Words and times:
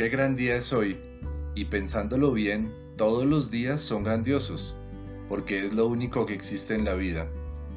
qué 0.00 0.08
gran 0.08 0.34
día 0.34 0.54
es 0.54 0.72
hoy. 0.72 0.98
Y 1.54 1.66
pensándolo 1.66 2.32
bien, 2.32 2.72
todos 2.96 3.26
los 3.26 3.50
días 3.50 3.82
son 3.82 4.02
grandiosos, 4.02 4.74
porque 5.28 5.66
es 5.66 5.74
lo 5.74 5.88
único 5.88 6.24
que 6.24 6.32
existe 6.32 6.74
en 6.74 6.86
la 6.86 6.94
vida. 6.94 7.28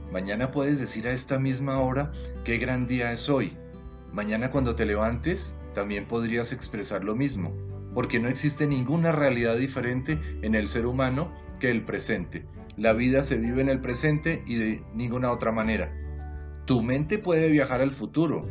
Mañana 0.09 0.49
puedes 0.49 0.79
decir 0.79 1.05
a 1.05 1.11
esta 1.11 1.37
misma 1.37 1.81
hora 1.81 2.13
qué 2.45 2.59
gran 2.59 2.87
día 2.87 3.11
es 3.11 3.27
hoy. 3.27 3.57
Mañana 4.13 4.51
cuando 4.51 4.73
te 4.73 4.85
levantes, 4.85 5.57
también 5.75 6.05
podrías 6.05 6.53
expresar 6.53 7.03
lo 7.03 7.13
mismo, 7.13 7.53
porque 7.93 8.21
no 8.21 8.29
existe 8.29 8.67
ninguna 8.67 9.11
realidad 9.11 9.57
diferente 9.57 10.17
en 10.43 10.55
el 10.55 10.69
ser 10.69 10.85
humano 10.85 11.29
que 11.59 11.71
el 11.71 11.83
presente. 11.83 12.45
La 12.77 12.93
vida 12.93 13.23
se 13.23 13.35
vive 13.35 13.61
en 13.61 13.67
el 13.67 13.81
presente 13.81 14.45
y 14.47 14.55
de 14.55 14.81
ninguna 14.93 15.29
otra 15.29 15.51
manera. 15.51 15.93
Tu 16.63 16.81
mente 16.81 17.19
puede 17.19 17.49
viajar 17.49 17.81
al 17.81 17.91
futuro, 17.91 18.47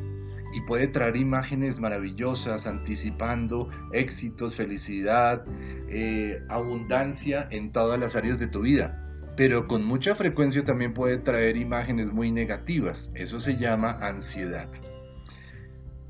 y 0.52 0.60
puede 0.62 0.88
traer 0.88 1.16
imágenes 1.16 1.80
maravillosas 1.80 2.66
anticipando 2.66 3.70
éxitos, 3.92 4.54
felicidad, 4.54 5.44
eh, 5.88 6.42
abundancia 6.48 7.48
en 7.50 7.72
todas 7.72 7.98
las 7.98 8.16
áreas 8.16 8.38
de 8.38 8.48
tu 8.48 8.60
vida. 8.60 8.98
Pero 9.36 9.66
con 9.66 9.84
mucha 9.84 10.14
frecuencia 10.14 10.62
también 10.62 10.92
puede 10.92 11.18
traer 11.18 11.56
imágenes 11.56 12.12
muy 12.12 12.30
negativas. 12.30 13.12
Eso 13.14 13.40
se 13.40 13.56
llama 13.56 13.98
ansiedad. 14.00 14.68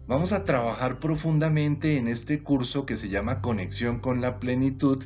Vamos 0.09 0.33
a 0.33 0.45
trabajar 0.45 0.99
profundamente 0.99 1.97
en 1.97 2.09
este 2.09 2.43
curso 2.43 2.85
que 2.85 2.97
se 2.97 3.09
llama 3.09 3.41
Conexión 3.41 4.01
con 4.01 4.21
la 4.21 4.41
Plenitud 4.41 5.05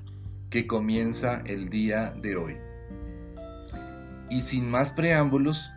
que 0.48 0.66
comienza 0.66 1.42
el 1.44 1.68
día 1.68 2.12
de 2.22 2.36
hoy. 2.36 2.56
Y 4.30 4.40
sin 4.40 4.70
más 4.70 4.90
preámbulos, 4.90 5.70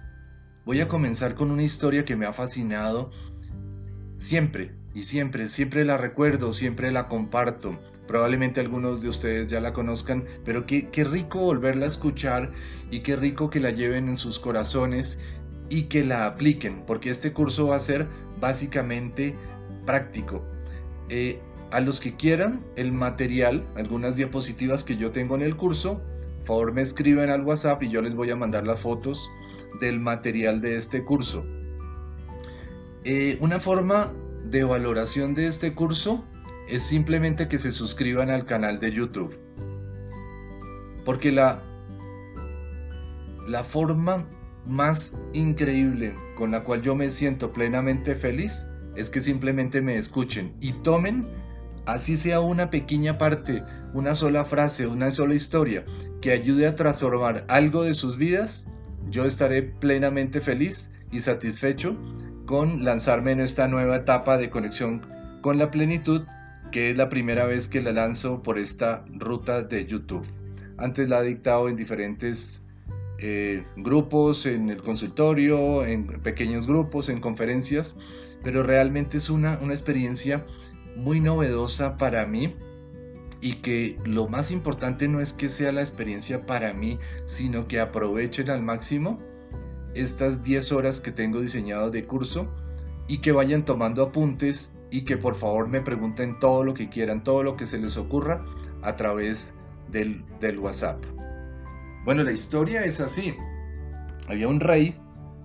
voy 0.65 0.79
a 0.79 0.87
comenzar 0.87 1.35
con 1.35 1.51
una 1.51 1.63
historia 1.63 2.05
que 2.05 2.15
me 2.15 2.25
ha 2.25 2.33
fascinado 2.33 3.11
Siempre, 4.19 4.71
y 4.93 5.03
siempre, 5.03 5.47
siempre 5.47 5.85
la 5.85 5.95
recuerdo, 5.95 6.51
siempre 6.51 6.91
la 6.91 7.07
comparto. 7.07 7.79
Probablemente 8.05 8.59
algunos 8.59 9.01
de 9.01 9.07
ustedes 9.07 9.49
ya 9.49 9.61
la 9.61 9.71
conozcan, 9.71 10.25
pero 10.43 10.65
qué, 10.65 10.89
rico 11.09 11.39
volverla 11.39 11.85
a 11.85 11.87
escuchar 11.87 12.51
y 12.91 12.99
qué 12.99 13.15
rico 13.15 13.49
que 13.49 13.61
la 13.61 13.71
lleven 13.71 14.09
en 14.09 14.17
sus 14.17 14.37
corazones 14.37 15.21
y 15.69 15.83
que 15.83 16.03
la 16.03 16.25
apliquen, 16.25 16.83
porque 16.85 17.09
este 17.09 17.31
curso 17.31 17.67
va 17.67 17.77
a 17.77 17.79
ser 17.79 18.07
básicamente 18.41 19.35
práctico. 19.85 20.43
Eh, 21.07 21.39
a 21.71 21.79
los 21.79 22.01
que 22.01 22.13
quieran 22.13 22.61
el 22.75 22.91
material, 22.91 23.63
algunas 23.77 24.17
diapositivas 24.17 24.83
que 24.83 24.97
yo 24.97 25.11
tengo 25.11 25.35
en 25.35 25.43
el 25.43 25.55
curso, 25.55 26.01
por 26.39 26.57
favor 26.57 26.73
me 26.73 26.81
escriben 26.81 27.29
al 27.29 27.43
WhatsApp 27.43 27.83
y 27.83 27.89
yo 27.89 28.01
les 28.01 28.15
voy 28.15 28.31
a 28.31 28.35
mandar 28.35 28.67
las 28.67 28.81
fotos 28.81 29.29
del 29.79 30.01
material 30.01 30.59
de 30.59 30.75
este 30.75 31.05
curso. 31.05 31.45
Eh, 33.03 33.37
una 33.39 33.59
forma 33.59 34.13
de 34.45 34.63
valoración 34.63 35.33
de 35.33 35.47
este 35.47 35.73
curso 35.73 36.25
es 36.67 36.83
simplemente 36.83 37.47
que 37.47 37.57
se 37.57 37.71
suscriban 37.71 38.29
al 38.29 38.45
canal 38.45 38.79
de 38.79 38.91
YouTube. 38.91 39.37
Porque 41.05 41.31
la, 41.31 41.63
la 43.47 43.63
forma 43.63 44.27
más 44.65 45.13
increíble 45.33 46.13
con 46.35 46.51
la 46.51 46.63
cual 46.63 46.81
yo 46.81 46.95
me 46.95 47.09
siento 47.09 47.51
plenamente 47.53 48.15
feliz 48.15 48.65
es 48.95 49.09
que 49.09 49.21
simplemente 49.21 49.81
me 49.81 49.95
escuchen 49.95 50.55
y 50.59 50.73
tomen, 50.83 51.25
así 51.85 52.17
sea 52.17 52.41
una 52.41 52.69
pequeña 52.69 53.17
parte, 53.17 53.63
una 53.93 54.13
sola 54.13 54.43
frase, 54.43 54.87
una 54.87 55.09
sola 55.09 55.35
historia, 55.35 55.85
que 56.21 56.31
ayude 56.31 56.67
a 56.67 56.75
transformar 56.75 57.45
algo 57.47 57.83
de 57.83 57.93
sus 57.93 58.17
vidas, 58.17 58.67
yo 59.09 59.25
estaré 59.25 59.63
plenamente 59.63 60.41
feliz 60.41 60.91
y 61.11 61.21
satisfecho 61.21 61.95
con 62.49 62.83
lanzarme 62.83 63.31
en 63.31 63.41
esta 63.41 63.67
nueva 63.67 63.97
etapa 63.97 64.39
de 64.39 64.49
conexión 64.49 65.05
con 65.41 65.59
la 65.59 65.69
plenitud, 65.69 66.23
que 66.71 66.89
es 66.89 66.97
la 66.97 67.07
primera 67.07 67.45
vez 67.45 67.67
que 67.67 67.79
la 67.79 67.91
lanzo 67.91 68.41
por 68.41 68.57
esta 68.57 69.05
ruta 69.07 69.61
de 69.61 69.85
YouTube. 69.85 70.25
Antes 70.79 71.07
la 71.07 71.21
he 71.21 71.27
dictado 71.27 71.69
en 71.69 71.75
diferentes 71.75 72.65
eh, 73.19 73.65
grupos, 73.75 74.47
en 74.47 74.71
el 74.71 74.81
consultorio, 74.81 75.85
en 75.85 76.07
pequeños 76.23 76.65
grupos, 76.65 77.09
en 77.09 77.21
conferencias, 77.21 77.95
pero 78.43 78.63
realmente 78.63 79.17
es 79.17 79.29
una, 79.29 79.59
una 79.59 79.73
experiencia 79.73 80.43
muy 80.95 81.19
novedosa 81.19 81.97
para 81.97 82.25
mí 82.25 82.55
y 83.41 83.57
que 83.57 83.95
lo 84.05 84.27
más 84.27 84.49
importante 84.49 85.07
no 85.07 85.19
es 85.19 85.33
que 85.33 85.49
sea 85.49 85.71
la 85.71 85.81
experiencia 85.81 86.47
para 86.47 86.73
mí, 86.73 86.97
sino 87.27 87.67
que 87.67 87.79
aprovechen 87.79 88.49
al 88.49 88.63
máximo 88.63 89.19
estas 89.95 90.43
10 90.43 90.71
horas 90.71 91.01
que 91.01 91.11
tengo 91.11 91.41
diseñado 91.41 91.91
de 91.91 92.05
curso 92.05 92.47
y 93.07 93.19
que 93.19 93.31
vayan 93.31 93.65
tomando 93.65 94.03
apuntes 94.03 94.73
y 94.91 95.01
que 95.01 95.17
por 95.17 95.35
favor 95.35 95.67
me 95.67 95.81
pregunten 95.81 96.39
todo 96.39 96.63
lo 96.63 96.73
que 96.73 96.89
quieran, 96.89 97.23
todo 97.23 97.43
lo 97.43 97.55
que 97.55 97.65
se 97.65 97.79
les 97.79 97.97
ocurra 97.97 98.45
a 98.81 98.95
través 98.95 99.53
del, 99.91 100.23
WhatsApp. 100.59 101.03
Bueno, 102.05 102.23
la 102.23 102.31
historia 102.31 102.85
es 102.85 103.01
así. 103.01 103.33
Había 104.27 104.47
un 104.47 104.59
rey 104.59 104.95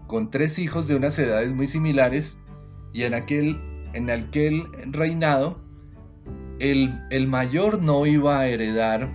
con 0.07 0.31
tres 0.31 0.59
hijos 0.59 0.87
de 0.87 0.97
unas 0.97 1.19
edades 1.19 1.53
muy 1.53 1.67
similares 1.67 2.39
y 2.93 3.03
en 3.03 3.15
aquel, 3.15 3.59
en 3.95 4.11
aquel 4.11 4.65
reinado 4.93 5.59
el, 6.61 7.01
el 7.11 7.27
mayor 7.27 7.83
no 7.83 8.07
iba 8.07 8.39
a 8.39 8.47
heredar 8.47 9.11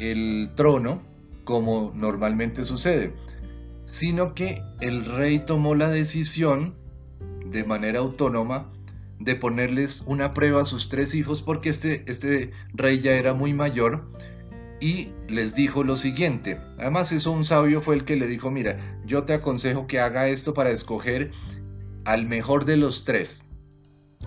el 0.00 0.50
trono 0.56 1.02
como 1.44 1.92
normalmente 1.94 2.64
sucede 2.64 3.12
sino 3.84 4.34
que 4.34 4.62
el 4.80 5.04
rey 5.04 5.40
tomó 5.40 5.74
la 5.74 5.88
decisión 5.88 6.74
de 7.46 7.64
manera 7.64 8.00
autónoma 8.00 8.72
de 9.18 9.36
ponerles 9.36 10.02
una 10.06 10.34
prueba 10.34 10.62
a 10.62 10.64
sus 10.64 10.88
tres 10.88 11.14
hijos 11.14 11.42
porque 11.42 11.68
este, 11.68 12.04
este 12.10 12.50
rey 12.72 13.00
ya 13.00 13.12
era 13.12 13.32
muy 13.32 13.52
mayor 13.52 14.10
y 14.80 15.10
les 15.28 15.54
dijo 15.54 15.84
lo 15.84 15.96
siguiente. 15.96 16.58
Además 16.78 17.12
eso 17.12 17.32
un 17.32 17.44
sabio 17.44 17.80
fue 17.80 17.94
el 17.94 18.04
que 18.04 18.16
le 18.16 18.26
dijo, 18.26 18.50
mira, 18.50 19.00
yo 19.06 19.24
te 19.24 19.34
aconsejo 19.34 19.86
que 19.86 20.00
haga 20.00 20.28
esto 20.28 20.52
para 20.52 20.70
escoger 20.70 21.30
al 22.04 22.26
mejor 22.26 22.64
de 22.64 22.76
los 22.76 23.04
tres 23.04 23.44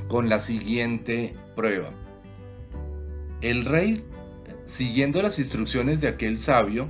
con 0.07 0.29
la 0.29 0.39
siguiente 0.39 1.35
prueba. 1.55 1.91
El 3.41 3.65
rey, 3.65 4.03
siguiendo 4.65 5.21
las 5.21 5.37
instrucciones 5.37 6.01
de 6.01 6.07
aquel 6.07 6.39
sabio, 6.39 6.89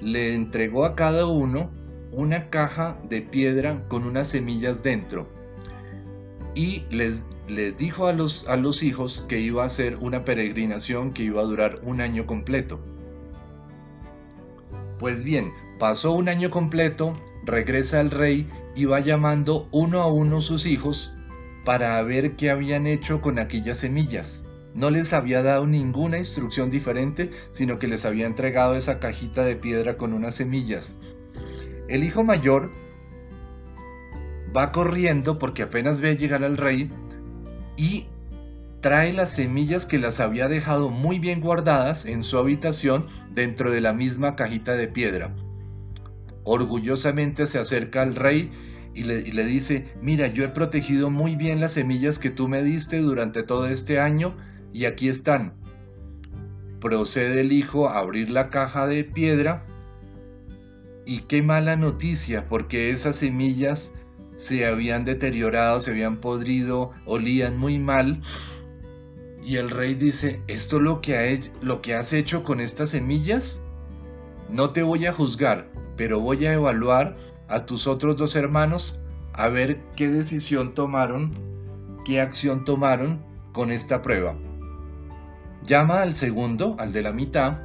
le 0.00 0.34
entregó 0.34 0.84
a 0.84 0.96
cada 0.96 1.26
uno 1.26 1.70
una 2.16 2.50
caja 2.50 2.96
de 3.08 3.22
piedra 3.22 3.86
con 3.88 4.04
unas 4.04 4.28
semillas 4.28 4.82
dentro 4.82 5.28
y 6.54 6.84
les, 6.90 7.22
les 7.48 7.76
dijo 7.76 8.06
a 8.06 8.12
los, 8.12 8.46
a 8.48 8.56
los 8.56 8.82
hijos 8.82 9.24
que 9.28 9.40
iba 9.40 9.64
a 9.64 9.68
ser 9.68 9.96
una 9.96 10.24
peregrinación 10.24 11.12
que 11.12 11.24
iba 11.24 11.40
a 11.40 11.44
durar 11.44 11.80
un 11.82 12.00
año 12.00 12.26
completo. 12.26 12.80
Pues 14.98 15.22
bien, 15.24 15.52
pasó 15.78 16.12
un 16.12 16.28
año 16.28 16.50
completo, 16.50 17.18
regresa 17.44 18.00
el 18.00 18.10
rey 18.10 18.48
y 18.76 18.84
va 18.84 19.00
llamando 19.00 19.68
uno 19.72 20.00
a 20.00 20.12
uno 20.12 20.40
sus 20.40 20.66
hijos 20.66 21.12
para 21.64 22.00
ver 22.02 22.36
qué 22.36 22.50
habían 22.50 22.86
hecho 22.86 23.20
con 23.20 23.38
aquellas 23.38 23.78
semillas. 23.78 24.44
No 24.74 24.90
les 24.90 25.12
había 25.12 25.42
dado 25.42 25.66
ninguna 25.66 26.18
instrucción 26.18 26.70
diferente, 26.70 27.30
sino 27.50 27.78
que 27.78 27.86
les 27.86 28.04
había 28.04 28.26
entregado 28.26 28.74
esa 28.74 28.98
cajita 28.98 29.44
de 29.44 29.56
piedra 29.56 29.96
con 29.96 30.12
unas 30.12 30.34
semillas. 30.34 30.98
El 31.88 32.02
hijo 32.02 32.24
mayor 32.24 32.70
va 34.56 34.72
corriendo 34.72 35.38
porque 35.38 35.62
apenas 35.62 36.00
ve 36.00 36.16
llegar 36.16 36.44
al 36.44 36.56
rey 36.56 36.90
y 37.76 38.06
trae 38.80 39.12
las 39.12 39.30
semillas 39.30 39.84
que 39.86 39.98
las 39.98 40.20
había 40.20 40.48
dejado 40.48 40.90
muy 40.90 41.18
bien 41.18 41.40
guardadas 41.40 42.06
en 42.06 42.22
su 42.22 42.38
habitación 42.38 43.06
dentro 43.34 43.70
de 43.70 43.80
la 43.80 43.92
misma 43.92 44.36
cajita 44.36 44.72
de 44.72 44.88
piedra. 44.88 45.34
Orgullosamente 46.44 47.46
se 47.46 47.58
acerca 47.58 48.02
al 48.02 48.14
rey 48.14 48.52
y 48.94 49.02
le, 49.02 49.20
y 49.20 49.32
le, 49.32 49.44
dice, 49.44 49.88
mira, 50.00 50.28
yo 50.28 50.44
he 50.44 50.48
protegido 50.48 51.10
muy 51.10 51.34
bien 51.36 51.60
las 51.60 51.72
semillas 51.72 52.18
que 52.18 52.30
tú 52.30 52.48
me 52.48 52.62
diste 52.62 52.98
durante 52.98 53.42
todo 53.42 53.66
este 53.66 53.98
año 53.98 54.36
y 54.72 54.84
aquí 54.84 55.08
están. 55.08 55.54
Procede 56.80 57.40
el 57.40 57.52
hijo 57.52 57.88
a 57.88 57.98
abrir 57.98 58.30
la 58.30 58.50
caja 58.50 58.86
de 58.86 59.04
piedra 59.04 59.64
y 61.06 61.20
qué 61.20 61.42
mala 61.42 61.76
noticia, 61.76 62.48
porque 62.48 62.90
esas 62.90 63.16
semillas 63.16 63.94
se 64.36 64.66
habían 64.66 65.04
deteriorado, 65.04 65.80
se 65.80 65.90
habían 65.90 66.18
podrido, 66.18 66.92
olían 67.06 67.58
muy 67.58 67.78
mal. 67.78 68.22
Y 69.44 69.56
el 69.56 69.70
rey 69.70 69.94
dice, 69.94 70.42
¿esto 70.48 70.80
lo 70.80 71.00
que, 71.00 71.40
lo 71.60 71.82
que 71.82 71.94
has 71.94 72.12
hecho 72.12 72.42
con 72.44 72.60
estas 72.60 72.90
semillas? 72.90 73.62
No 74.48 74.70
te 74.70 74.82
voy 74.82 75.06
a 75.06 75.12
juzgar, 75.12 75.68
pero 75.96 76.20
voy 76.20 76.46
a 76.46 76.54
evaluar 76.54 77.16
a 77.48 77.66
tus 77.66 77.86
otros 77.86 78.16
dos 78.16 78.36
hermanos 78.36 78.98
a 79.32 79.48
ver 79.48 79.80
qué 79.96 80.08
decisión 80.08 80.74
tomaron, 80.74 81.32
qué 82.04 82.20
acción 82.20 82.64
tomaron 82.64 83.22
con 83.52 83.70
esta 83.70 84.00
prueba. 84.00 84.34
Llama 85.64 86.02
al 86.02 86.14
segundo, 86.14 86.76
al 86.78 86.92
de 86.92 87.02
la 87.02 87.12
mitad, 87.12 87.60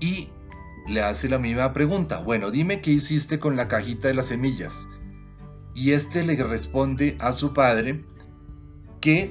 y 0.00 0.28
le 0.88 1.02
hace 1.02 1.28
la 1.28 1.38
misma 1.38 1.72
pregunta. 1.72 2.18
Bueno, 2.18 2.50
dime 2.50 2.80
qué 2.80 2.90
hiciste 2.90 3.38
con 3.38 3.56
la 3.56 3.68
cajita 3.68 4.08
de 4.08 4.14
las 4.14 4.26
semillas. 4.26 4.88
Y 5.74 5.92
este 5.92 6.24
le 6.24 6.42
responde 6.42 7.16
a 7.20 7.32
su 7.32 7.52
padre 7.52 8.04
que 9.00 9.30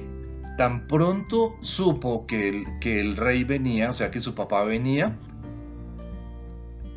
tan 0.56 0.86
pronto 0.86 1.56
supo 1.60 2.26
que 2.26 2.48
el, 2.48 2.64
que 2.80 3.00
el 3.00 3.16
rey 3.16 3.44
venía, 3.44 3.90
o 3.90 3.94
sea 3.94 4.10
que 4.10 4.20
su 4.20 4.34
papá 4.34 4.64
venía, 4.64 5.16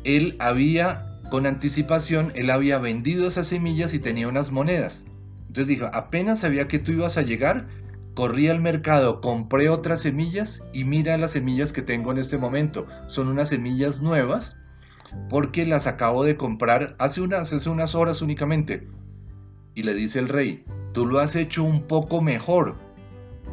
él 0.04 0.36
había, 0.40 1.20
con 1.30 1.46
anticipación, 1.46 2.32
él 2.34 2.50
había 2.50 2.78
vendido 2.78 3.28
esas 3.28 3.46
semillas 3.46 3.94
y 3.94 3.98
tenía 3.98 4.28
unas 4.28 4.50
monedas. 4.50 5.06
Entonces 5.46 5.68
dijo, 5.68 5.86
apenas 5.92 6.40
sabía 6.40 6.66
que 6.66 6.78
tú 6.78 6.92
ibas 6.92 7.18
a 7.18 7.22
llegar, 7.22 7.68
corrí 8.14 8.48
al 8.48 8.60
mercado, 8.60 9.20
compré 9.20 9.68
otras 9.68 10.02
semillas 10.02 10.62
y 10.72 10.84
mira 10.84 11.16
las 11.16 11.32
semillas 11.32 11.72
que 11.72 11.82
tengo 11.82 12.12
en 12.12 12.18
este 12.18 12.38
momento. 12.38 12.86
Son 13.08 13.28
unas 13.28 13.48
semillas 13.48 14.02
nuevas 14.02 14.58
porque 15.28 15.66
las 15.66 15.86
acabo 15.86 16.24
de 16.24 16.36
comprar 16.36 16.94
hace 16.98 17.20
unas, 17.20 17.52
hace 17.52 17.70
unas 17.70 17.94
horas 17.94 18.22
únicamente. 18.22 18.88
Y 19.74 19.82
le 19.82 19.94
dice 19.94 20.18
el 20.18 20.28
rey, 20.28 20.64
tú 20.92 21.06
lo 21.06 21.18
has 21.18 21.36
hecho 21.36 21.64
un 21.64 21.82
poco 21.86 22.20
mejor, 22.20 22.76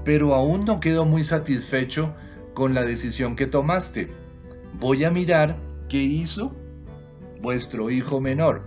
pero 0.03 0.35
aún 0.35 0.65
no 0.65 0.79
quedo 0.79 1.05
muy 1.05 1.23
satisfecho 1.23 2.13
con 2.53 2.73
la 2.73 2.83
decisión 2.83 3.35
que 3.35 3.47
tomaste. 3.47 4.11
Voy 4.79 5.03
a 5.05 5.11
mirar 5.11 5.57
qué 5.87 5.97
hizo 5.97 6.53
vuestro 7.41 7.89
hijo 7.89 8.19
menor, 8.19 8.63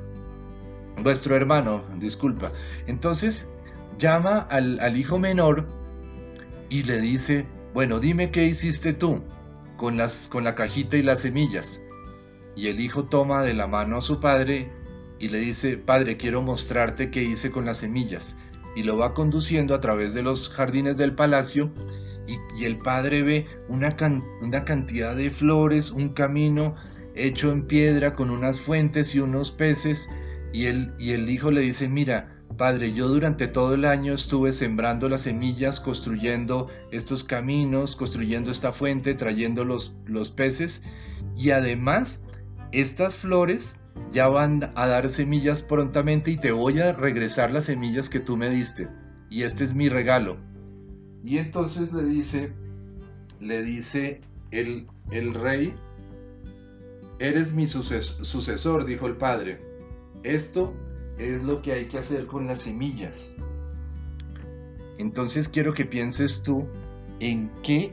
vuestro 1.02 1.36
hermano, 1.36 1.82
disculpa. 1.98 2.52
Entonces 2.86 3.50
llama 3.98 4.38
al, 4.38 4.80
al 4.80 4.96
hijo 4.96 5.18
menor 5.18 5.66
y 6.72 6.84
le 6.84 7.02
dice, 7.02 7.44
bueno, 7.74 8.00
dime 8.00 8.30
qué 8.30 8.46
hiciste 8.46 8.94
tú 8.94 9.22
con, 9.76 9.98
las, 9.98 10.26
con 10.26 10.42
la 10.42 10.54
cajita 10.54 10.96
y 10.96 11.02
las 11.02 11.20
semillas. 11.20 11.84
Y 12.56 12.69
el 12.69 12.80
hijo 12.80 13.04
toma 13.04 13.42
de 13.42 13.52
la 13.52 13.66
mano 13.66 13.98
a 13.98 14.00
su 14.00 14.20
padre 14.20 14.72
y 15.19 15.28
le 15.28 15.38
dice, 15.38 15.76
Padre, 15.76 16.16
quiero 16.16 16.40
mostrarte 16.40 17.10
qué 17.10 17.22
hice 17.22 17.50
con 17.50 17.66
las 17.66 17.76
semillas. 17.76 18.38
Y 18.74 18.84
lo 18.84 18.96
va 18.96 19.12
conduciendo 19.12 19.74
a 19.74 19.80
través 19.80 20.14
de 20.14 20.22
los 20.22 20.48
jardines 20.48 20.96
del 20.96 21.14
palacio 21.14 21.70
y, 22.26 22.64
el 22.64 22.78
padre 22.78 23.22
ve 23.22 23.46
una, 23.68 23.94
una 24.40 24.64
cantidad 24.64 25.14
de 25.14 25.30
flores, 25.30 25.90
un 25.90 26.14
camino 26.14 26.75
hecho 27.14 27.52
en 27.52 27.66
piedra 27.66 28.14
con 28.14 28.30
unas 28.30 28.62
fuentes 28.62 29.14
y 29.14 29.20
unos 29.20 29.50
peces. 29.50 30.08
Y 30.54 30.66
el, 30.66 30.94
y 30.98 31.12
el 31.12 31.28
hijo 31.28 31.50
le 31.50 31.60
dice, 31.60 31.86
mira, 31.86 32.41
Padre, 32.56 32.93
yo 32.93 33.08
durante 33.08 33.46
todo 33.46 33.75
el 33.75 33.84
año 33.84 34.14
estuve 34.14 34.52
sembrando 34.52 35.08
las 35.08 35.22
semillas, 35.22 35.81
construyendo 35.81 36.66
estos 36.90 37.25
caminos, 37.25 37.96
construyendo 37.96 38.50
esta 38.50 38.72
fuente, 38.72 39.14
trayendo 39.14 39.64
los, 39.64 39.96
los 40.06 40.28
peces 40.28 40.84
y 41.37 41.50
además 41.50 42.25
estas 42.72 43.16
flores 43.16 43.78
ya 44.10 44.28
van 44.28 44.72
a 44.75 44.87
dar 44.87 45.08
semillas 45.08 45.62
prontamente 45.62 46.31
y 46.31 46.37
te 46.37 46.52
voy 46.52 46.81
a 46.81 46.93
regresar 46.93 47.50
las 47.50 47.64
semillas 47.64 48.08
que 48.08 48.20
tú 48.20 48.37
me 48.37 48.50
diste. 48.50 48.88
Y 49.31 49.43
este 49.43 49.64
es 49.64 49.75
mi 49.75 49.88
regalo. 49.88 50.37
Y 51.25 51.38
entonces 51.38 51.93
le 51.93 52.04
dice, 52.04 52.52
le 53.40 53.62
dice 53.62 54.20
el, 54.50 54.87
el 55.10 55.34
rey, 55.34 55.75
eres 57.19 57.52
mi 57.52 57.66
sucesor, 57.66 58.84
dijo 58.84 59.06
el 59.06 59.16
padre. 59.16 59.60
Esto 60.25 60.75
es 61.19 61.43
lo 61.43 61.62
que 61.62 61.73
hay 61.73 61.88
que 61.88 61.99
hacer 61.99 62.26
con 62.26 62.47
las 62.47 62.62
semillas. 62.62 63.35
Entonces 64.99 65.49
quiero 65.49 65.75
que 65.75 65.85
pienses 65.85 66.43
tú 66.43 66.67
en 67.20 67.50
qué, 67.62 67.93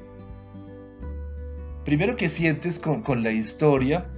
primero 1.86 2.16
que 2.16 2.30
sientes 2.30 2.80
con, 2.80 3.02
con 3.04 3.24
la 3.24 3.32
historia, 3.32 4.10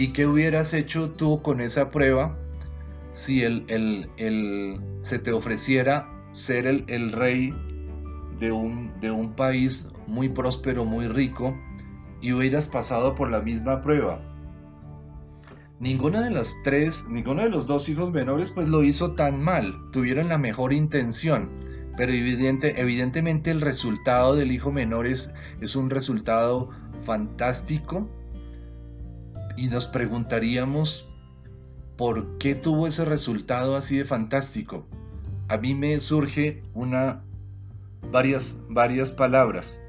¿Y 0.00 0.14
qué 0.14 0.26
hubieras 0.26 0.72
hecho 0.72 1.10
tú 1.10 1.42
con 1.42 1.60
esa 1.60 1.90
prueba 1.90 2.34
si 3.12 3.42
el, 3.42 4.08
se 5.02 5.18
te 5.18 5.30
ofreciera 5.30 6.08
ser 6.32 6.66
el, 6.66 7.12
rey 7.12 7.52
de 8.38 8.50
un, 8.50 8.98
de 9.02 9.10
un 9.10 9.34
país 9.34 9.88
muy 10.06 10.30
próspero, 10.30 10.86
muy 10.86 11.06
rico, 11.06 11.54
y 12.22 12.32
hubieras 12.32 12.66
pasado 12.66 13.14
por 13.14 13.30
la 13.30 13.40
misma 13.40 13.82
prueba? 13.82 14.22
Ninguna 15.80 16.20
de 16.20 16.30
las 16.30 16.60
tres, 16.62 17.08
ninguno 17.08 17.42
de 17.42 17.48
los 17.48 17.66
dos 17.66 17.88
hijos 17.88 18.12
menores 18.12 18.50
pues 18.50 18.68
lo 18.68 18.84
hizo 18.84 19.14
tan 19.14 19.42
mal, 19.42 19.74
tuvieron 19.92 20.28
la 20.28 20.36
mejor 20.36 20.74
intención, 20.74 21.48
pero 21.96 22.12
evidente, 22.12 22.78
evidentemente 22.78 23.50
el 23.50 23.62
resultado 23.62 24.36
del 24.36 24.52
hijo 24.52 24.70
menor 24.70 25.06
es, 25.06 25.32
es 25.62 25.76
un 25.76 25.88
resultado 25.88 26.68
fantástico 27.00 28.06
y 29.56 29.68
nos 29.68 29.86
preguntaríamos 29.86 31.08
por 31.96 32.36
qué 32.36 32.54
tuvo 32.54 32.86
ese 32.86 33.06
resultado 33.06 33.74
así 33.74 33.96
de 33.96 34.04
fantástico. 34.04 34.86
A 35.48 35.56
mí 35.56 35.74
me 35.74 35.98
surge 35.98 36.62
una 36.74 37.24
varias 38.12 38.58
varias 38.68 39.12
palabras, 39.12 39.80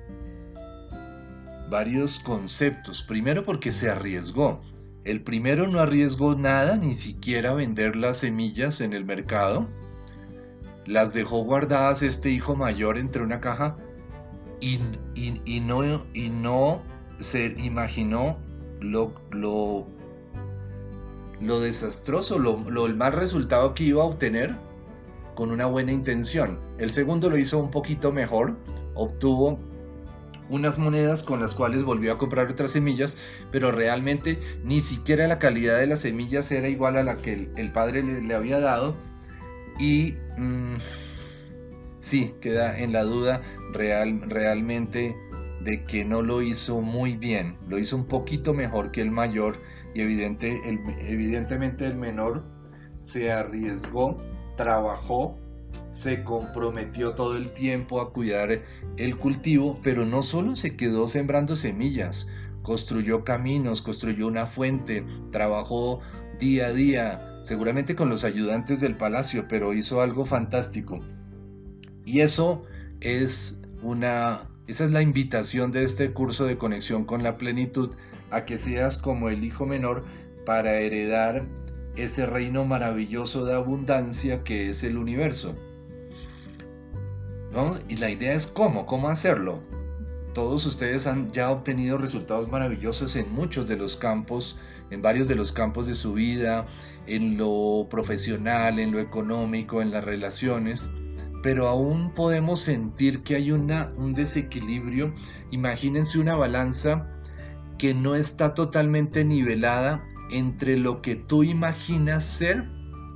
varios 1.69 2.19
conceptos. 2.19 3.03
Primero 3.03 3.43
porque 3.43 3.71
se 3.71 3.89
arriesgó. 3.89 4.61
El 5.03 5.21
primero 5.21 5.67
no 5.67 5.79
arriesgó 5.79 6.35
nada, 6.35 6.77
ni 6.77 6.93
siquiera 6.93 7.53
vender 7.53 7.95
las 7.95 8.17
semillas 8.17 8.81
en 8.81 8.93
el 8.93 9.03
mercado. 9.03 9.67
Las 10.85 11.13
dejó 11.13 11.43
guardadas 11.43 12.03
este 12.03 12.29
hijo 12.29 12.55
mayor 12.55 12.97
entre 12.97 13.23
una 13.23 13.39
caja 13.39 13.77
y, 14.59 14.79
no, 15.59 16.81
se 17.19 17.55
imaginó 17.57 18.37
lo, 18.79 19.13
lo, 19.31 19.87
desastroso, 21.59 22.37
lo, 22.37 22.85
el 22.85 22.95
mal 22.95 23.13
resultado 23.13 23.73
que 23.73 23.85
iba 23.85 24.03
a 24.03 24.05
obtener 24.05 24.55
con 25.33 25.49
una 25.49 25.65
buena 25.65 25.91
intención. 25.91 26.59
El 26.77 26.91
segundo 26.91 27.29
lo 27.29 27.37
hizo 27.37 27.57
un 27.57 27.71
poquito 27.71 28.11
mejor, 28.11 28.55
obtuvo 28.93 29.57
unas 30.51 30.77
monedas 30.77 31.23
con 31.23 31.39
las 31.39 31.55
cuales 31.55 31.83
volvió 31.83 32.13
a 32.13 32.17
comprar 32.17 32.51
otras 32.51 32.71
semillas, 32.71 33.17
pero 33.51 33.71
realmente 33.71 34.37
ni 34.63 34.81
siquiera 34.81 35.25
la 35.27 35.39
calidad 35.39 35.79
de 35.79 35.87
las 35.87 36.01
semillas 36.01 36.51
era 36.51 36.67
igual 36.67 36.97
a 36.97 37.03
la 37.03 37.21
que 37.21 37.49
el, 37.55 37.71
padre 37.71 38.03
le, 38.03 38.35
había 38.35 38.59
dado. 38.59 38.95
Y 39.79 40.15
mm, 40.37 40.75
sí, 41.99 42.35
queda 42.41 42.77
en 42.77 42.91
la 42.91 43.03
duda 43.03 43.41
real, 43.71 44.21
realmente 44.27 45.15
de 45.63 45.85
que 45.85 46.03
no 46.03 46.21
lo 46.21 46.41
hizo 46.41 46.81
muy 46.81 47.15
bien, 47.15 47.55
lo 47.69 47.79
hizo 47.79 47.95
un 47.95 48.05
poquito 48.05 48.53
mejor 48.53 48.91
que 48.91 49.01
el 49.01 49.11
mayor 49.11 49.57
y 49.93 50.01
evidente, 50.01 50.59
evidentemente 51.01 51.85
el 51.85 51.95
menor 51.95 52.43
se 52.99 53.31
arriesgó, 53.31 54.17
trabajó, 54.57 55.37
se 55.91 56.23
comprometió 56.23 57.13
todo 57.13 57.37
el 57.37 57.51
tiempo 57.51 58.01
a 58.01 58.11
cuidar 58.11 58.63
el 58.97 59.15
cultivo, 59.17 59.79
pero 59.83 60.05
no 60.05 60.21
solo 60.21 60.55
se 60.55 60.75
quedó 60.75 61.07
sembrando 61.07 61.55
semillas, 61.55 62.27
construyó 62.63 63.23
caminos, 63.23 63.81
construyó 63.81 64.27
una 64.27 64.47
fuente, 64.47 65.05
trabajó 65.31 66.01
día 66.39 66.67
a 66.67 66.73
día, 66.73 67.21
seguramente 67.43 67.95
con 67.95 68.09
los 68.09 68.23
ayudantes 68.23 68.79
del 68.79 68.95
palacio, 68.95 69.47
pero 69.47 69.73
hizo 69.73 70.01
algo 70.01 70.25
fantástico. 70.25 71.01
Y 72.05 72.21
eso 72.21 72.63
es 72.99 73.59
una 73.81 74.47
esa 74.67 74.85
es 74.85 74.93
la 74.93 75.01
invitación 75.01 75.73
de 75.73 75.83
este 75.83 76.13
curso 76.13 76.45
de 76.45 76.57
conexión 76.57 77.03
con 77.03 77.23
la 77.23 77.37
plenitud, 77.37 77.91
a 78.29 78.45
que 78.45 78.57
seas 78.57 78.97
como 78.97 79.27
el 79.27 79.43
hijo 79.43 79.65
menor 79.65 80.05
para 80.45 80.79
heredar 80.79 81.45
ese 81.97 82.25
reino 82.25 82.63
maravilloso 82.63 83.43
de 83.43 83.53
abundancia 83.53 84.43
que 84.45 84.69
es 84.69 84.83
el 84.83 84.95
universo. 84.95 85.57
Y 87.87 87.97
la 87.97 88.09
idea 88.09 88.33
es 88.33 88.47
cómo, 88.47 88.85
cómo 88.85 89.09
hacerlo. 89.09 89.59
Todos 90.33 90.65
ustedes 90.65 91.07
han 91.07 91.29
ya 91.31 91.51
obtenido 91.51 91.97
resultados 91.97 92.49
maravillosos 92.49 93.15
en 93.15 93.31
muchos 93.33 93.67
de 93.67 93.75
los 93.75 93.97
campos, 93.97 94.57
en 94.89 95.01
varios 95.01 95.27
de 95.27 95.35
los 95.35 95.51
campos 95.51 95.87
de 95.87 95.95
su 95.95 96.13
vida, 96.13 96.67
en 97.07 97.37
lo 97.37 97.87
profesional, 97.89 98.79
en 98.79 98.91
lo 98.91 98.99
económico, 98.99 99.81
en 99.81 99.91
las 99.91 100.03
relaciones 100.03 100.89
pero 101.41 101.67
aún 101.67 102.11
podemos 102.13 102.59
sentir 102.59 103.23
que 103.23 103.35
hay 103.35 103.51
una, 103.51 103.91
un 103.97 104.13
desequilibrio. 104.13 105.13
Imagínense 105.49 106.19
una 106.19 106.35
balanza 106.35 107.07
que 107.77 107.93
no 107.93 108.15
está 108.15 108.53
totalmente 108.53 109.23
nivelada 109.25 110.03
entre 110.31 110.77
lo 110.77 111.01
que 111.01 111.15
tú 111.15 111.43
imaginas 111.43 112.23
ser 112.23 112.69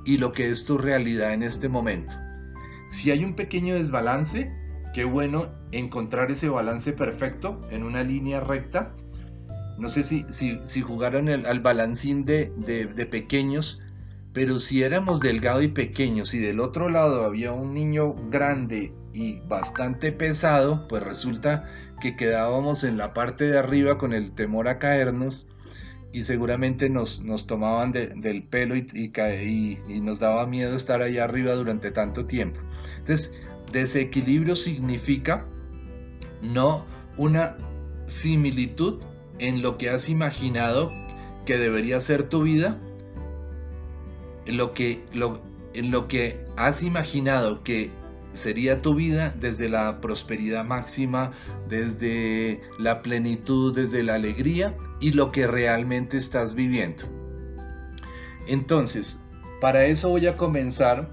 y 0.04 0.18
lo 0.18 0.32
que 0.32 0.48
es 0.50 0.64
tu 0.64 0.76
realidad 0.76 1.34
en 1.34 1.42
este 1.42 1.68
momento. 1.68 2.25
Si 2.86 3.10
hay 3.10 3.24
un 3.24 3.34
pequeño 3.34 3.74
desbalance, 3.74 4.52
qué 4.94 5.04
bueno 5.04 5.46
encontrar 5.72 6.30
ese 6.30 6.48
balance 6.48 6.92
perfecto 6.92 7.60
en 7.70 7.82
una 7.82 8.02
línea 8.02 8.40
recta. 8.40 8.94
No 9.78 9.88
sé 9.88 10.02
si, 10.02 10.24
si, 10.28 10.80
jugaron 10.80 11.28
al 11.28 11.60
balancín 11.60 12.24
de, 12.24 12.50
de 12.56 13.06
pequeños, 13.06 13.82
pero 14.32 14.58
si 14.58 14.82
éramos 14.82 15.20
delgado 15.20 15.62
y 15.62 15.68
pequeños 15.68 16.32
y 16.32 16.38
del 16.38 16.60
otro 16.60 16.88
lado 16.88 17.24
había 17.24 17.52
un 17.52 17.74
niño 17.74 18.14
grande 18.30 18.94
y 19.12 19.40
bastante 19.40 20.12
pesado, 20.12 20.86
pues 20.88 21.02
resulta 21.02 21.68
que 22.00 22.16
quedábamos 22.16 22.84
en 22.84 22.98
la 22.98 23.14
parte 23.14 23.44
de 23.44 23.58
arriba 23.58 23.98
con 23.98 24.12
el 24.12 24.32
temor 24.32 24.68
a 24.68 24.78
caernos 24.78 25.46
y 26.12 26.24
seguramente 26.24 26.88
nos, 26.88 27.22
nos 27.22 27.46
tomaban 27.46 27.92
del 27.92 28.42
pelo 28.44 28.76
y, 28.76 28.88
y, 28.94 30.00
nos 30.00 30.20
daba 30.20 30.46
miedo 30.46 30.74
estar 30.74 31.02
allá 31.02 31.24
arriba 31.24 31.54
durante 31.54 31.90
tanto 31.90 32.26
tiempo. 32.26 32.60
Entonces, 33.06 33.38
desequilibrio 33.70 34.56
significa 34.56 35.46
no 36.42 36.84
una 37.16 37.56
similitud 38.06 39.00
en 39.38 39.62
lo 39.62 39.78
que 39.78 39.90
has 39.90 40.08
imaginado 40.08 40.92
que 41.44 41.56
debería 41.56 42.00
ser 42.00 42.28
tu 42.28 42.42
vida, 42.42 42.80
en 44.46 44.56
lo 44.56 44.74
que, 44.74 45.04
en 45.72 45.92
lo 45.92 46.08
que 46.08 46.44
has 46.56 46.82
imaginado 46.82 47.62
que 47.62 47.92
sería 48.32 48.82
tu 48.82 48.96
vida 48.96 49.32
desde 49.38 49.68
la 49.68 50.00
prosperidad 50.00 50.64
máxima, 50.64 51.30
desde 51.68 52.60
la 52.76 53.02
plenitud, 53.02 53.72
desde 53.72 54.02
la 54.02 54.14
alegría 54.14 54.76
y 54.98 55.12
lo 55.12 55.30
que 55.30 55.46
realmente 55.46 56.16
estás 56.16 56.56
viviendo. 56.56 57.04
Entonces, 58.48 59.22
para 59.60 59.84
eso 59.84 60.08
voy 60.08 60.26
a 60.26 60.36
comenzar 60.36 61.08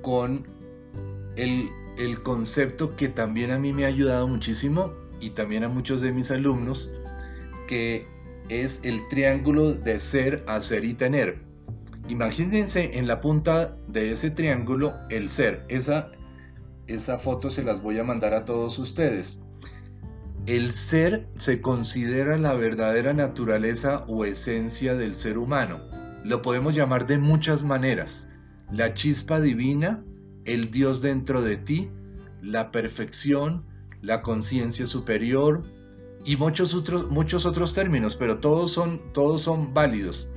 con 0.00 0.53
el, 1.36 1.70
el 1.98 2.22
concepto 2.22 2.96
que 2.96 3.08
también 3.08 3.50
a 3.50 3.58
mí 3.58 3.72
me 3.72 3.84
ha 3.84 3.88
ayudado 3.88 4.28
muchísimo 4.28 4.92
y 5.20 5.30
también 5.30 5.64
a 5.64 5.68
muchos 5.68 6.00
de 6.00 6.12
mis 6.12 6.30
alumnos, 6.30 6.90
que 7.68 8.06
es 8.48 8.80
el 8.84 9.08
triángulo 9.08 9.72
de 9.72 9.98
ser, 10.00 10.44
hacer 10.46 10.84
y 10.84 10.94
tener. 10.94 11.38
Imagínense 12.08 12.98
en 12.98 13.06
la 13.06 13.20
punta 13.20 13.76
de 13.88 14.12
ese 14.12 14.30
triángulo 14.30 14.94
el 15.08 15.30
ser. 15.30 15.64
Esa, 15.68 16.08
esa 16.86 17.18
foto 17.18 17.48
se 17.48 17.64
las 17.64 17.82
voy 17.82 17.98
a 17.98 18.04
mandar 18.04 18.34
a 18.34 18.44
todos 18.44 18.78
ustedes. 18.78 19.40
El 20.46 20.72
ser 20.72 21.26
se 21.36 21.62
considera 21.62 22.36
la 22.36 22.52
verdadera 22.52 23.14
naturaleza 23.14 24.04
o 24.08 24.26
esencia 24.26 24.94
del 24.94 25.14
ser 25.14 25.38
humano. 25.38 25.80
Lo 26.22 26.42
podemos 26.42 26.74
llamar 26.74 27.06
de 27.06 27.16
muchas 27.16 27.64
maneras. 27.64 28.28
La 28.70 28.92
chispa 28.92 29.40
divina, 29.40 30.04
el 30.44 30.70
Dios 30.70 31.00
dentro 31.02 31.42
de 31.42 31.56
ti, 31.56 31.90
la 32.42 32.70
perfección, 32.70 33.64
la 34.02 34.22
conciencia 34.22 34.86
superior 34.86 35.64
y 36.24 36.36
muchos 36.36 36.74
otros, 36.74 37.10
muchos 37.10 37.46
otros 37.46 37.74
términos, 37.74 38.16
pero 38.16 38.38
todos 38.38 38.70
son, 38.72 39.00
todos 39.12 39.42
son 39.42 39.74
válidos. 39.74 40.30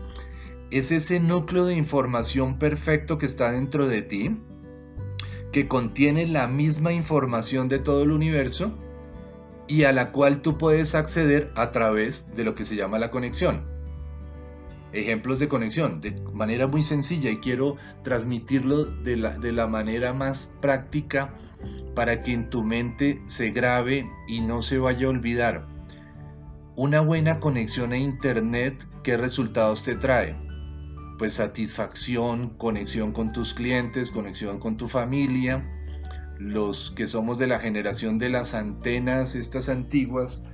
Es 0.72 0.92
ese 0.92 1.20
núcleo 1.20 1.66
de 1.66 1.76
información 1.76 2.60
perfecto 2.60 3.18
que 3.18 3.26
está 3.26 3.52
dentro 3.52 3.88
de 3.88 4.02
ti, 4.02 4.38
que 5.52 5.68
contiene 5.68 6.28
la 6.28 6.48
misma 6.48 6.92
información 6.94 7.70
de 7.70 7.80
todo 7.80 8.04
el 8.04 8.12
universo 8.12 8.78
y 9.68 9.84
a 9.84 9.92
la 9.92 10.12
cual 10.12 10.42
tú 10.42 10.58
puedes 10.58 10.96
acceder 10.96 11.52
a 11.56 11.72
través 11.72 12.36
de 12.36 12.44
lo 12.44 12.56
que 12.56 12.66
se 12.66 12.76
llama 12.76 13.00
la 13.00 13.12
conexión. 13.12 13.77
Ejemplos 14.94 15.40
de 15.40 15.48
conexión, 15.48 16.00
de 16.02 16.12
manera 16.34 16.68
muy 16.68 16.82
sencilla 16.82 17.30
y 17.30 17.38
quiero 17.38 17.76
transmitirlo 18.04 18.86
de 18.86 19.18
la, 19.18 19.38
de 19.38 19.52
la 19.52 19.68
manera 19.68 20.14
más 20.14 20.54
práctica 20.62 21.34
para 21.96 22.24
que 22.24 22.34
en 22.34 22.50
tu 22.50 22.64
mente 22.64 23.22
se 23.26 23.52
grabe 23.52 24.10
y 24.28 24.42
no 24.42 24.62
se 24.62 24.78
vaya 24.78 25.08
a 25.08 25.10
olvidar. 25.10 25.68
Una 26.76 27.02
buena 27.02 27.40
conexión 27.40 27.92
a 27.92 27.98
Internet, 27.98 28.86
¿qué 29.04 29.18
resultados 29.18 29.84
te 29.84 29.96
trae? 29.96 30.36
Pues 31.18 31.34
satisfacción, 31.34 32.50
conexión 32.58 33.14
con 33.14 33.34
tus 33.34 33.56
clientes, 33.56 34.12
conexión 34.12 34.60
con 34.60 34.78
tu 34.78 34.88
familia. 34.88 35.66
Los 36.38 36.92
que 36.92 37.08
somos 37.08 37.40
de 37.40 37.48
la 37.48 37.58
generación 37.58 38.20
de 38.20 38.30
las 38.30 38.54
antenas, 38.54 39.34
estas 39.34 39.70
antiguas, 39.70 40.46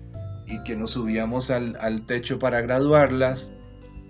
y 0.48 0.64
que 0.64 0.78
nos 0.78 0.92
subíamos 0.92 1.52
al, 1.52 1.76
al 1.76 2.06
techo 2.06 2.40
para 2.40 2.62
graduarlas, 2.62 3.52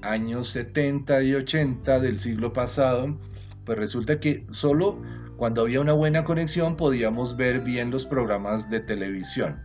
años 0.03 0.49
70 0.49 1.23
y 1.23 1.33
80 1.33 1.99
del 1.99 2.19
siglo 2.19 2.53
pasado, 2.53 3.17
pues 3.65 3.77
resulta 3.77 4.19
que 4.19 4.45
solo 4.51 5.01
cuando 5.37 5.61
había 5.61 5.81
una 5.81 5.93
buena 5.93 6.23
conexión 6.23 6.75
podíamos 6.75 7.35
ver 7.37 7.61
bien 7.61 7.89
los 7.91 8.05
programas 8.05 8.69
de 8.69 8.79
televisión. 8.81 9.61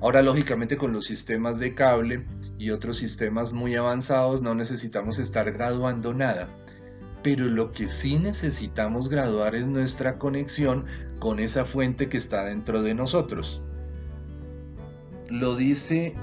Ahora 0.00 0.22
lógicamente 0.22 0.76
con 0.76 0.92
los 0.92 1.04
sistemas 1.04 1.58
de 1.58 1.74
cable 1.74 2.26
y 2.58 2.70
otros 2.70 2.98
sistemas 2.98 3.52
muy 3.52 3.74
avanzados 3.74 4.42
no 4.42 4.54
necesitamos 4.54 5.18
estar 5.18 5.52
graduando 5.52 6.14
nada. 6.14 6.48
Pero 7.22 7.46
lo 7.46 7.72
que 7.72 7.88
sí 7.88 8.18
necesitamos 8.18 9.08
graduar 9.08 9.56
es 9.56 9.66
nuestra 9.66 10.18
conexión 10.18 10.84
con 11.18 11.40
esa 11.40 11.64
fuente 11.64 12.08
que 12.08 12.18
está 12.18 12.44
dentro 12.44 12.82
de 12.82 12.94
nosotros. 12.94 13.62
Lo 15.28 15.56
dice 15.56 16.14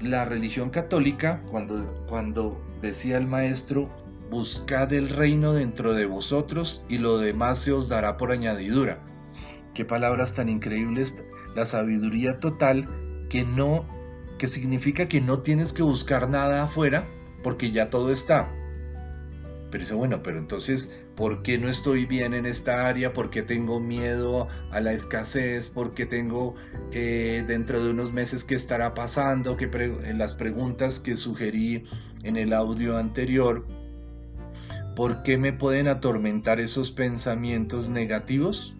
la 0.00 0.24
religión 0.24 0.70
católica 0.70 1.42
cuando, 1.50 2.04
cuando 2.08 2.60
decía 2.80 3.18
el 3.18 3.26
maestro 3.26 3.88
buscad 4.30 4.92
el 4.92 5.08
reino 5.08 5.52
dentro 5.52 5.94
de 5.94 6.06
vosotros 6.06 6.82
y 6.88 6.98
lo 6.98 7.18
demás 7.18 7.58
se 7.58 7.72
os 7.72 7.88
dará 7.88 8.16
por 8.16 8.30
añadidura. 8.30 9.00
Qué 9.74 9.84
palabras 9.84 10.34
tan 10.34 10.48
increíbles, 10.48 11.22
la 11.54 11.64
sabiduría 11.64 12.38
total 12.38 12.88
que 13.28 13.44
no 13.44 13.84
que 14.38 14.46
significa 14.46 15.06
que 15.06 15.20
no 15.20 15.40
tienes 15.40 15.74
que 15.74 15.82
buscar 15.82 16.30
nada 16.30 16.62
afuera 16.62 17.06
porque 17.42 17.72
ya 17.72 17.90
todo 17.90 18.10
está. 18.10 18.48
Pero 19.70 19.82
dice, 19.82 19.94
bueno, 19.94 20.22
pero 20.22 20.38
entonces, 20.38 20.98
¿por 21.20 21.42
qué 21.42 21.58
no 21.58 21.68
estoy 21.68 22.06
bien 22.06 22.32
en 22.32 22.46
esta 22.46 22.88
área? 22.88 23.12
¿Por 23.12 23.28
qué 23.28 23.42
tengo 23.42 23.78
miedo 23.78 24.48
a 24.70 24.80
la 24.80 24.94
escasez? 24.94 25.68
¿Por 25.68 25.90
qué 25.90 26.06
tengo 26.06 26.54
eh, 26.92 27.44
dentro 27.46 27.84
de 27.84 27.90
unos 27.90 28.10
meses 28.10 28.42
qué 28.42 28.54
estará 28.54 28.94
pasando? 28.94 29.58
Que 29.58 29.66
en 29.66 30.16
las 30.16 30.34
preguntas 30.34 30.98
que 30.98 31.16
sugerí 31.16 31.84
en 32.22 32.38
el 32.38 32.54
audio 32.54 32.96
anterior, 32.96 33.66
¿Por 34.96 35.22
qué 35.22 35.38
me 35.38 35.52
pueden 35.52 35.88
atormentar 35.88 36.58
esos 36.58 36.90
pensamientos 36.90 37.88
negativos? 37.88 38.74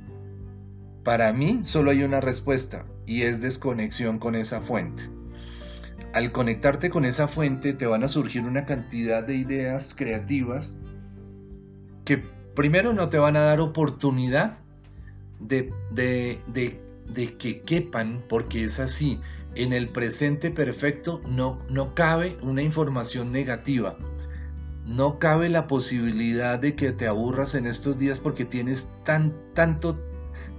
Para 1.04 1.32
mí 1.32 1.60
solo 1.62 1.90
hay 1.90 2.02
una 2.02 2.20
respuesta 2.20 2.84
y 3.06 3.22
es 3.22 3.40
desconexión 3.40 4.18
con 4.18 4.34
esa 4.34 4.60
fuente. 4.60 5.08
Al 6.14 6.32
conectarte 6.32 6.90
con 6.90 7.04
esa 7.04 7.28
fuente 7.28 7.74
te 7.74 7.86
van 7.86 8.02
a 8.02 8.08
surgir 8.08 8.42
una 8.42 8.64
cantidad 8.64 9.24
de 9.24 9.36
ideas 9.36 9.94
creativas 9.94 10.80
primero 12.18 12.92
no 12.92 13.08
te 13.08 13.18
van 13.18 13.36
a 13.36 13.40
dar 13.40 13.60
oportunidad 13.60 14.58
de, 15.38 15.72
de, 15.92 17.36
que 17.36 17.60
quepan, 17.62 18.22
porque 18.28 18.64
es 18.64 18.80
así. 18.80 19.20
En 19.54 19.72
el 19.72 19.88
presente 19.88 20.50
perfecto 20.50 21.20
no, 21.26 21.60
no 21.68 21.94
cabe 21.94 22.36
una 22.42 22.62
información 22.62 23.32
negativa 23.32 23.96
no 24.90 25.18
cabe 25.20 25.48
la 25.48 25.68
posibilidad 25.68 26.58
de 26.58 26.74
que 26.74 26.92
te 26.92 27.06
aburras 27.06 27.54
en 27.54 27.66
estos 27.66 27.98
días 27.98 28.18
porque 28.18 28.44
tienes 28.44 28.90
tan, 29.04 29.34
tanto 29.54 30.00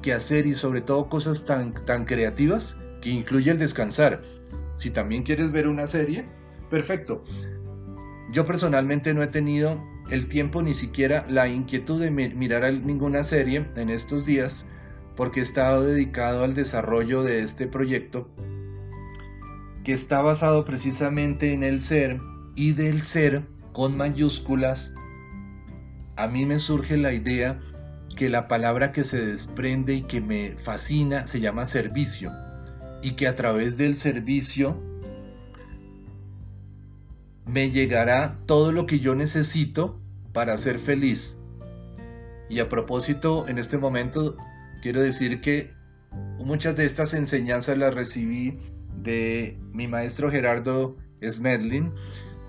que 0.01 0.13
hacer 0.13 0.45
y 0.45 0.53
sobre 0.53 0.81
todo 0.81 1.09
cosas 1.09 1.45
tan, 1.45 1.73
tan 1.85 2.05
creativas 2.05 2.79
que 3.01 3.09
incluye 3.09 3.51
el 3.51 3.59
descansar. 3.59 4.21
Si 4.77 4.89
también 4.89 5.23
quieres 5.23 5.51
ver 5.51 5.67
una 5.67 5.85
serie, 5.85 6.25
perfecto. 6.69 7.25
Yo 8.31 8.45
personalmente 8.45 9.13
no 9.13 9.21
he 9.21 9.27
tenido 9.27 9.83
el 10.11 10.27
tiempo 10.27 10.61
ni 10.61 10.73
siquiera 10.73 11.25
la 11.29 11.47
inquietud 11.47 11.99
de 12.01 12.11
mirar 12.11 12.71
ninguna 12.73 13.23
serie 13.23 13.65
en 13.77 13.89
estos 13.89 14.25
días 14.25 14.67
porque 15.15 15.39
he 15.39 15.43
estado 15.43 15.85
dedicado 15.85 16.43
al 16.43 16.53
desarrollo 16.53 17.23
de 17.23 17.43
este 17.43 17.65
proyecto 17.65 18.29
que 19.85 19.93
está 19.93 20.21
basado 20.21 20.65
precisamente 20.65 21.53
en 21.53 21.63
el 21.63 21.81
ser 21.81 22.19
y 22.55 22.73
del 22.73 23.01
ser 23.01 23.43
con 23.71 23.95
mayúsculas, 23.95 24.93
a 26.17 26.27
mí 26.27 26.45
me 26.45 26.59
surge 26.59 26.97
la 26.97 27.13
idea 27.13 27.59
que 28.17 28.29
la 28.29 28.49
palabra 28.49 28.91
que 28.91 29.05
se 29.05 29.25
desprende 29.25 29.95
y 29.95 30.03
que 30.03 30.19
me 30.19 30.51
fascina 30.57 31.25
se 31.25 31.39
llama 31.39 31.65
servicio 31.65 32.31
y 33.01 33.11
que 33.11 33.27
a 33.27 33.35
través 33.35 33.77
del 33.77 33.95
servicio 33.95 34.77
me 37.45 37.71
llegará 37.71 38.37
todo 38.45 38.71
lo 38.71 38.85
que 38.85 38.99
yo 38.99 39.15
necesito 39.15 40.00
para 40.33 40.57
ser 40.57 40.79
feliz. 40.79 41.39
Y 42.49 42.59
a 42.59 42.69
propósito, 42.69 43.47
en 43.47 43.57
este 43.57 43.77
momento 43.77 44.35
quiero 44.81 45.01
decir 45.01 45.41
que 45.41 45.73
muchas 46.37 46.75
de 46.75 46.85
estas 46.85 47.13
enseñanzas 47.13 47.77
las 47.77 47.93
recibí 47.93 48.59
de 49.01 49.57
mi 49.71 49.87
maestro 49.87 50.29
Gerardo 50.29 50.97
Smedlin, 51.23 51.93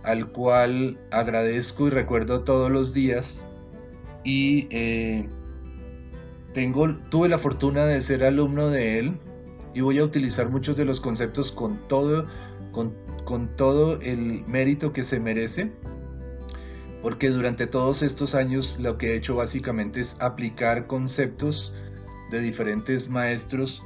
al 0.02 0.32
cual 0.32 0.98
agradezco 1.10 1.86
y 1.86 1.90
recuerdo 1.90 2.42
todos 2.42 2.70
los 2.70 2.92
días. 2.92 3.46
Y 4.24 4.66
eh, 4.70 5.28
tengo, 6.52 6.96
tuve 7.10 7.28
la 7.28 7.38
fortuna 7.38 7.86
de 7.86 8.00
ser 8.00 8.24
alumno 8.24 8.68
de 8.68 8.98
él 8.98 9.18
y 9.74 9.80
voy 9.80 9.98
a 9.98 10.04
utilizar 10.04 10.48
muchos 10.48 10.76
de 10.76 10.84
los 10.84 11.00
conceptos 11.00 11.52
con 11.52 11.88
todo, 11.88 12.26
con, 12.72 12.94
con 13.24 13.56
todo 13.56 14.00
el 14.00 14.44
mérito 14.46 14.92
que 14.92 15.02
se 15.02 15.18
merece, 15.18 15.72
porque 17.02 17.30
durante 17.30 17.66
todos 17.66 18.02
estos 18.02 18.34
años 18.34 18.76
lo 18.78 18.96
que 18.96 19.10
he 19.10 19.16
hecho 19.16 19.34
básicamente 19.34 20.00
es 20.00 20.16
aplicar 20.20 20.86
conceptos 20.86 21.74
de 22.30 22.40
diferentes 22.40 23.10
maestros 23.10 23.82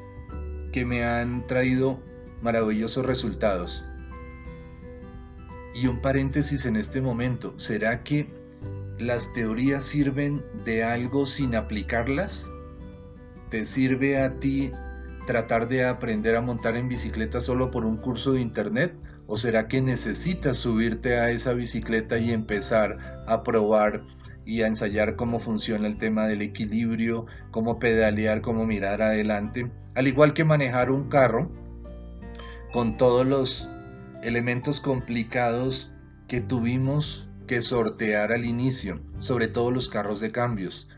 que 0.70 0.84
me 0.84 1.02
han 1.04 1.46
traído 1.46 1.98
maravillosos 2.42 3.06
resultados. 3.06 3.84
Y 5.74 5.86
un 5.86 6.00
paréntesis 6.00 6.66
en 6.66 6.76
este 6.76 7.00
momento, 7.00 7.58
¿será 7.58 8.04
que 8.04 8.28
las 8.98 9.32
teorías 9.32 9.84
sirven 9.84 10.42
de 10.64 10.84
algo 10.84 11.26
sin 11.26 11.54
aplicarlas? 11.54 12.52
¿Te 13.50 13.64
sirve 13.64 14.22
a 14.22 14.38
ti 14.38 14.70
tratar 15.26 15.68
de 15.68 15.84
aprender 15.84 16.36
a 16.36 16.40
montar 16.40 16.76
en 16.76 16.88
bicicleta 16.88 17.40
solo 17.40 17.70
por 17.70 17.84
un 17.84 17.96
curso 17.96 18.32
de 18.32 18.40
internet? 18.40 18.94
¿O 19.26 19.36
será 19.36 19.66
que 19.68 19.80
necesitas 19.80 20.56
subirte 20.56 21.18
a 21.18 21.30
esa 21.30 21.52
bicicleta 21.52 22.18
y 22.18 22.30
empezar 22.30 23.24
a 23.26 23.42
probar 23.42 24.02
y 24.44 24.62
a 24.62 24.68
ensayar 24.68 25.16
cómo 25.16 25.40
funciona 25.40 25.88
el 25.88 25.98
tema 25.98 26.26
del 26.26 26.42
equilibrio, 26.42 27.26
cómo 27.50 27.78
pedalear, 27.78 28.40
cómo 28.40 28.66
mirar 28.66 29.02
adelante? 29.02 29.70
Al 29.94 30.06
igual 30.06 30.32
que 30.32 30.44
manejar 30.44 30.90
un 30.90 31.08
carro 31.08 31.50
con 32.72 32.96
todos 32.96 33.26
los 33.26 33.68
elementos 34.22 34.80
complicados 34.80 35.90
que 36.28 36.40
tuvimos 36.40 37.28
que 37.46 37.60
sortear 37.60 38.32
al 38.32 38.44
inicio, 38.44 39.00
sobre 39.18 39.48
todo 39.48 39.70
los 39.70 39.88
carros 39.88 40.20
de 40.20 40.32
cambios. 40.32 40.88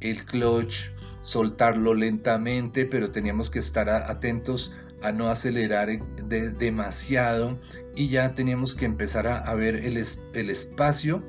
El 0.00 0.24
clutch, 0.24 0.90
soltarlo 1.20 1.94
lentamente, 1.94 2.86
pero 2.86 3.10
teníamos 3.10 3.50
que 3.50 3.58
estar 3.58 3.88
atentos 3.88 4.72
a 5.02 5.12
no 5.12 5.28
acelerar 5.28 5.88
demasiado 6.58 7.58
y 7.94 8.08
ya 8.08 8.34
teníamos 8.34 8.74
que 8.74 8.84
empezar 8.84 9.26
a, 9.26 9.54
ver 9.54 9.76
el, 9.76 9.96
espacio 9.96 11.22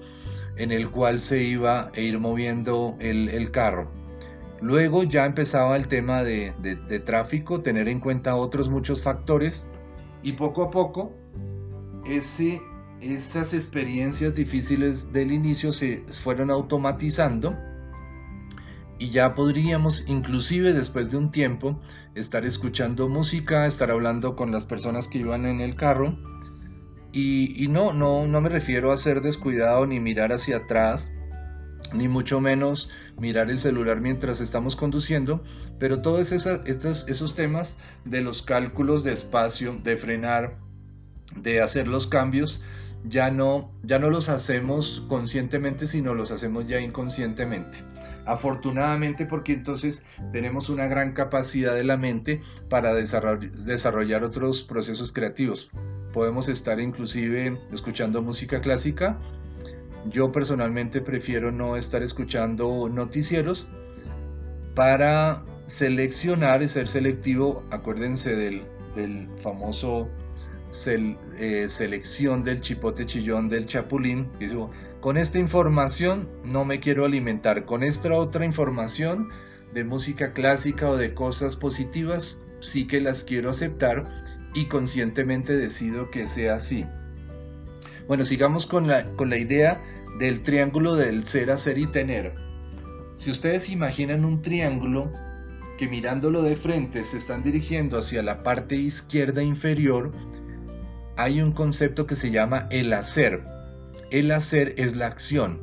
en 0.55 0.71
el 0.71 0.89
cual 0.89 1.19
se 1.19 1.43
iba 1.43 1.91
a 1.95 1.99
ir 1.99 2.19
moviendo 2.19 2.95
el, 2.99 3.51
carro. 3.51 3.91
Luego 4.61 5.03
ya 5.03 5.25
empezaba 5.25 5.75
el 5.77 5.87
tema 5.87 6.23
de, 6.23 6.53
tráfico, 7.05 7.61
tener 7.61 7.87
en 7.87 7.99
cuenta 7.99 8.35
otros 8.35 8.69
muchos 8.69 9.01
factores 9.01 9.69
y 10.21 10.33
poco 10.33 10.63
a 10.63 10.71
poco 10.71 11.13
ese, 12.05 12.61
esas 13.01 13.53
experiencias 13.53 14.35
difíciles 14.35 15.13
del 15.13 15.31
inicio 15.31 15.71
se 15.71 16.03
fueron 16.09 16.51
automatizando 16.51 17.55
y 18.99 19.09
ya 19.11 19.33
podríamos 19.33 20.03
inclusive 20.07 20.73
después 20.73 21.09
de 21.09 21.17
un 21.17 21.31
tiempo 21.31 21.79
estar 22.15 22.45
escuchando 22.45 23.07
música, 23.07 23.65
estar 23.65 23.91
hablando 23.91 24.35
con 24.35 24.51
las 24.51 24.65
personas 24.65 25.07
que 25.07 25.19
iban 25.19 25.45
en 25.45 25.61
el 25.61 25.75
carro 25.75 26.17
y, 27.11 27.67
no, 27.69 27.93
no, 27.93 28.27
no 28.27 28.41
me 28.41 28.49
refiero 28.49 28.91
a 28.91 28.97
ser 28.97 29.21
descuidado 29.21 29.85
ni 29.87 29.99
mirar 29.99 30.31
hacia 30.31 30.57
atrás 30.57 31.11
ni 31.93 32.07
mucho 32.07 32.39
menos 32.39 32.91
mirar 33.17 33.49
el 33.49 33.59
celular 33.59 33.99
mientras 33.99 34.41
estamos 34.41 34.75
conduciendo, 34.75 35.43
pero 35.79 36.01
todos 36.01 36.31
esos, 36.31 36.61
esos 37.07 37.35
temas 37.35 37.77
de 38.05 38.21
los 38.21 38.41
cálculos 38.41 39.03
de 39.03 39.13
espacio, 39.13 39.77
de 39.83 39.97
frenar, 39.97 40.57
de 41.35 41.61
hacer 41.61 41.87
los 41.87 42.07
cambios, 42.07 42.61
ya 43.05 43.31
no, 43.31 43.71
ya 43.83 43.97
no 43.97 44.09
los 44.09 44.29
hacemos 44.29 45.03
conscientemente, 45.07 45.87
sino 45.87 46.13
los 46.13 46.31
hacemos 46.31 46.67
ya 46.67 46.79
inconscientemente. 46.79 47.79
Afortunadamente 48.29 49.25
porque 49.25 49.53
entonces 49.53 50.05
tenemos 50.31 50.69
una 50.69 50.85
gran 50.85 51.13
capacidad 51.13 51.73
de 51.73 51.83
la 51.83 51.97
mente 51.97 52.41
para 52.69 52.93
desarrollar 52.93 54.23
otros 54.23 54.61
procesos 54.61 55.11
creativos. 55.11 55.71
Podemos 56.13 56.47
estar 56.47 56.79
inclusive 56.79 57.59
escuchando 57.73 58.21
música 58.21 58.61
clásica. 58.61 59.17
Yo 60.11 60.31
personalmente 60.31 61.01
prefiero 61.01 61.51
no 61.51 61.75
estar 61.75 62.03
escuchando 62.03 62.87
noticieros 62.87 63.67
para 64.75 65.43
seleccionar 65.65 66.61
y 66.61 66.67
ser 66.67 66.87
selectivo. 66.87 67.63
Acuérdense 67.71 68.35
del, 68.35 69.27
famoso 69.41 70.07
eh, 70.85 71.65
selección 71.67 72.43
del 72.43 72.61
chipote 72.61 73.07
chillón 73.07 73.49
del 73.49 73.65
chapulín. 73.65 74.29
Con 75.01 75.15
esta 75.15 75.39
información 75.39 76.27
no 76.43 76.65
me 76.65 76.81
quiero 76.81 77.05
alimentar. 77.05 77.65
Con 77.65 77.83
esta 77.83 78.13
otra 78.13 78.43
información 78.43 79.29
de 79.73 79.85
música 79.85 80.33
clásica 80.33 80.89
o 80.89 80.97
de 80.97 81.13
cosas 81.13 81.55
positivas, 81.55 82.43
sí 82.59 82.85
que 82.85 82.99
las 82.99 83.23
quiero 83.23 83.49
aceptar 83.49 84.03
y 84.53 84.65
conscientemente 84.65 85.55
decido 85.55 86.11
que 86.11 86.27
sea 86.27 86.55
así. 86.55 86.85
Bueno, 88.07 88.25
sigamos 88.25 88.65
con 88.65 88.87
la, 88.87 89.05
con 89.15 89.29
la 89.29 89.37
idea 89.37 89.81
del 90.19 90.41
triángulo 90.43 90.95
del 90.95 91.25
ser, 91.25 91.51
hacer 91.51 91.77
y 91.77 91.87
tener. 91.87 92.33
Si 93.15 93.31
ustedes 93.31 93.69
imaginan 93.69 94.25
un 94.25 94.41
triángulo 94.41 95.11
que 95.77 95.87
mirándolo 95.87 96.41
de 96.41 96.57
frente 96.57 97.05
se 97.05 97.17
están 97.17 97.41
dirigiendo 97.43 97.97
hacia 97.97 98.21
la 98.21 98.43
parte 98.43 98.75
izquierda 98.75 99.43
inferior, 99.43 100.11
hay 101.15 101.41
un 101.41 101.53
concepto 101.53 102.05
que 102.05 102.15
se 102.15 102.31
llama 102.31 102.67
el 102.69 102.91
hacer. 102.91 103.43
El 104.11 104.31
hacer 104.31 104.73
es 104.77 104.95
la 104.95 105.07
acción. 105.07 105.59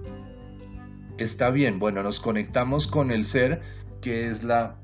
Está 1.19 1.51
bien, 1.51 1.79
bueno, 1.79 2.03
nos 2.03 2.21
conectamos 2.21 2.87
con 2.87 3.11
el 3.11 3.25
ser, 3.25 3.61
que 4.01 4.29
es 4.29 4.45
la 4.45 4.77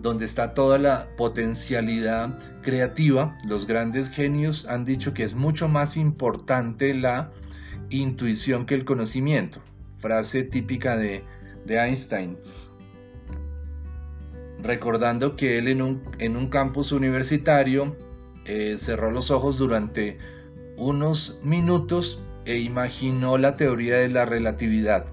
donde 0.00 0.24
está 0.24 0.54
toda 0.54 0.78
la 0.78 1.08
potencialidad 1.16 2.38
creativa. 2.62 3.38
Los 3.44 3.66
grandes 3.66 4.08
genios 4.08 4.66
han 4.66 4.84
dicho 4.84 5.14
que 5.14 5.22
es 5.22 5.34
mucho 5.34 5.68
más 5.68 5.96
importante 5.96 6.94
la 6.94 7.30
intuición 7.90 8.66
que 8.66 8.74
el 8.74 8.84
conocimiento. 8.84 9.60
Frase 9.98 10.42
típica 10.42 10.96
de, 10.96 11.24
Einstein. 11.68 12.38
Recordando 14.62 15.36
que 15.36 15.58
él 15.58 15.68
en 15.68 15.82
un, 15.82 16.02
en 16.18 16.36
un 16.36 16.48
campus 16.48 16.92
universitario 16.92 17.96
eh, 18.46 18.76
cerró 18.78 19.10
los 19.10 19.30
ojos 19.30 19.58
durante 19.58 20.18
unos 20.76 21.38
minutos 21.42 22.22
e 22.44 22.58
imaginó 22.58 23.38
la 23.38 23.56
teoría 23.56 23.96
de 23.96 24.08
la 24.08 24.24
relatividad. 24.24 25.06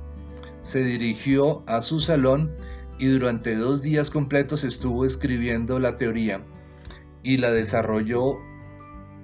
Se 0.62 0.84
dirigió 0.84 1.64
a 1.68 1.82
su 1.82 2.00
salón 2.00 2.52
y 3.00 3.08
durante 3.08 3.56
dos 3.56 3.82
días 3.82 4.10
completos 4.10 4.64
estuvo 4.64 5.06
escribiendo 5.06 5.80
la 5.80 5.98
teoría 5.98 6.42
y 7.24 7.38
la 7.38 7.52
desarrolló 7.52 8.38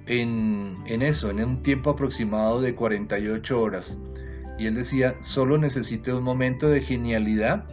en, 0.06 0.78
en, 0.86 1.02
eso, 1.02 1.30
en 1.30 1.42
un 1.44 1.62
tiempo 1.62 1.90
aproximado 1.90 2.60
de 2.60 2.74
48 2.74 3.60
horas. 3.60 4.00
Y 4.58 4.66
él 4.66 4.74
decía, 4.74 5.16
solo 5.22 5.56
necesité 5.56 6.12
un 6.12 6.24
momento 6.24 6.68
de 6.68 6.82
genialidad, 6.82 7.64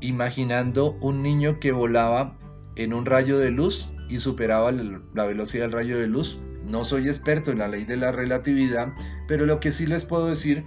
imaginando 0.00 0.92
un 1.00 1.22
niño 1.22 1.58
que 1.58 1.72
volaba 1.72 2.36
en 2.76 2.92
un 2.92 3.06
rayo 3.06 3.38
de 3.38 3.50
luz 3.50 3.88
y 4.08 4.18
superaba 4.18 4.70
la 4.70 5.24
velocidad 5.24 5.64
del 5.64 5.72
rayo 5.72 5.98
de 5.98 6.06
luz 6.06 6.38
no 6.66 6.84
soy 6.84 7.08
experto 7.08 7.50
en 7.50 7.58
la 7.58 7.68
ley 7.68 7.84
de 7.84 7.96
la 7.96 8.12
relatividad, 8.12 8.92
pero 9.28 9.46
lo 9.46 9.60
que 9.60 9.70
sí 9.70 9.86
les 9.86 10.04
puedo 10.04 10.26
decir 10.26 10.64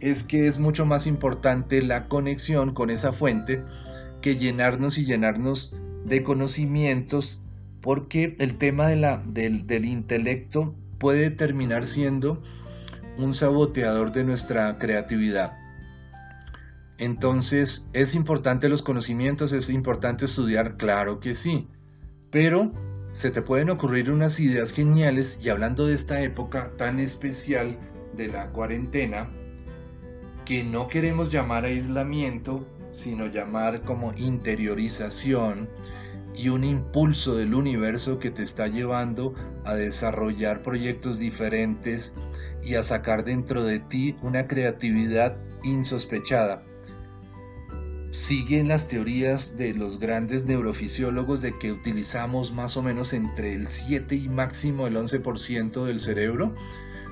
es 0.00 0.22
que 0.22 0.46
es 0.46 0.58
mucho 0.58 0.86
más 0.86 1.06
importante 1.06 1.82
la 1.82 2.08
conexión 2.08 2.72
con 2.72 2.90
esa 2.90 3.12
fuente 3.12 3.62
que 4.22 4.36
llenarnos 4.36 4.98
y 4.98 5.04
llenarnos 5.04 5.74
de 6.04 6.22
conocimientos, 6.22 7.40
porque 7.80 8.36
el 8.38 8.56
tema 8.56 8.88
de 8.88 8.96
la, 8.96 9.22
del, 9.26 9.66
del 9.66 9.84
intelecto 9.84 10.74
puede 10.98 11.30
terminar 11.30 11.84
siendo 11.86 12.42
un 13.16 13.34
saboteador 13.34 14.12
de 14.12 14.24
nuestra 14.24 14.78
creatividad. 14.78 15.52
Entonces, 16.98 17.88
¿es 17.94 18.14
importante 18.14 18.68
los 18.68 18.82
conocimientos? 18.82 19.52
¿Es 19.52 19.70
importante 19.70 20.26
estudiar? 20.26 20.76
Claro 20.76 21.18
que 21.18 21.34
sí. 21.34 21.68
Pero 22.30 22.72
se 23.20 23.30
te 23.30 23.42
pueden 23.42 23.68
ocurrir 23.68 24.10
unas 24.10 24.40
ideas 24.40 24.72
geniales 24.72 25.38
y 25.42 25.50
hablando 25.50 25.86
de 25.86 25.92
esta 25.92 26.22
época 26.22 26.72
tan 26.78 26.98
especial 26.98 27.76
de 28.16 28.28
la 28.28 28.46
cuarentena, 28.50 29.28
que 30.46 30.64
no 30.64 30.88
queremos 30.88 31.30
llamar 31.30 31.66
aislamiento, 31.66 32.66
sino 32.90 33.26
llamar 33.26 33.82
como 33.82 34.14
interiorización 34.14 35.68
y 36.34 36.48
un 36.48 36.64
impulso 36.64 37.36
del 37.36 37.52
universo 37.52 38.18
que 38.18 38.30
te 38.30 38.42
está 38.42 38.68
llevando 38.68 39.34
a 39.66 39.74
desarrollar 39.74 40.62
proyectos 40.62 41.18
diferentes 41.18 42.14
y 42.62 42.76
a 42.76 42.82
sacar 42.82 43.22
dentro 43.22 43.64
de 43.64 43.80
ti 43.80 44.16
una 44.22 44.46
creatividad 44.46 45.36
insospechada 45.62 46.62
siguen 48.10 48.68
las 48.68 48.88
teorías 48.88 49.56
de 49.56 49.74
los 49.74 50.00
grandes 50.00 50.44
neurofisiólogos 50.44 51.40
de 51.40 51.56
que 51.58 51.72
utilizamos 51.72 52.52
más 52.52 52.76
o 52.76 52.82
menos 52.82 53.12
entre 53.12 53.54
el 53.54 53.68
7 53.68 54.14
y 54.16 54.28
máximo 54.28 54.86
el 54.86 54.96
11% 54.96 55.84
del 55.84 56.00
cerebro. 56.00 56.54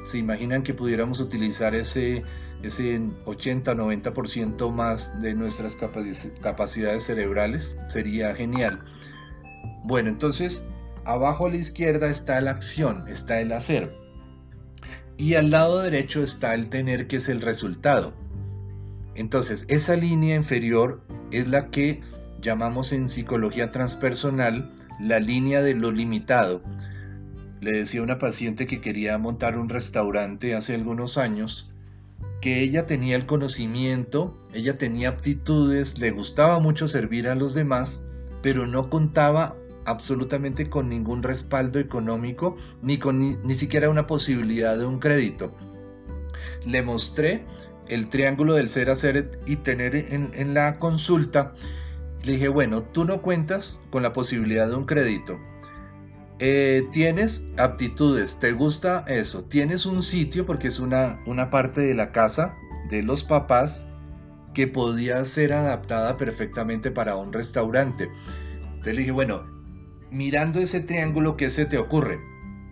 ¿Se 0.05 0.19
imaginan 0.19 0.63
que 0.63 0.75
pudiéramos 0.75 1.21
utilizar 1.21 1.75
ese, 1.75 2.25
ese 2.63 3.01
80-90% 3.27 4.71
más 4.73 5.21
de 5.21 5.35
nuestras 5.35 5.77
capacidades 5.77 7.05
cerebrales? 7.05 7.77
Sería 7.89 8.35
genial. 8.35 8.81
Bueno, 9.85 10.09
entonces, 10.09 10.65
abajo 11.05 11.47
a 11.47 11.51
la 11.51 11.57
izquierda 11.57 12.11
está 12.11 12.41
la 12.41 12.53
acción, 12.53 13.07
está 13.09 13.41
el 13.41 13.53
hacer. 13.53 13.93
Y 15.17 15.35
al 15.35 15.51
lado 15.51 15.83
derecho 15.83 16.23
está 16.23 16.55
el 16.55 16.69
tener, 16.69 17.07
que 17.07 17.17
es 17.17 17.29
el 17.29 17.41
resultado. 17.41 18.15
Entonces, 19.19 19.65
esa 19.69 19.97
línea 19.97 20.37
inferior 20.37 21.03
es 21.33 21.49
la 21.49 21.71
que 21.71 22.03
llamamos 22.41 22.93
en 22.93 23.09
psicología 23.09 23.73
transpersonal 23.73 24.73
la 25.01 25.19
línea 25.19 25.61
de 25.61 25.75
lo 25.75 25.91
limitado. 25.91 26.63
Le 27.61 27.73
decía 27.73 28.01
a 28.01 28.05
una 28.05 28.19
paciente 28.19 28.69
que 28.69 28.81
quería 28.81 29.19
montar 29.19 29.59
un 29.59 29.69
restaurante 29.69 30.55
hace 30.55 30.77
algunos 30.77 31.19
años 31.19 31.73
que 32.41 32.61
ella 32.61 32.87
tenía 32.87 33.17
el 33.17 33.27
conocimiento, 33.27 34.39
ella 34.55 34.79
tenía 34.79 35.09
aptitudes, 35.09 35.99
le 35.99 36.13
gustaba 36.13 36.61
mucho 36.61 36.87
servir 36.87 37.27
a 37.27 37.35
los 37.35 37.55
demás, 37.55 38.05
pero 38.41 38.69
no 38.69 38.89
contaba 38.89 39.57
absolutamente 39.85 40.71
con 40.71 40.89
ningún 40.89 41.25
respaldo 41.25 41.81
económico 41.81 42.57
ni 42.83 42.99
con 42.99 43.19
ni, 43.19 43.55
siquiera 43.57 43.91
una 43.91 44.07
posibilidad 44.07 44.79
de 44.79 44.87
un 44.87 45.01
crédito. 45.01 45.53
Le 46.65 46.83
mostré 46.83 47.45
el 47.89 48.09
triángulo 48.09 48.55
del 48.55 48.69
ser, 48.69 48.91
hacer 48.91 49.39
y 49.47 49.57
tener 49.57 49.95
en, 49.97 50.55
la 50.55 50.79
consulta. 50.79 51.55
Le 52.23 52.33
dije, 52.33 52.49
bueno, 52.49 52.83
tú 52.83 53.05
no 53.05 53.23
cuentas 53.23 53.83
con 53.91 54.03
la 54.03 54.13
posibilidad 54.13 54.69
de 54.69 54.75
un 54.75 54.85
crédito. 54.85 55.39
Eh, 56.41 56.87
tienes 56.93 57.47
aptitudes, 57.57 58.39
te 58.39 58.53
gusta 58.53 59.05
eso, 59.09 59.45
tienes 59.45 59.87
un 59.87 60.03
sitio 60.03 60.47
porque 60.47 60.69
es 60.69 60.79
una, 60.79 61.21
una 61.27 61.51
parte 61.51 61.81
de 61.81 61.95
la 61.95 62.13
casa 62.13 62.55
de 62.91 63.03
los 63.03 63.25
papás 63.25 63.85
que 64.55 64.67
podía 64.67 65.25
ser 65.25 65.53
adaptada 65.53 66.17
perfectamente 66.17 66.91
para 66.91 67.17
un 67.17 67.33
restaurante. 67.33 68.09
Entonces 68.63 68.95
le 68.95 69.01
dije, 69.01 69.13
bueno, 69.13 69.45
mirando 70.11 70.61
ese 70.61 70.81
triángulo, 70.81 71.37
¿qué 71.37 71.51
se 71.51 71.67
te 71.67 71.79
ocurre? 71.79 72.19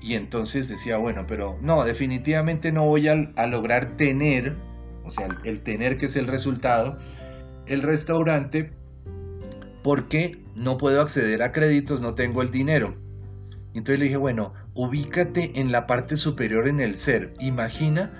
Y 0.00 0.14
entonces 0.14 0.68
decía, 0.68 0.98
bueno, 0.98 1.26
pero 1.26 1.58
no, 1.60 1.84
definitivamente 1.84 2.72
no 2.72 2.86
voy 2.86 3.08
a, 3.08 3.46
lograr 3.46 3.96
tener, 3.96 4.54
o 5.06 5.10
sea, 5.10 5.28
el, 5.44 5.60
tener 5.60 5.96
que 5.96 6.06
es 6.06 6.16
el 6.16 6.26
resultado, 6.26 6.98
el 7.66 7.82
restaurante 7.82 8.72
porque 9.82 10.38
no 10.56 10.78
puedo 10.78 11.00
acceder 11.00 11.42
a 11.42 11.52
créditos, 11.52 12.00
no 12.00 12.14
tengo 12.14 12.42
el 12.42 12.50
dinero. 12.50 12.96
Entonces 13.72 13.98
le 14.00 14.06
dije, 14.06 14.16
bueno, 14.16 14.52
ubícate 14.74 15.60
en 15.60 15.70
la 15.70 15.86
parte 15.86 16.16
superior 16.16 16.66
en 16.66 16.80
el 16.80 16.96
ser. 16.96 17.34
Imagina 17.40 18.10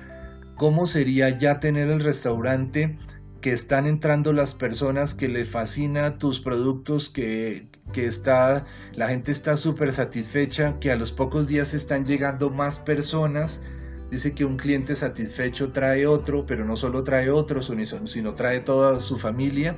cómo 0.54 0.86
sería 0.86 1.30
ya 1.30 1.60
tener 1.60 1.88
el 1.88 2.00
restaurante 2.00 2.98
que 3.40 3.52
están 3.52 3.86
entrando 3.86 4.32
las 4.32 4.54
personas, 4.54 5.14
que 5.14 5.28
le 5.28 5.44
fascina 5.44 6.18
tus 6.18 6.40
productos, 6.40 7.10
que, 7.10 7.68
que 7.92 8.06
está, 8.06 8.66
la 8.94 9.08
gente 9.08 9.32
está 9.32 9.56
súper 9.56 9.92
satisfecha, 9.92 10.78
que 10.78 10.90
a 10.90 10.96
los 10.96 11.12
pocos 11.12 11.48
días 11.48 11.74
están 11.74 12.04
llegando 12.04 12.50
más 12.50 12.78
personas. 12.78 13.62
Dice 14.10 14.34
que 14.34 14.44
un 14.44 14.56
cliente 14.56 14.94
satisfecho 14.94 15.72
trae 15.72 16.06
otro, 16.06 16.46
pero 16.46 16.64
no 16.64 16.76
solo 16.76 17.02
trae 17.02 17.30
otro, 17.30 17.60
sino 17.62 18.34
trae 18.34 18.60
toda 18.60 19.00
su 19.00 19.18
familia. 19.18 19.76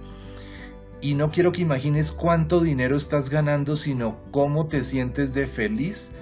Y 1.01 1.14
no 1.14 1.31
quiero 1.31 1.53
que 1.53 1.62
imagines 1.62 2.12
cuánto 2.12 2.61
dinero 2.61 2.97
estás 2.97 3.31
ganando, 3.31 3.77
sino 3.77 4.19
cómo 4.31 4.67
te 4.67 4.83
sientes 4.85 5.33
de 5.33 5.47
feliz 5.47 6.12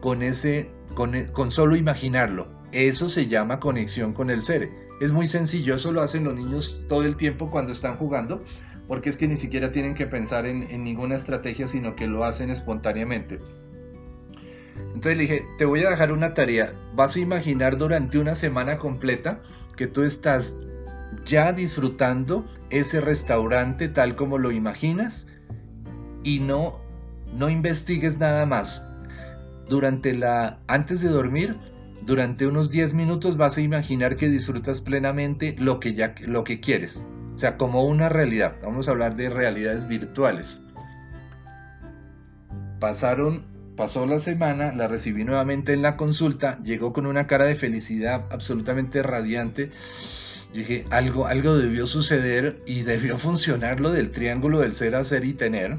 con 0.00 0.22
ese, 0.22 0.70
con, 0.94 1.12
con 1.32 1.50
solo 1.50 1.74
imaginarlo. 1.74 2.46
Eso 2.72 3.08
se 3.08 3.26
llama 3.26 3.60
conexión 3.60 4.12
con 4.12 4.30
el 4.30 4.42
ser. 4.42 4.70
Es 5.00 5.10
muy 5.10 5.26
sencillo, 5.26 5.74
eso 5.74 5.92
lo 5.92 6.02
hacen 6.02 6.24
los 6.24 6.34
niños 6.34 6.82
todo 6.88 7.02
el 7.02 7.16
tiempo 7.16 7.50
cuando 7.50 7.72
están 7.72 7.96
jugando 7.96 8.40
porque 8.88 9.08
es 9.08 9.16
que 9.16 9.28
ni 9.28 9.36
siquiera 9.36 9.72
tienen 9.72 9.94
que 9.94 10.06
pensar 10.06 10.46
en, 10.46 10.82
ninguna 10.82 11.16
estrategia, 11.16 11.66
sino 11.66 11.96
que 11.96 12.06
lo 12.06 12.24
hacen 12.24 12.50
espontáneamente. 12.50 13.40
Entonces 14.94 15.16
le 15.16 15.22
dije, 15.22 15.46
te 15.58 15.64
voy 15.64 15.84
a 15.84 15.90
dejar 15.90 16.12
una 16.12 16.34
tarea, 16.34 16.72
vas 16.94 17.16
a 17.16 17.20
imaginar 17.20 17.76
durante 17.76 18.18
una 18.18 18.34
semana 18.34 18.78
completa 18.78 19.40
que 19.76 19.86
tú 19.86 20.02
estás 20.02 20.56
ya 21.24 21.52
disfrutando 21.52 22.46
ese 22.70 23.00
restaurante 23.00 23.88
tal 23.88 24.16
como 24.16 24.38
lo 24.38 24.50
imaginas 24.50 25.26
y 26.22 26.40
no 26.40 26.80
no 27.34 27.50
investigues 27.50 28.18
nada 28.18 28.46
más. 28.46 28.88
Durante 29.68 30.14
la 30.14 30.60
antes 30.68 31.00
de 31.00 31.08
dormir, 31.08 31.56
durante 32.06 32.46
unos 32.46 32.70
10 32.70 32.94
minutos 32.94 33.36
vas 33.36 33.56
a 33.58 33.60
imaginar 33.60 34.16
que 34.16 34.28
disfrutas 34.28 34.80
plenamente 34.80 35.56
lo 35.58 35.80
que 35.80 35.94
ya 35.94 36.14
lo 36.20 36.44
que 36.44 36.60
quieres. 36.60 37.06
O 37.34 37.38
sea, 37.38 37.58
como 37.58 37.84
una 37.84 38.08
realidad. 38.08 38.56
Vamos 38.62 38.88
a 38.88 38.92
hablar 38.92 39.16
de 39.16 39.28
realidades 39.28 39.86
virtuales. 39.86 40.64
Pasaron, 42.80 43.44
pasó 43.76 44.06
la 44.06 44.18
semana, 44.18 44.72
la 44.72 44.88
recibí 44.88 45.24
nuevamente 45.24 45.72
en 45.72 45.82
la 45.82 45.96
consulta, 45.96 46.58
llegó 46.62 46.92
con 46.92 47.06
una 47.06 47.26
cara 47.26 47.44
de 47.44 47.54
felicidad 47.54 48.24
absolutamente 48.30 49.02
radiante. 49.02 49.70
dije, 50.52 50.86
algo, 50.90 51.26
algo 51.26 51.56
debió 51.56 51.86
suceder 51.86 52.62
y 52.66 52.82
debió 52.82 53.18
funcionar 53.18 53.80
lo 53.80 53.90
del 53.90 54.10
triángulo 54.10 54.60
del 54.60 54.74
ser, 54.74 54.94
hacer 54.94 55.24
y 55.24 55.34
tener. 55.34 55.78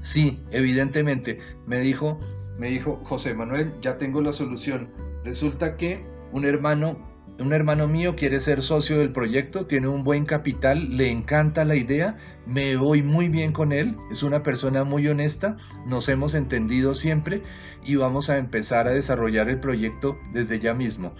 Sí, 0.00 0.40
evidentemente, 0.50 1.38
me 1.66 1.80
dijo, 1.80 2.18
me 2.58 2.68
dijo 2.68 3.00
José 3.04 3.34
Manuel, 3.34 3.72
ya 3.82 3.96
tengo 3.96 4.22
la 4.22 4.32
solución. 4.32 4.88
Resulta 5.24 5.76
que 5.76 6.02
un 6.32 6.46
hermano 6.46 6.96
un 7.40 7.52
hermano 7.52 7.88
mío 7.88 8.16
quiere 8.16 8.38
ser 8.40 8.62
socio 8.62 8.98
del 8.98 9.12
proyecto, 9.12 9.66
tiene 9.66 9.88
un 9.88 10.04
buen 10.04 10.26
capital, 10.26 10.96
le 10.96 11.10
encanta 11.10 11.64
la 11.64 11.74
idea, 11.74 12.18
me 12.50 12.76
voy 12.76 13.02
muy 13.02 13.28
bien 13.28 13.52
con 13.52 13.72
él, 13.72 13.96
es 14.10 14.24
una 14.24 14.42
persona 14.42 14.82
muy 14.82 15.06
honesta, 15.06 15.56
nos 15.86 16.08
hemos 16.08 16.34
entendido 16.34 16.94
siempre 16.94 17.44
y 17.84 17.94
vamos 17.94 18.28
a 18.28 18.38
empezar 18.38 18.88
a 18.88 18.92
desarrollar 18.92 19.48
el 19.48 19.60
proyecto 19.60 20.18
desde 20.32 20.58
ya 20.58 20.74
mismo. 20.74 21.14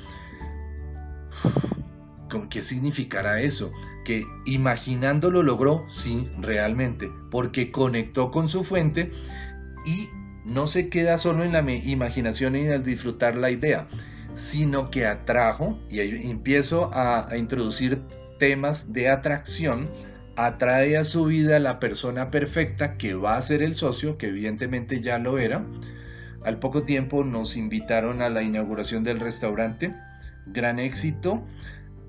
¿Qué 2.50 2.62
significará 2.62 3.40
eso? 3.40 3.72
Que 4.04 4.24
imaginándolo 4.44 5.44
logró, 5.44 5.84
sí, 5.88 6.28
realmente, 6.38 7.08
porque 7.30 7.70
conectó 7.70 8.32
con 8.32 8.48
su 8.48 8.64
fuente 8.64 9.12
y 9.86 10.08
no 10.44 10.66
se 10.66 10.88
queda 10.88 11.16
solo 11.16 11.44
en 11.44 11.52
la 11.52 11.60
imaginación 11.60 12.56
y 12.56 12.66
al 12.66 12.82
disfrutar 12.82 13.36
la 13.36 13.52
idea, 13.52 13.86
sino 14.34 14.90
que 14.90 15.06
atrajo, 15.06 15.78
y 15.88 16.00
empiezo 16.28 16.90
a, 16.92 17.28
introducir 17.36 18.02
temas 18.40 18.92
de 18.92 19.08
atracción, 19.08 19.88
atrae 20.36 20.96
a 20.96 21.04
su 21.04 21.26
vida 21.26 21.58
la 21.58 21.80
persona 21.80 22.30
perfecta 22.30 22.96
que 22.96 23.14
va 23.14 23.36
a 23.36 23.42
ser 23.42 23.62
el 23.62 23.74
socio, 23.74 24.18
que 24.18 24.28
evidentemente 24.28 25.00
ya 25.00 25.18
lo 25.18 25.38
era. 25.38 25.64
Al 26.44 26.58
poco 26.58 26.84
tiempo 26.84 27.24
nos 27.24 27.56
invitaron 27.56 28.22
a 28.22 28.30
la 28.30 28.42
inauguración 28.42 29.04
del 29.04 29.20
restaurante, 29.20 29.94
gran 30.46 30.78
éxito. 30.78 31.42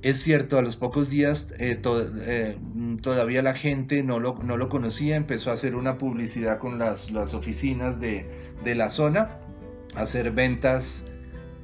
Es 0.02 0.18
cierto, 0.18 0.58
a 0.58 0.62
los 0.62 0.78
pocos 0.78 1.10
días 1.10 1.54
eh, 1.60 1.80
eh, 1.84 2.58
todavía 3.02 3.44
la 3.44 3.54
gente 3.54 4.02
no 4.04 4.20
lo, 4.20 4.40
no 4.42 4.58
lo, 4.58 4.70
conocía, 4.70 5.16
empezó 5.16 5.52
a 5.52 5.54
hacer 5.54 5.76
una 5.76 5.98
publicidad 5.98 6.58
con 6.58 6.80
las, 6.80 7.12
las 7.12 7.34
oficinas 7.34 8.00
de, 8.00 8.26
de 8.64 8.76
la 8.76 8.90
zona, 8.90 9.30
hacer 9.96 10.32
ventas 10.32 11.06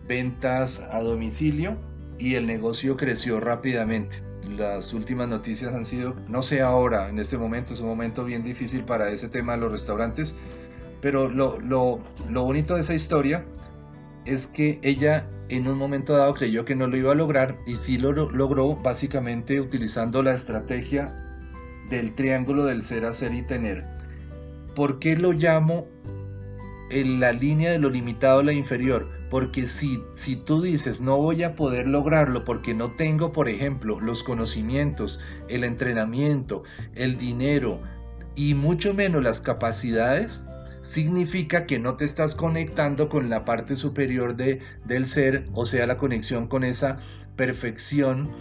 ventas 0.08 0.80
a 0.91 1.02
domicilio 1.02 1.78
y 2.17 2.36
el 2.36 2.48
negocio 2.48 2.98
creció 2.98 3.39
rápidamente. 3.39 4.27
Las 4.47 4.93
últimas 4.93 5.27
noticias 5.27 5.73
han 5.73 5.86
sido, 5.86 6.15
no 6.27 6.41
sé 6.41 6.62
ahora, 6.62 7.10
en 7.10 7.19
este 7.19 7.38
momento 7.38 7.73
es 7.73 7.81
un 7.81 7.88
momento 7.88 8.23
bien 8.23 8.43
difícil 8.43 8.83
para 8.83 9.10
ese 9.10 9.27
tema 9.27 9.53
de 9.53 9.60
los 9.60 9.71
restaurantes, 9.71 10.36
pero 11.01 11.29
lo, 11.29 11.60
lo, 11.60 11.99
lo 12.29 12.43
bonito 12.43 12.75
de 12.75 12.81
esa 12.81 12.93
historia 12.93 13.45
es 14.25 14.47
que 14.47 14.79
ella 14.83 15.29
en 15.49 15.67
un 15.67 15.77
momento 15.77 16.13
dado 16.13 16.33
creyó 16.33 16.65
que 16.65 16.75
no 16.75 16.88
lo 16.88 16.97
iba 16.97 17.12
a 17.12 17.15
lograr 17.15 17.57
y 17.65 17.75
sí 17.75 17.97
lo 17.97 18.12
logró 18.12 18.75
básicamente 18.75 19.62
utilizando 19.62 20.21
la 20.23 20.33
estrategia 20.33 21.13
del 21.89 22.13
triángulo 22.15 22.65
del 22.65 22.83
ser, 22.83 23.05
hacer 23.05 23.33
y 23.33 23.43
tener. 23.43 23.86
¿Por 24.75 24.99
qué 24.99 25.15
lo 25.15 25.31
llamo 25.31 25.88
en 26.91 27.19
la 27.19 27.31
línea 27.31 27.71
de 27.71 27.79
lo 27.79 27.89
limitado 27.89 28.39
a 28.39 28.43
la 28.43 28.53
inferior? 28.53 29.16
Porque 29.30 29.68
si, 29.68 30.02
si 30.16 30.36
tú 30.36 30.62
dices 30.62 31.02
no 31.02 31.18
voy 31.18 31.44
a 31.44 31.56
poder 31.56 31.88
lograrlo 31.88 32.46
porque 32.46 32.74
no 32.74 32.92
tengo, 32.92 33.34
por 33.34 33.50
ejemplo, 33.50 34.00
los 34.00 34.24
conocimientos, 34.24 35.20
el 35.50 35.63
entrenamiento, 35.63 36.63
el 36.96 37.18
dinero 37.18 37.82
y 38.36 38.54
mucho 38.54 38.94
menos 38.94 39.24
las 39.24 39.42
capacidades, 39.42 40.48
significa 40.82 41.66
que 41.66 41.80
no 41.80 41.98
te 41.98 42.06
estás 42.06 42.36
conectando 42.36 43.10
con 43.10 43.30
la 43.30 43.44
parte 43.44 43.76
superior 43.76 44.36
de, 44.36 44.62
del 44.86 45.06
ser, 45.06 45.48
o 45.54 45.66
sea, 45.66 45.86
la 45.88 45.98
conexión 45.98 46.48
con 46.48 46.63
esa 46.63 47.00
perfección 47.36 48.32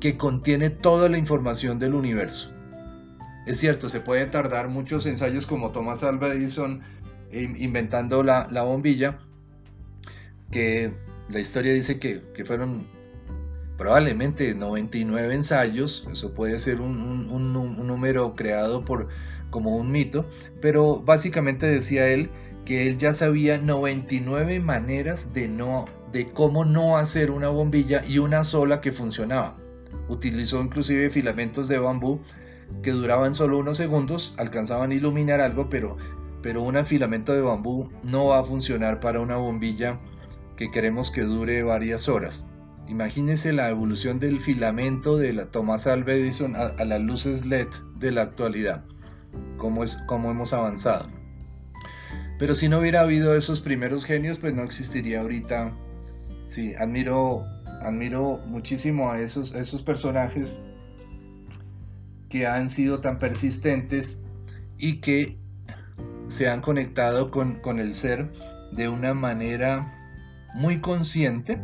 que 0.00 0.16
contiene 0.16 0.70
toda 0.70 1.08
la 1.08 1.18
información 1.18 1.78
del 1.78 1.94
universo. 1.94 2.50
Es 3.46 3.58
cierto, 3.58 3.88
se 3.88 4.00
pueden 4.00 4.30
tardar 4.30 4.68
muchos 4.68 5.06
ensayos 5.06 5.46
como 5.46 5.70
Thomas 5.70 6.02
Alva 6.02 6.28
Edison 6.28 6.82
inventando 7.32 8.22
la, 8.22 8.46
la 8.50 8.62
bombilla, 8.62 9.18
que 10.52 10.92
la 11.28 11.40
historia 11.40 11.72
dice 11.72 11.98
que, 11.98 12.20
fueron 12.44 12.86
probablemente 13.76 14.54
99 14.54 15.34
ensayos, 15.34 16.06
eso 16.12 16.32
puede 16.34 16.60
ser 16.60 16.80
un, 16.80 17.26
número 17.86 18.36
creado 18.36 18.84
por 18.84 19.08
como 19.50 19.76
un 19.76 19.90
mito, 19.90 20.24
pero 20.60 21.02
básicamente 21.02 21.66
decía 21.66 22.06
él 22.06 22.30
que 22.64 22.88
él 22.88 22.98
ya 22.98 23.12
sabía 23.12 23.58
99 23.58 24.60
maneras 24.60 25.34
de 25.34 25.48
no 25.48 25.86
de 26.12 26.30
cómo 26.30 26.64
no 26.64 26.98
hacer 26.98 27.30
una 27.30 27.48
bombilla 27.48 28.04
y 28.06 28.18
una 28.18 28.44
sola 28.44 28.80
que 28.80 28.92
funcionaba. 28.92 29.56
Utilizó 30.08 30.60
inclusive 30.62 31.10
filamentos 31.10 31.68
de 31.68 31.78
bambú 31.78 32.20
que 32.82 32.92
duraban 32.92 33.34
solo 33.34 33.58
unos 33.58 33.78
segundos, 33.78 34.34
alcanzaban 34.36 34.90
a 34.90 34.94
iluminar 34.94 35.40
algo, 35.40 35.68
pero 35.68 35.96
pero 36.42 36.62
un 36.62 36.84
filamento 36.84 37.32
de 37.32 37.40
bambú 37.40 37.88
no 38.02 38.26
va 38.26 38.40
a 38.40 38.44
funcionar 38.44 39.00
para 39.00 39.20
una 39.20 39.36
bombilla 39.36 40.00
que 40.56 40.70
queremos 40.70 41.10
que 41.10 41.22
dure 41.22 41.62
varias 41.62 42.08
horas. 42.08 42.48
Imagínense 42.88 43.52
la 43.52 43.70
evolución 43.70 44.18
del 44.18 44.40
filamento 44.40 45.16
de 45.16 45.32
la 45.32 45.46
Thomas 45.46 45.86
Alva 45.86 46.12
Edison 46.12 46.56
a, 46.56 46.84
las 46.84 47.00
luces 47.00 47.46
LED 47.46 47.68
de 47.96 48.12
la 48.12 48.22
actualidad. 48.22 48.84
cómo, 49.56 49.84
es, 49.84 49.96
cómo 50.06 50.30
hemos 50.30 50.52
avanzado. 50.52 51.08
Pero 52.38 52.54
si 52.54 52.68
no 52.68 52.80
hubiera 52.80 53.02
habido 53.02 53.36
esos 53.36 53.60
primeros 53.60 54.04
genios, 54.04 54.38
pues 54.38 54.52
no 54.54 54.62
existiría 54.62 55.20
ahorita. 55.20 55.72
Sí, 56.44 56.74
admiro, 56.74 57.40
admiro 57.82 58.38
muchísimo 58.46 59.10
a 59.10 59.20
esos, 59.20 59.54
esos 59.54 59.80
personajes 59.82 60.60
que 62.28 62.46
han 62.46 62.68
sido 62.68 63.00
tan 63.00 63.18
persistentes 63.18 64.20
y 64.76 65.00
que 65.00 65.38
se 66.28 66.48
han 66.48 66.62
conectado 66.62 67.30
con, 67.30 67.60
con 67.60 67.78
el 67.78 67.94
ser 67.94 68.32
de 68.72 68.88
una 68.88 69.14
manera 69.14 70.01
muy 70.54 70.80
consciente 70.80 71.60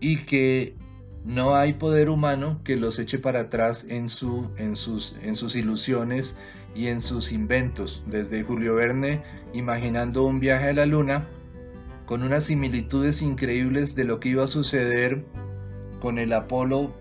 y 0.00 0.24
que 0.24 0.76
no 1.24 1.54
hay 1.54 1.74
poder 1.74 2.08
humano 2.08 2.60
que 2.64 2.76
los 2.76 2.98
eche 2.98 3.18
para 3.18 3.40
atrás 3.40 3.86
en, 3.88 4.08
su, 4.08 4.50
en, 4.56 4.76
sus, 4.76 5.14
en 5.22 5.34
sus 5.34 5.56
ilusiones 5.56 6.36
y 6.74 6.86
en 6.86 7.00
sus 7.00 7.32
inventos, 7.32 8.02
desde 8.06 8.42
Julio 8.42 8.76
Verne 8.76 9.22
imaginando 9.52 10.24
un 10.24 10.40
viaje 10.40 10.68
a 10.68 10.72
la 10.72 10.86
luna, 10.86 11.26
con 12.06 12.22
unas 12.22 12.44
similitudes 12.44 13.20
increíbles 13.20 13.94
de 13.94 14.04
lo 14.04 14.20
que 14.20 14.30
iba 14.30 14.44
a 14.44 14.46
suceder 14.46 15.24
con 16.00 16.18
el 16.18 16.32
Apolo 16.32 16.94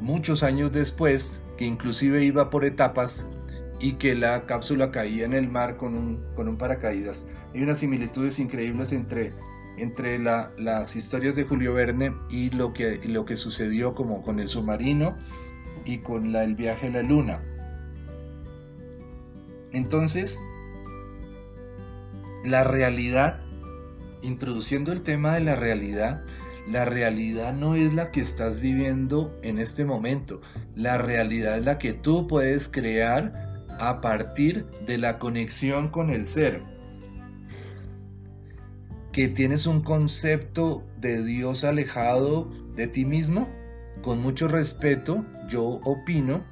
muchos 0.00 0.42
años 0.42 0.72
después, 0.72 1.38
que 1.56 1.64
inclusive 1.64 2.24
iba 2.24 2.50
por 2.50 2.64
etapas 2.64 3.26
y 3.80 3.94
que 3.94 4.14
la 4.14 4.44
cápsula 4.46 4.90
caía 4.90 5.24
en 5.24 5.32
el 5.32 5.48
mar 5.48 5.76
con 5.76 5.94
un, 5.94 6.24
con 6.34 6.48
un 6.48 6.58
paracaídas. 6.58 7.28
Hay 7.54 7.62
unas 7.62 7.78
similitudes 7.78 8.38
increíbles 8.38 8.92
entre 8.92 9.32
entre 9.76 10.18
las 10.18 10.96
historias 10.96 11.36
de 11.36 11.44
Julio 11.44 11.74
Verne 11.74 12.14
y 12.30 12.50
lo 12.50 12.72
que, 12.72 13.00
lo 13.06 13.24
que 13.24 13.36
sucedió 13.36 13.94
como 13.94 14.22
con 14.22 14.40
el 14.40 14.48
submarino 14.48 15.16
y 15.84 15.98
con 15.98 16.34
el 16.34 16.54
viaje 16.54 16.88
a 16.88 16.90
la 16.90 17.02
luna. 17.02 17.42
Entonces, 19.72 20.40
la 22.44 22.64
realidad, 22.64 23.40
introduciendo 24.22 24.92
el 24.92 25.02
tema 25.02 25.34
de 25.34 25.40
la 25.40 25.56
realidad, 25.56 26.22
la 26.66 26.84
realidad 26.84 27.52
no 27.52 27.74
es 27.74 27.94
la 27.94 28.10
que 28.10 28.20
estás 28.20 28.60
viviendo 28.60 29.38
en 29.42 29.58
este 29.58 29.84
momento. 29.84 30.40
La 30.74 30.98
realidad 30.98 31.58
es 31.58 31.64
la 31.64 31.78
que 31.78 31.92
tú 31.92 32.26
puedes 32.26 32.68
crear 32.68 33.32
a 33.78 34.00
partir 34.00 34.64
de 34.86 34.98
la 34.98 35.18
conexión 35.18 35.88
con 35.88 36.10
el 36.10 36.26
ser 36.26 36.60
que 39.16 39.28
tienes 39.28 39.66
un 39.66 39.80
concepto 39.80 40.84
de 41.00 41.24
Dios 41.24 41.64
alejado 41.64 42.50
de 42.74 42.86
ti 42.86 43.06
mismo, 43.06 43.48
con 44.02 44.20
mucho 44.20 44.46
respeto, 44.46 45.24
yo 45.48 45.64
opino 45.64 46.44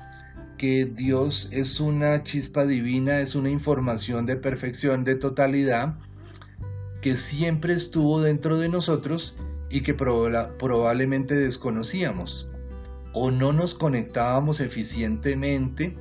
que 0.57 0.87
Dios 0.87 1.51
es 1.53 1.79
una 1.79 2.23
chispa 2.23 2.65
divina, 2.65 3.21
es 3.21 3.35
una 3.35 3.51
información 3.51 4.25
de 4.25 4.37
perfección, 4.37 5.05
de 5.05 5.17
totalidad, 5.17 5.99
que 7.03 7.17
siempre 7.17 7.75
estuvo 7.75 8.23
dentro 8.23 8.59
de 8.59 8.71
nosotros 8.71 9.37
y 9.69 9.83
que 9.83 9.93
probablemente 9.93 11.35
desconocíamos 11.35 12.49
o 13.13 13.31
no 13.31 13.53
nos 13.53 13.75
conectábamos 13.75 14.61
eficientemente 14.61 15.99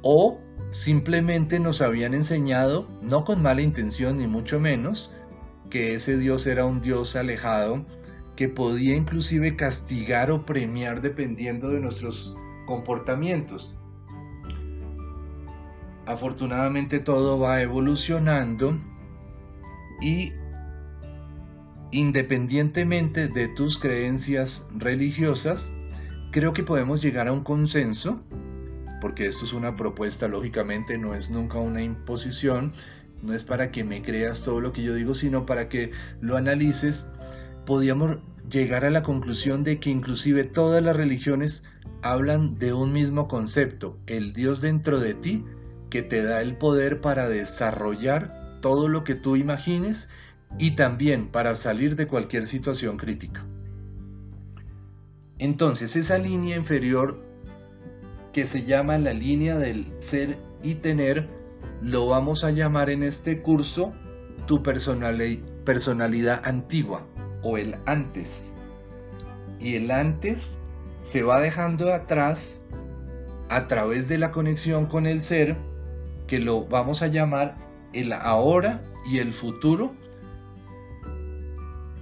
o 0.00 0.40
simplemente 0.70 1.60
nos 1.60 1.82
habían 1.82 2.14
enseñado, 2.14 2.88
no 3.02 3.26
con 3.26 3.42
mala 3.42 3.60
intención 3.60 4.16
ni 4.16 4.26
mucho 4.26 4.58
menos, 4.58 5.12
que 5.72 5.94
ese 5.94 6.18
Dios 6.18 6.46
era 6.46 6.66
un 6.66 6.82
Dios 6.82 7.16
alejado, 7.16 7.86
que 8.36 8.46
podía 8.50 8.94
inclusive 8.94 9.56
castigar 9.56 10.30
o 10.30 10.44
premiar 10.44 11.00
dependiendo 11.00 11.70
de 11.70 11.80
nuestros 11.80 12.34
comportamientos. 12.66 13.74
Afortunadamente 16.04 16.98
todo 16.98 17.38
va 17.38 17.62
evolucionando 17.62 18.78
y 20.02 20.34
independientemente 21.90 23.28
de 23.28 23.48
tus 23.48 23.78
creencias 23.78 24.68
religiosas, 24.76 25.72
creo 26.32 26.52
que 26.52 26.64
podemos 26.64 27.00
llegar 27.00 27.28
a 27.28 27.32
un 27.32 27.44
consenso, 27.44 28.22
porque 29.00 29.24
esto 29.24 29.46
es 29.46 29.54
una 29.54 29.74
propuesta, 29.74 30.28
lógicamente 30.28 30.98
no 30.98 31.14
es 31.14 31.30
nunca 31.30 31.56
una 31.56 31.80
imposición, 31.80 32.74
no 33.22 33.32
es 33.32 33.44
para 33.44 33.70
que 33.70 33.84
me 33.84 34.02
creas 34.02 34.42
todo 34.42 34.60
lo 34.60 34.72
que 34.72 34.82
yo 34.82 34.94
digo, 34.94 35.14
sino 35.14 35.46
para 35.46 35.68
que 35.68 35.92
lo 36.20 36.36
analices, 36.36 37.06
podíamos 37.64 38.18
llegar 38.50 38.84
a 38.84 38.90
la 38.90 39.02
conclusión 39.02 39.64
de 39.64 39.78
que 39.78 39.90
inclusive 39.90 40.44
todas 40.44 40.82
las 40.82 40.96
religiones 40.96 41.64
hablan 42.02 42.58
de 42.58 42.72
un 42.72 42.92
mismo 42.92 43.28
concepto, 43.28 43.98
el 44.06 44.32
Dios 44.32 44.60
dentro 44.60 44.98
de 44.98 45.14
ti, 45.14 45.44
que 45.88 46.02
te 46.02 46.22
da 46.22 46.40
el 46.40 46.56
poder 46.56 47.00
para 47.00 47.28
desarrollar 47.28 48.60
todo 48.60 48.88
lo 48.88 49.04
que 49.04 49.14
tú 49.14 49.36
imagines 49.36 50.10
y 50.58 50.72
también 50.72 51.28
para 51.28 51.54
salir 51.54 51.96
de 51.96 52.06
cualquier 52.06 52.46
situación 52.46 52.96
crítica. 52.96 53.44
Entonces, 55.38 55.96
esa 55.96 56.18
línea 56.18 56.56
inferior 56.56 57.22
que 58.32 58.46
se 58.46 58.64
llama 58.64 58.98
la 58.98 59.12
línea 59.12 59.58
del 59.58 59.92
ser 60.00 60.38
y 60.62 60.76
tener, 60.76 61.28
lo 61.82 62.06
vamos 62.06 62.44
a 62.44 62.52
llamar 62.52 62.90
en 62.90 63.02
este 63.02 63.42
curso 63.42 63.92
tu 64.46 64.62
personalidad 64.62 66.42
antigua 66.44 67.06
o 67.42 67.58
el 67.58 67.76
antes. 67.86 68.54
Y 69.58 69.74
el 69.74 69.90
antes 69.90 70.60
se 71.02 71.24
va 71.24 71.40
dejando 71.40 71.92
atrás 71.92 72.62
a 73.48 73.66
través 73.66 74.08
de 74.08 74.18
la 74.18 74.30
conexión 74.30 74.86
con 74.86 75.06
el 75.06 75.22
ser, 75.22 75.56
que 76.26 76.38
lo 76.38 76.64
vamos 76.64 77.02
a 77.02 77.08
llamar 77.08 77.56
el 77.92 78.12
ahora 78.12 78.80
y 79.10 79.18
el 79.18 79.32
futuro 79.32 79.92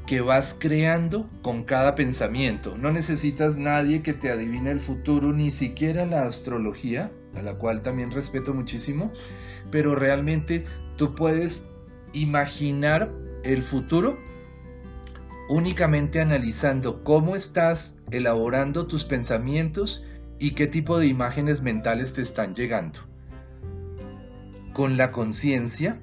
que 0.07 0.21
vas 0.21 0.57
creando 0.59 1.29
con 1.40 1.64
cada 1.64 1.95
pensamiento. 1.95 2.77
No 2.77 2.93
necesitas 2.93 3.57
nadie 3.57 4.03
que 4.03 4.12
te 4.12 4.31
adivine 4.31 4.71
el 4.73 4.81
futuro, 4.81 5.33
ni 5.33 5.51
siquiera 5.51 6.05
la 6.05 6.27
astrología, 6.27 7.11
a 7.35 7.43
la 7.43 7.55
cual 7.55 7.81
también 7.81 8.11
respeto 8.11 8.53
muchísimo, 8.53 9.12
pero 9.71 9.95
realmente 9.95 10.67
tú 10.97 11.15
puedes 11.15 11.71
imaginar 12.13 13.13
el 13.45 13.63
futuro 13.63 14.19
únicamente 15.49 16.21
analizando 16.21 17.03
cómo 17.03 17.35
estás 17.35 17.99
elaborando 18.13 18.87
tus 18.87 19.05
pensamientos 19.05 20.05
y 20.39 20.53
qué 20.53 20.69
tipo 20.69 20.99
de 20.99 21.07
imágenes 21.07 21.61
mentales 21.61 22.13
te 22.15 22.23
están 22.23 22.55
llegando. 22.55 23.01
Con 24.73 24.97
la 24.97 25.11
conciencia, 25.11 26.01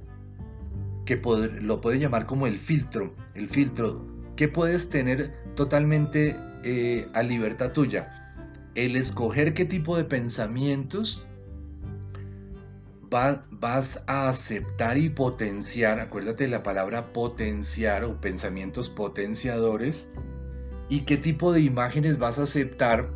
que 1.05 1.15
lo 1.61 1.79
puede 1.79 1.97
llamar 1.97 2.25
como 2.25 2.45
el 2.45 2.57
filtro, 2.57 3.15
el 3.33 3.47
filtro 3.47 4.05
que 4.35 4.49
puedes 4.49 4.89
tener 4.89 5.33
totalmente 5.55 6.35
eh, 6.63 7.07
a 7.13 7.23
libertad 7.23 7.71
tuya. 7.71 8.35
El 8.75 8.97
escoger 8.97 9.53
qué 9.53 9.63
tipo 9.63 9.95
de 9.95 10.03
pensamientos 10.03 11.25
vas 13.09 14.03
a 14.07 14.29
aceptar 14.29 14.97
y 14.97 15.09
potenciar, 15.09 15.99
acuérdate 15.99 16.45
de 16.45 16.49
la 16.49 16.63
palabra 16.63 17.13
potenciar 17.13 18.03
o 18.03 18.19
pensamientos 18.19 18.89
potenciadores, 18.89 20.11
y 20.89 21.01
qué 21.01 21.17
tipo 21.17 21.53
de 21.53 21.61
imágenes 21.61 22.17
vas 22.17 22.39
a 22.39 22.43
aceptar. 22.43 23.09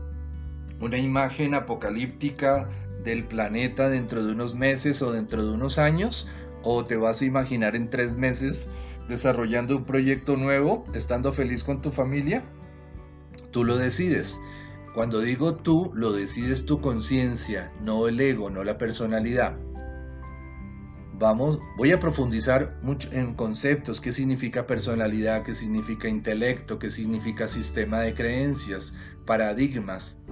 Una 0.79 0.97
imagen 0.97 1.53
apocalíptica 1.53 2.69
del 3.03 3.25
planeta 3.25 3.89
dentro 3.89 4.23
de 4.23 4.31
unos 4.31 4.55
meses 4.55 5.01
o 5.01 5.11
dentro 5.11 5.45
de 5.45 5.51
unos 5.51 5.77
años, 5.77 6.27
o 6.63 6.85
te 6.85 6.95
vas 6.95 7.21
a 7.21 7.25
imaginar 7.25 7.75
en 7.75 7.89
tres 7.89 8.15
meses 8.15 8.69
desarrollando 9.09 9.75
un 9.75 9.85
proyecto 9.85 10.37
nuevo, 10.37 10.85
estando 10.93 11.33
feliz 11.33 11.63
con 11.63 11.81
tu 11.81 11.91
familia. 11.91 12.43
Tú 13.51 13.63
lo 13.63 13.77
decides. 13.77 14.39
Cuando 14.93 15.21
digo 15.21 15.55
tú, 15.55 15.91
lo 15.95 16.11
decides 16.11 16.65
tu 16.65 16.81
conciencia, 16.81 17.71
no 17.81 18.07
el 18.07 18.19
ego, 18.19 18.49
no 18.49 18.63
la 18.63 18.77
personalidad 18.77 19.55
voy 21.77 21.91
a 21.91 21.99
profundizar 21.99 22.77
mucho 22.81 23.09
en 23.11 23.35
conceptos, 23.35 24.01
qué 24.01 24.11
significa 24.11 24.65
personalidad, 24.65 25.43
qué 25.43 25.53
significa 25.53 26.07
intelecto, 26.07 26.79
qué 26.79 26.89
significa 26.89 27.47
sistema 27.47 27.99
de 27.99 28.15
creencias, 28.15 28.95
paradigmas. 29.25 30.23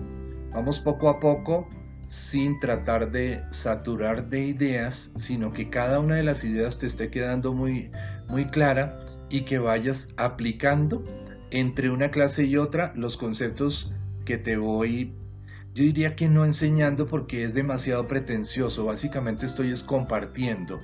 Vamos 0.51 0.79
poco 0.79 1.09
a 1.09 1.19
poco 1.19 1.69
sin 2.07 2.59
tratar 2.59 3.11
de 3.11 3.43
saturar 3.51 4.29
de 4.29 4.45
ideas, 4.45 5.11
sino 5.15 5.53
que 5.53 5.69
cada 5.69 5.99
una 5.99 6.15
de 6.15 6.23
las 6.23 6.43
ideas 6.43 6.79
te 6.79 6.87
esté 6.87 7.11
quedando 7.11 7.53
muy, 7.53 7.91
muy 8.27 8.47
clara 8.47 8.91
y 9.29 9.41
que 9.41 9.59
vayas 9.59 10.07
aplicando 10.17 11.03
entre 11.51 11.91
una 11.91 12.09
clase 12.09 12.45
y 12.45 12.57
otra 12.57 12.93
los 12.95 13.15
conceptos 13.15 13.91
que 14.25 14.37
te 14.37 14.57
voy 14.57 15.13
yo 15.79 15.85
diría 15.85 16.13
que 16.13 16.27
no 16.27 16.43
enseñando 16.43 17.07
porque 17.07 17.45
es 17.45 17.53
demasiado 17.53 18.05
pretencioso, 18.05 18.83
básicamente 18.83 19.45
estoy 19.45 19.71
es 19.71 19.81
compartiendo. 19.81 20.81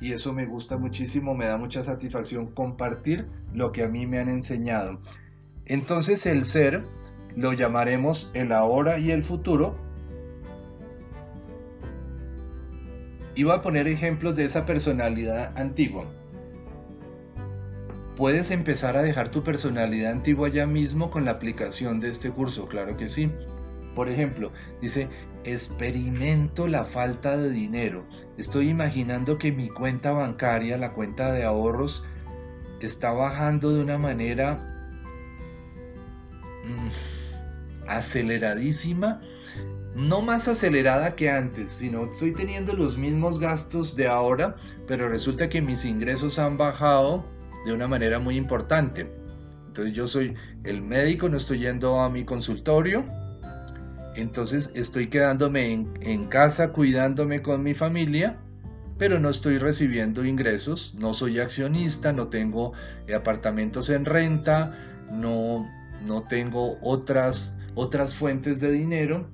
Y 0.00 0.10
eso 0.10 0.32
me 0.32 0.44
gusta 0.44 0.76
muchísimo, 0.76 1.36
me 1.36 1.46
da 1.46 1.56
mucha 1.56 1.84
satisfacción 1.84 2.48
compartir 2.48 3.28
lo 3.52 3.70
que 3.70 3.84
a 3.84 3.88
mí 3.88 4.08
me 4.08 4.18
han 4.18 4.28
enseñado. 4.28 5.00
Entonces 5.66 6.26
el 6.26 6.46
ser 6.46 6.82
lo 7.36 7.52
llamaremos 7.52 8.32
el 8.34 8.50
ahora 8.50 8.98
y 8.98 9.12
el 9.12 9.22
futuro. 9.22 9.76
Iba 13.36 13.54
a 13.54 13.62
poner 13.62 13.86
ejemplos 13.86 14.34
de 14.34 14.46
esa 14.46 14.66
personalidad 14.66 15.56
antigua. 15.56 16.06
Puedes 18.16 18.50
empezar 18.50 18.96
a 18.96 19.02
dejar 19.02 19.28
tu 19.28 19.44
personalidad 19.44 20.10
antigua 20.10 20.48
ya 20.48 20.66
mismo 20.66 21.12
con 21.12 21.24
la 21.24 21.30
aplicación 21.30 22.00
de 22.00 22.08
este 22.08 22.30
curso, 22.30 22.66
claro 22.66 22.96
que 22.96 23.08
sí. 23.08 23.30
Por 23.94 24.08
ejemplo, 24.08 24.52
dice, 24.80 25.08
experimento 25.44 26.66
la 26.66 26.84
falta 26.84 27.36
de 27.36 27.50
dinero. 27.50 28.04
Estoy 28.36 28.68
imaginando 28.68 29.38
que 29.38 29.52
mi 29.52 29.68
cuenta 29.68 30.12
bancaria, 30.12 30.76
la 30.76 30.92
cuenta 30.92 31.32
de 31.32 31.44
ahorros, 31.44 32.04
está 32.80 33.12
bajando 33.12 33.72
de 33.72 33.82
una 33.82 33.98
manera 33.98 34.58
mm, 36.64 37.88
aceleradísima. 37.88 39.22
No 39.94 40.22
más 40.22 40.48
acelerada 40.48 41.14
que 41.14 41.30
antes, 41.30 41.70
sino 41.70 42.10
estoy 42.10 42.32
teniendo 42.32 42.72
los 42.72 42.98
mismos 42.98 43.38
gastos 43.38 43.94
de 43.94 44.08
ahora, 44.08 44.56
pero 44.88 45.08
resulta 45.08 45.48
que 45.48 45.62
mis 45.62 45.84
ingresos 45.84 46.40
han 46.40 46.56
bajado 46.58 47.24
de 47.64 47.72
una 47.72 47.86
manera 47.86 48.18
muy 48.18 48.36
importante. 48.36 49.06
Entonces 49.68 49.94
yo 49.94 50.08
soy 50.08 50.34
el 50.64 50.82
médico, 50.82 51.28
no 51.28 51.36
estoy 51.36 51.60
yendo 51.60 52.00
a 52.00 52.10
mi 52.10 52.24
consultorio, 52.24 53.04
entonces 54.16 54.72
estoy 54.74 55.08
quedándome 55.08 55.72
en, 55.72 56.26
casa 56.26 56.72
cuidándome 56.72 57.42
con 57.42 57.62
mi 57.62 57.74
familia, 57.74 58.38
pero 58.98 59.18
no 59.18 59.28
estoy 59.28 59.58
recibiendo 59.58 60.24
ingresos, 60.24 60.94
no 60.96 61.14
soy 61.14 61.40
accionista, 61.40 62.12
no 62.12 62.28
tengo 62.28 62.72
apartamentos 63.14 63.90
en 63.90 64.04
renta, 64.04 64.78
no, 65.10 65.68
no 66.06 66.22
tengo 66.24 66.78
otras, 66.80 67.56
otras 67.74 68.14
fuentes 68.14 68.60
de 68.60 68.70
dinero. 68.70 69.28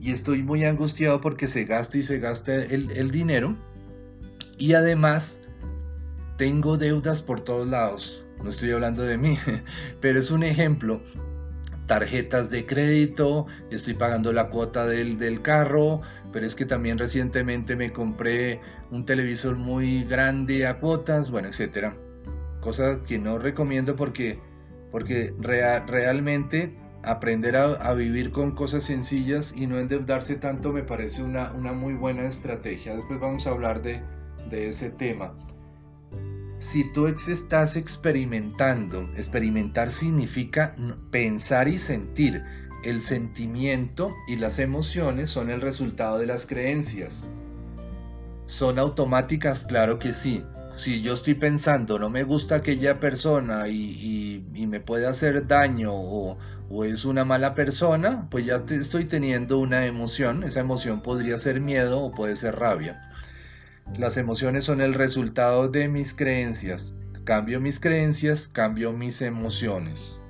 Y 0.00 0.10
estoy 0.10 0.42
muy 0.42 0.64
angustiado 0.64 1.20
porque 1.20 1.46
se 1.46 1.64
gasta 1.64 1.98
y 1.98 2.02
se 2.02 2.18
gasta 2.18 2.54
el, 2.54 2.90
el 2.90 3.10
dinero. 3.10 3.56
Y 4.58 4.74
además 4.74 5.40
tengo 6.36 6.76
deudas 6.76 7.22
por 7.22 7.40
todos 7.40 7.68
lados. 7.68 8.24
No 8.42 8.50
estoy 8.50 8.72
hablando 8.72 9.02
de 9.02 9.16
mí, 9.16 9.38
pero 10.00 10.18
es 10.18 10.30
un 10.30 10.42
ejemplo 10.42 11.00
tarjetas 11.86 12.50
de 12.50 12.66
crédito, 12.66 13.46
estoy 13.70 13.94
pagando 13.94 14.32
la 14.32 14.48
cuota 14.48 14.86
del, 14.86 15.18
del 15.18 15.42
carro, 15.42 16.00
pero 16.32 16.46
es 16.46 16.54
que 16.54 16.64
también 16.64 16.98
recientemente 16.98 17.76
me 17.76 17.92
compré 17.92 18.60
un 18.90 19.04
televisor 19.04 19.56
muy 19.56 20.04
grande 20.04 20.66
a 20.66 20.78
cuotas, 20.78 21.30
bueno, 21.30 21.48
etcétera. 21.48 21.94
Cosas 22.60 22.98
que 22.98 23.18
no 23.18 23.38
recomiendo 23.38 23.96
porque, 23.96 24.38
porque 24.90 25.34
realmente 25.40 26.74
aprender 27.02 27.56
a, 27.56 27.92
vivir 27.94 28.30
con 28.30 28.52
cosas 28.52 28.84
sencillas 28.84 29.54
y 29.56 29.66
no 29.66 29.78
endeudarse 29.78 30.36
tanto 30.36 30.72
me 30.72 30.84
parece 30.84 31.22
una, 31.22 31.52
una 31.52 31.72
muy 31.72 31.94
buena 31.94 32.22
estrategia. 32.22 32.94
Después 32.94 33.18
vamos 33.18 33.46
a 33.46 33.50
hablar 33.50 33.82
de, 33.82 34.00
de 34.48 34.68
ese 34.68 34.90
tema 34.90 35.34
si 36.62 36.84
tú 36.84 37.08
estás 37.08 37.74
experimentando, 37.74 39.10
experimentar 39.16 39.90
significa 39.90 40.76
pensar 41.10 41.66
y 41.66 41.76
sentir. 41.76 42.44
El 42.84 43.00
sentimiento 43.00 44.14
y 44.28 44.36
las 44.36 44.58
emociones 44.60 45.28
son 45.28 45.50
el 45.50 45.60
resultado 45.60 46.18
de 46.18 46.26
las 46.26 46.46
creencias. 46.46 47.28
¿Son 48.46 48.78
automáticas? 48.78 49.62
Claro 49.62 49.98
que 49.98 50.14
sí. 50.14 50.44
Si 50.76 51.02
yo 51.02 51.14
estoy 51.14 51.34
pensando, 51.34 51.98
no 51.98 52.10
me 52.10 52.22
gusta 52.22 52.56
aquella 52.56 52.98
persona 53.00 53.68
y, 53.68 54.46
me 54.54 54.80
puede 54.80 55.06
hacer 55.06 55.46
daño 55.48 55.92
o, 55.92 56.38
es 56.84 57.04
una 57.04 57.24
mala 57.24 57.54
persona, 57.54 58.28
pues 58.30 58.46
ya 58.46 58.62
estoy 58.70 59.06
teniendo 59.06 59.58
una 59.58 59.86
emoción. 59.86 60.44
Esa 60.44 60.60
emoción 60.60 61.02
podría 61.02 61.36
ser 61.38 61.60
miedo 61.60 62.00
o 62.00 62.12
puede 62.12 62.36
ser 62.36 62.54
rabia. 62.56 63.11
Las 63.98 64.16
emociones 64.16 64.64
son 64.64 64.80
el 64.80 64.94
resultado 64.94 65.68
de 65.68 65.88
mis 65.88 66.14
creencias. 66.14 66.94
Cambio 67.24 67.60
mis 67.60 67.78
creencias, 67.78 68.48
cambio 68.48 68.92
mis 68.92 69.20
emociones. 69.20 70.20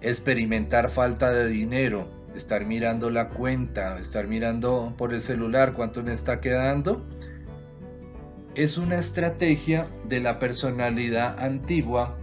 Experimentar 0.00 0.88
falta 0.88 1.30
de 1.30 1.46
dinero, 1.48 2.08
estar 2.34 2.64
mirando 2.64 3.10
la 3.10 3.28
cuenta, 3.28 3.98
estar 3.98 4.26
mirando 4.26 4.94
por 4.96 5.12
el 5.12 5.20
celular 5.20 5.74
cuánto 5.74 6.02
me 6.02 6.12
está 6.12 6.40
quedando, 6.40 7.06
es 8.54 8.78
una 8.78 8.96
estrategia 8.96 9.86
de 10.08 10.20
la 10.20 10.38
personalidad 10.38 11.38
antigua. 11.38 12.16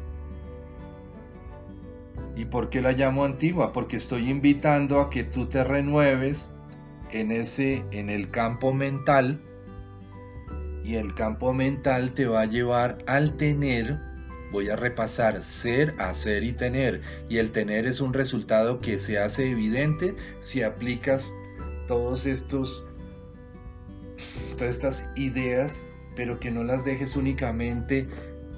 ¿Y 2.36 2.46
por 2.46 2.70
qué 2.70 2.82
la 2.82 2.94
llamo 2.94 3.24
antigua? 3.24 3.72
Porque 3.72 3.98
estoy 3.98 4.30
invitando 4.30 5.00
a 5.00 5.10
que 5.10 5.24
tú 5.24 5.48
te 5.48 5.64
renueves 5.64 6.52
en 7.12 7.32
ese 7.32 7.84
en 7.92 8.10
el 8.10 8.30
campo 8.30 8.74
mental 8.74 9.42
el 10.96 11.14
campo 11.14 11.54
mental 11.54 12.14
te 12.14 12.26
va 12.26 12.42
a 12.42 12.46
llevar 12.46 13.00
al 13.08 13.38
tener, 13.38 13.98
voy 14.52 14.70
a 14.70 14.76
repasar 14.76 15.42
ser, 15.42 15.96
hacer 16.00 16.44
y 16.44 16.54
tener. 16.54 17.02
Y 17.30 17.38
el 17.38 17.52
tener 17.52 17.86
es 17.86 18.02
un 18.02 18.14
resultado 18.14 18.80
que 18.80 19.00
se 19.00 19.20
hace 19.20 19.52
evidente 19.52 20.16
si 20.40 20.64
aplicas 20.64 21.34
todos 21.88 22.26
estos, 22.26 22.86
todas 24.58 24.76
estas 24.76 25.12
ideas, 25.16 25.88
pero 26.16 26.40
que 26.40 26.52
no 26.52 26.64
las 26.64 26.86
dejes 26.86 27.16
únicamente 27.16 28.08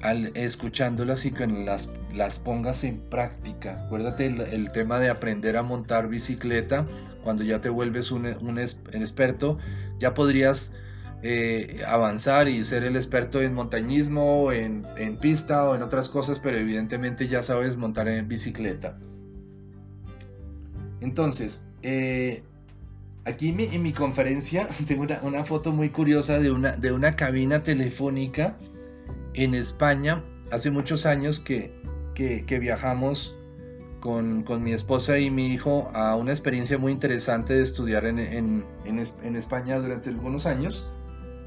al 0.01 0.35
escuchándolas 0.35 1.25
y 1.25 1.31
que 1.31 1.47
las, 1.47 1.89
las 2.13 2.37
pongas 2.37 2.83
en 2.83 2.99
práctica. 2.99 3.85
Acuérdate 3.85 4.25
el, 4.25 4.71
tema 4.71 4.99
de 4.99 5.09
aprender 5.09 5.55
a 5.55 5.63
montar 5.63 6.09
bicicleta, 6.09 6.85
cuando 7.23 7.43
ya 7.43 7.61
te 7.61 7.69
vuelves 7.69 8.11
un, 8.11 8.25
un 8.25 8.59
experto, 8.59 9.59
ya 9.99 10.13
podrías 10.13 10.73
eh, 11.25 11.81
avanzar 11.87 12.49
y 12.49 12.65
ser 12.65 12.83
el 12.83 12.97
experto 12.97 13.41
en 13.41 13.53
montañismo, 13.53 14.51
en, 14.51 14.83
pista 15.21 15.63
o 15.63 15.73
en 15.73 15.81
otras 15.81 16.09
cosas, 16.09 16.37
pero 16.37 16.57
evidentemente 16.57 17.29
ya 17.29 17.41
sabes 17.41 17.77
montar 17.77 18.09
en 18.09 18.27
bicicleta. 18.27 18.99
Entonces, 20.99 21.65
eh, 21.81 22.43
aquí 23.23 23.55
en 23.57 23.81
mi, 23.81 23.93
conferencia 23.93 24.67
tengo 24.85 25.05
una, 25.21 25.45
foto 25.45 25.71
muy 25.71 25.91
curiosa 25.91 26.39
de 26.39 26.51
una, 26.51 26.75
de 26.75 26.91
una 26.91 27.15
cabina 27.15 27.63
telefónica 27.63 28.57
en 29.33 29.55
España 29.55 30.21
hace 30.51 30.71
muchos 30.71 31.05
años 31.05 31.39
que, 31.39 31.71
viajamos 32.59 33.33
con, 34.01 34.43
mi 34.61 34.73
esposa 34.73 35.19
y 35.19 35.31
mi 35.31 35.53
hijo 35.53 35.89
a 35.93 36.17
una 36.17 36.31
experiencia 36.31 36.77
muy 36.77 36.91
interesante 36.91 37.53
de 37.53 37.63
estudiar 37.63 38.05
en, 38.05 38.19
en 38.83 39.35
España 39.37 39.79
durante 39.79 40.09
algunos 40.09 40.45
años. 40.45 40.89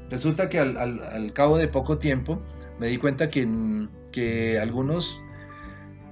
Resulta 0.09 0.49
que 0.49 0.59
al, 0.59 1.33
cabo 1.33 1.57
de 1.57 1.67
poco 1.67 1.97
tiempo 1.97 2.39
me 2.79 2.87
di 2.87 2.97
cuenta 2.97 3.29
que, 3.29 3.87
que 4.11 4.57
algunos, 4.59 5.21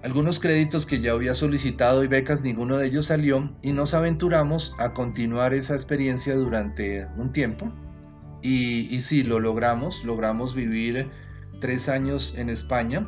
algunos 0.04 0.40
créditos 0.40 0.86
que 0.86 1.00
ya 1.00 1.12
había 1.14 1.34
solicitado 1.34 2.04
y 2.04 2.08
becas, 2.08 2.42
ninguno 2.42 2.78
de 2.78 2.88
ellos 2.88 3.06
salió 3.08 3.50
y 3.62 3.72
nos 3.72 3.94
aventuramos 3.94 4.74
a 4.80 4.94
continuar 4.94 5.54
esa 5.54 5.74
experiencia 5.76 6.36
durante 6.36 7.08
un 7.16 7.32
tiempo. 7.32 7.72
Y, 8.42 8.94
y 8.94 9.02
sí, 9.02 9.24
lo 9.24 9.40
logramos, 9.40 10.04
logramos 10.04 10.54
vivir 10.54 11.10
tres 11.62 11.88
años 11.88 12.36
en 12.38 12.50
España, 12.50 13.06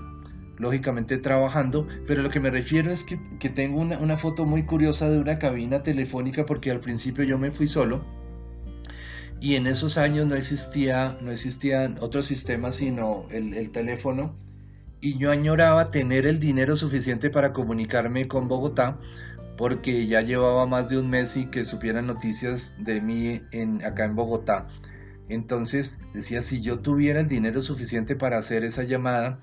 lógicamente 0.57 1.17
trabajando, 1.17 1.87
pero 2.07 2.23
lo 2.23 2.29
que 2.29 2.39
me 2.39 2.49
refiero 2.49 2.91
es 2.91 3.03
que, 3.03 3.49
tengo 3.49 3.79
una, 3.79 3.99
una, 3.99 4.15
foto 4.15 4.45
muy 4.45 4.63
curiosa 4.63 5.09
de 5.09 5.19
una 5.19 5.37
cabina 5.37 5.83
telefónica 5.83 6.45
porque 6.45 6.71
al 6.71 6.79
principio 6.79 7.23
yo 7.25 7.37
me 7.37 7.51
fui 7.51 7.67
solo 7.67 8.03
y 9.39 9.55
en 9.55 9.67
esos 9.67 9.97
años 9.97 10.25
no 10.27 10.35
existía 10.35 11.17
no 11.21 11.31
existían 11.31 11.97
otros 12.01 12.25
sistemas 12.25 12.75
sino 12.75 13.25
el, 13.31 13.71
teléfono 13.71 14.35
y 14.99 15.17
yo 15.17 15.31
añoraba 15.31 15.91
tener 15.91 16.25
el 16.25 16.39
dinero 16.39 16.75
suficiente 16.75 17.29
para 17.29 17.53
comunicarme 17.53 18.27
con 18.27 18.47
Bogotá 18.47 18.99
porque 19.57 20.07
ya 20.07 20.21
llevaba 20.21 20.65
más 20.65 20.89
de 20.89 20.99
un 20.99 21.09
mes 21.09 21.35
y 21.35 21.47
que 21.47 21.63
supieran 21.63 22.07
noticias 22.07 22.75
de 22.79 23.01
mí 23.01 23.41
en, 23.51 23.83
acá 23.83 24.05
en 24.05 24.15
Bogotá. 24.15 24.67
Entonces 25.29 25.97
decía, 26.13 26.41
si 26.41 26.61
yo 26.61 26.79
tuviera 26.79 27.19
el 27.19 27.27
dinero 27.27 27.61
suficiente 27.61 28.15
para 28.15 28.37
hacer 28.37 28.63
esa 28.63 28.83
llamada, 28.83 29.41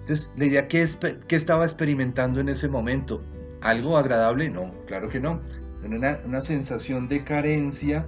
entonces 0.00 0.30
leía 0.36 0.66
qué, 0.66 0.84
qué 1.28 1.36
estaba 1.36 1.64
experimentando 1.64 2.40
en 2.40 2.48
ese 2.48 2.68
momento. 2.68 3.22
¿Algo 3.60 3.96
agradable? 3.96 4.50
No, 4.50 4.74
claro 4.86 5.08
que 5.08 5.20
no. 5.20 5.40
Una, 5.84 6.18
una 6.26 6.40
sensación 6.40 7.08
de 7.08 7.24
carencia 7.24 8.06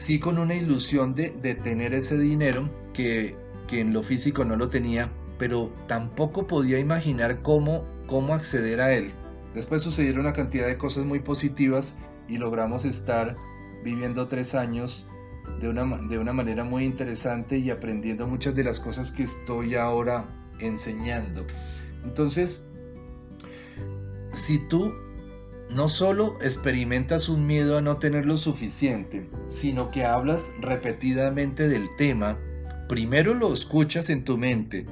sí 0.00 0.18
con 0.18 0.38
una 0.38 0.54
ilusión 0.54 1.14
de, 1.14 1.28
tener 1.62 1.92
ese 1.92 2.18
dinero 2.18 2.70
que, 2.94 3.36
en 3.70 3.92
lo 3.92 4.02
físico 4.02 4.44
no 4.44 4.56
lo 4.56 4.68
tenía, 4.68 5.12
pero 5.38 5.70
tampoco 5.86 6.46
podía 6.46 6.78
imaginar 6.78 7.42
cómo, 7.42 7.84
cómo 8.06 8.34
acceder 8.34 8.80
a 8.80 8.94
él. 8.94 9.12
Después 9.54 9.82
sucedieron 9.82 10.22
una 10.22 10.32
cantidad 10.32 10.66
de 10.66 10.78
cosas 10.78 11.04
muy 11.04 11.20
positivas 11.20 11.98
y 12.28 12.38
logramos 12.38 12.84
estar 12.84 13.36
viviendo 13.84 14.26
tres 14.26 14.54
años 14.54 15.06
de 15.60 15.68
una, 15.68 15.84
de 16.08 16.18
una 16.18 16.32
manera 16.32 16.64
muy 16.64 16.84
interesante 16.84 17.58
y 17.58 17.70
aprendiendo 17.70 18.26
muchas 18.26 18.54
de 18.54 18.64
las 18.64 18.80
cosas 18.80 19.12
que 19.12 19.24
estoy 19.24 19.74
ahora 19.74 20.24
enseñando. 20.60 21.46
Entonces, 22.04 22.64
si 24.32 24.58
tú 24.68 24.94
no 25.74 25.86
solo 25.88 26.36
experimentas 26.42 27.28
un 27.28 27.46
miedo 27.46 27.78
a 27.78 27.80
no 27.80 27.98
tener 27.98 28.26
lo 28.26 28.36
suficiente, 28.36 29.28
sino 29.46 29.90
que 29.90 30.04
hablas 30.04 30.50
repetidamente 30.60 31.68
del 31.68 31.88
tema, 31.96 32.38
primero 32.88 33.34
lo 33.34 33.52
escuchas 33.52 34.10
en 34.10 34.24
tu 34.24 34.36
mente, 34.36 34.86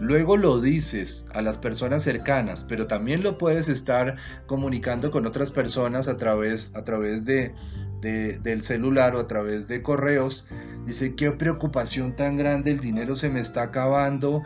luego 0.00 0.36
lo 0.36 0.60
dices 0.60 1.26
a 1.34 1.42
las 1.42 1.58
personas 1.58 2.02
cercanas, 2.02 2.64
pero 2.66 2.86
también 2.86 3.22
lo 3.22 3.36
puedes 3.36 3.68
estar 3.68 4.16
comunicando 4.46 5.10
con 5.10 5.26
otras 5.26 5.50
personas 5.50 6.08
a 6.08 6.16
través, 6.16 6.74
a 6.74 6.84
través 6.84 7.26
de, 7.26 7.54
del 8.00 8.62
celular 8.62 9.14
o 9.14 9.20
a 9.20 9.26
través 9.26 9.68
de 9.68 9.82
correos. 9.82 10.46
Dice, 10.86 11.14
qué 11.14 11.32
preocupación 11.32 12.16
tan 12.16 12.36
grande, 12.36 12.70
el 12.70 12.80
dinero 12.80 13.14
se 13.14 13.28
me 13.28 13.40
está 13.40 13.62
acabando, 13.62 14.42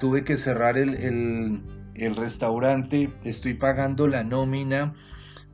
tuve 0.00 0.24
que 0.24 0.36
cerrar 0.36 0.76
el 0.76 0.94
el 0.94 1.60
restaurante, 1.94 3.10
estoy 3.24 3.54
pagando 3.54 4.06
la 4.06 4.24
nómina, 4.24 4.94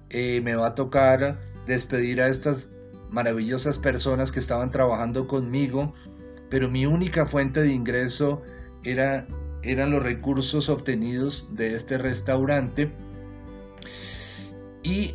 eh, 0.08 0.40
me 0.42 0.54
va 0.54 0.68
a 0.68 0.74
tocar 0.74 1.38
despedir 1.66 2.20
a 2.20 2.28
estas 2.28 2.70
maravillosas 3.10 3.78
personas 3.78 4.32
que 4.32 4.38
estaban 4.38 4.70
trabajando 4.70 5.26
conmigo, 5.26 5.94
pero 6.48 6.70
mi 6.70 6.86
única 6.86 7.26
fuente 7.26 7.60
de 7.60 7.72
ingreso 7.72 8.42
era, 8.84 9.26
eran 9.62 9.90
los 9.90 10.02
recursos 10.02 10.68
obtenidos 10.68 11.54
de 11.54 11.74
este 11.74 11.98
restaurante. 11.98 12.90
Y 14.82 15.14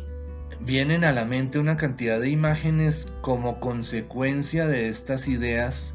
vienen 0.60 1.04
a 1.04 1.12
la 1.12 1.24
mente 1.24 1.58
una 1.58 1.76
cantidad 1.76 2.20
de 2.20 2.30
imágenes 2.30 3.12
como 3.20 3.60
consecuencia 3.60 4.66
de 4.66 4.88
estas 4.88 5.28
ideas 5.28 5.94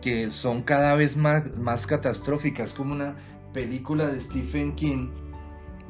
que 0.00 0.30
son 0.30 0.62
cada 0.62 0.94
vez 0.94 1.16
más, 1.16 1.56
más 1.56 1.86
catastróficas, 1.86 2.74
como 2.74 2.94
una 2.94 3.16
película 3.56 4.08
de 4.08 4.20
Stephen 4.20 4.74
King 4.74 5.08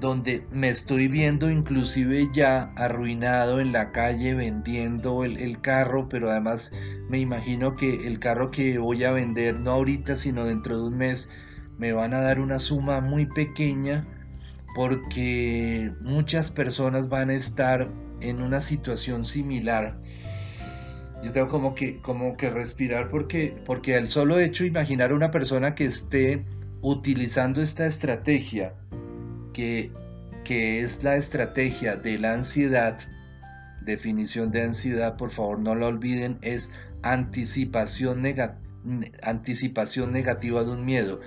donde 0.01 0.47
me 0.53 0.69
estoy 0.69 1.09
viendo 1.09 1.51
inclusive 1.51 2.29
ya 2.33 2.71
arruinado 2.77 3.59
en 3.59 3.73
la 3.73 3.91
calle 3.91 4.35
vendiendo 4.35 5.25
el, 5.25 5.61
carro, 5.61 6.09
pero 6.09 6.31
además 6.31 6.71
me 7.11 7.19
imagino 7.19 7.75
que 7.75 8.07
el 8.07 8.21
carro 8.21 8.53
que 8.53 8.79
voy 8.79 9.03
a 9.03 9.11
vender, 9.11 9.59
no 9.59 9.73
ahorita, 9.73 10.15
sino 10.15 10.45
dentro 10.45 10.77
de 10.79 10.87
un 10.87 10.97
mes, 10.97 11.29
me 11.77 11.93
van 11.93 12.15
a 12.15 12.21
dar 12.21 12.39
una 12.39 12.61
suma 12.61 13.01
muy 13.01 13.27
pequeña 13.27 14.07
porque 14.77 15.91
muchas 16.03 16.53
personas 16.53 17.09
van 17.09 17.31
a 17.31 17.35
estar 17.35 17.91
en 18.21 18.43
una 18.43 18.61
situación 18.61 19.25
similar. 19.25 19.99
Yo 21.25 21.33
tengo 21.33 21.49
como 21.49 21.75
que, 21.75 22.01
como 22.01 22.37
que 22.37 22.49
respirar 22.49 23.09
porque, 23.09 23.57
porque 23.67 23.97
al 23.97 24.07
solo 24.07 24.39
hecho 24.39 24.63
de 24.63 24.69
imaginar 24.69 25.13
una 25.13 25.33
persona 25.33 25.75
que 25.75 25.87
esté 25.87 26.45
utilizando 26.89 27.63
esta 27.63 27.85
estrategia 27.85 28.73
que, 29.53 29.91
que 30.45 30.83
es 30.83 31.03
la 31.03 31.17
estrategia 31.17 31.97
de 31.97 32.17
la 32.17 32.33
ansiedad, 32.33 32.97
definición 33.81 34.53
de 34.53 34.63
ansiedad, 34.63 35.17
por 35.17 35.31
favor 35.31 35.59
no 35.59 35.75
lo 35.75 35.89
olviden, 35.89 36.39
es 36.43 36.71
anticipación, 37.03 38.23
anticipación 39.21 40.13
negativa 40.13 40.63
de 40.63 40.71
un 40.71 40.85
miedo. 40.85 41.21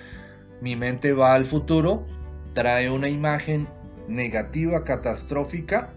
Mi 0.62 0.78
mente 0.78 1.12
va 1.12 1.34
al 1.34 1.46
futuro, 1.46 2.08
trae 2.54 2.90
una 2.90 3.10
imagen 3.10 3.68
negativa, 4.08 4.86
catastrófica, 4.86 5.92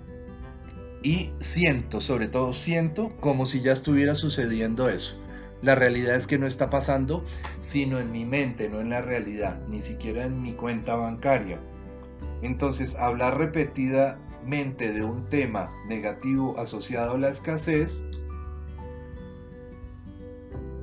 y 1.04 1.30
siento, 1.38 2.00
sobre 2.00 2.26
todo 2.26 2.52
siento, 2.52 3.12
como 3.20 3.46
si 3.46 3.60
ya 3.60 3.70
estuviera 3.70 4.16
sucediendo 4.16 4.88
eso. 4.88 5.21
La 5.62 5.76
realidad 5.76 6.16
es 6.16 6.26
que 6.26 6.38
no 6.38 6.46
está 6.46 6.70
pasando, 6.70 7.24
sino 7.60 8.00
en 8.00 8.10
mi 8.10 8.24
mente, 8.24 8.68
no 8.68 8.80
en 8.80 8.90
la 8.90 9.00
realidad, 9.00 9.60
ni 9.68 9.80
siquiera 9.80 10.24
en 10.24 10.42
mi 10.42 10.54
cuenta 10.54 10.96
bancaria. 10.96 11.60
Entonces, 12.42 12.96
hablar 12.96 13.38
repetidamente 13.38 14.92
de 14.92 15.04
un 15.04 15.28
tema 15.28 15.70
negativo 15.86 16.58
asociado 16.58 17.14
a 17.14 17.18
la 17.18 17.28
escasez 17.28 18.04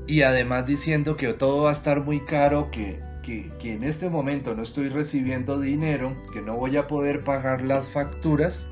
y 0.07 0.21
además 0.21 0.65
diciendo 0.65 1.17
que 1.17 1.33
todo 1.33 1.63
va 1.63 1.69
a 1.69 1.73
estar 1.73 2.01
muy 2.01 2.21
caro, 2.21 2.71
que, 2.71 2.99
que, 3.21 3.73
en 3.73 3.83
este 3.83 4.09
momento 4.09 4.55
no 4.55 4.63
estoy 4.63 4.87
recibiendo 4.87 5.59
dinero, 5.59 6.15
que 6.31 6.41
no 6.41 6.55
voy 6.55 6.77
a 6.77 6.87
poder 6.87 7.23
pagar 7.25 7.61
las 7.61 7.89
facturas, 7.89 8.65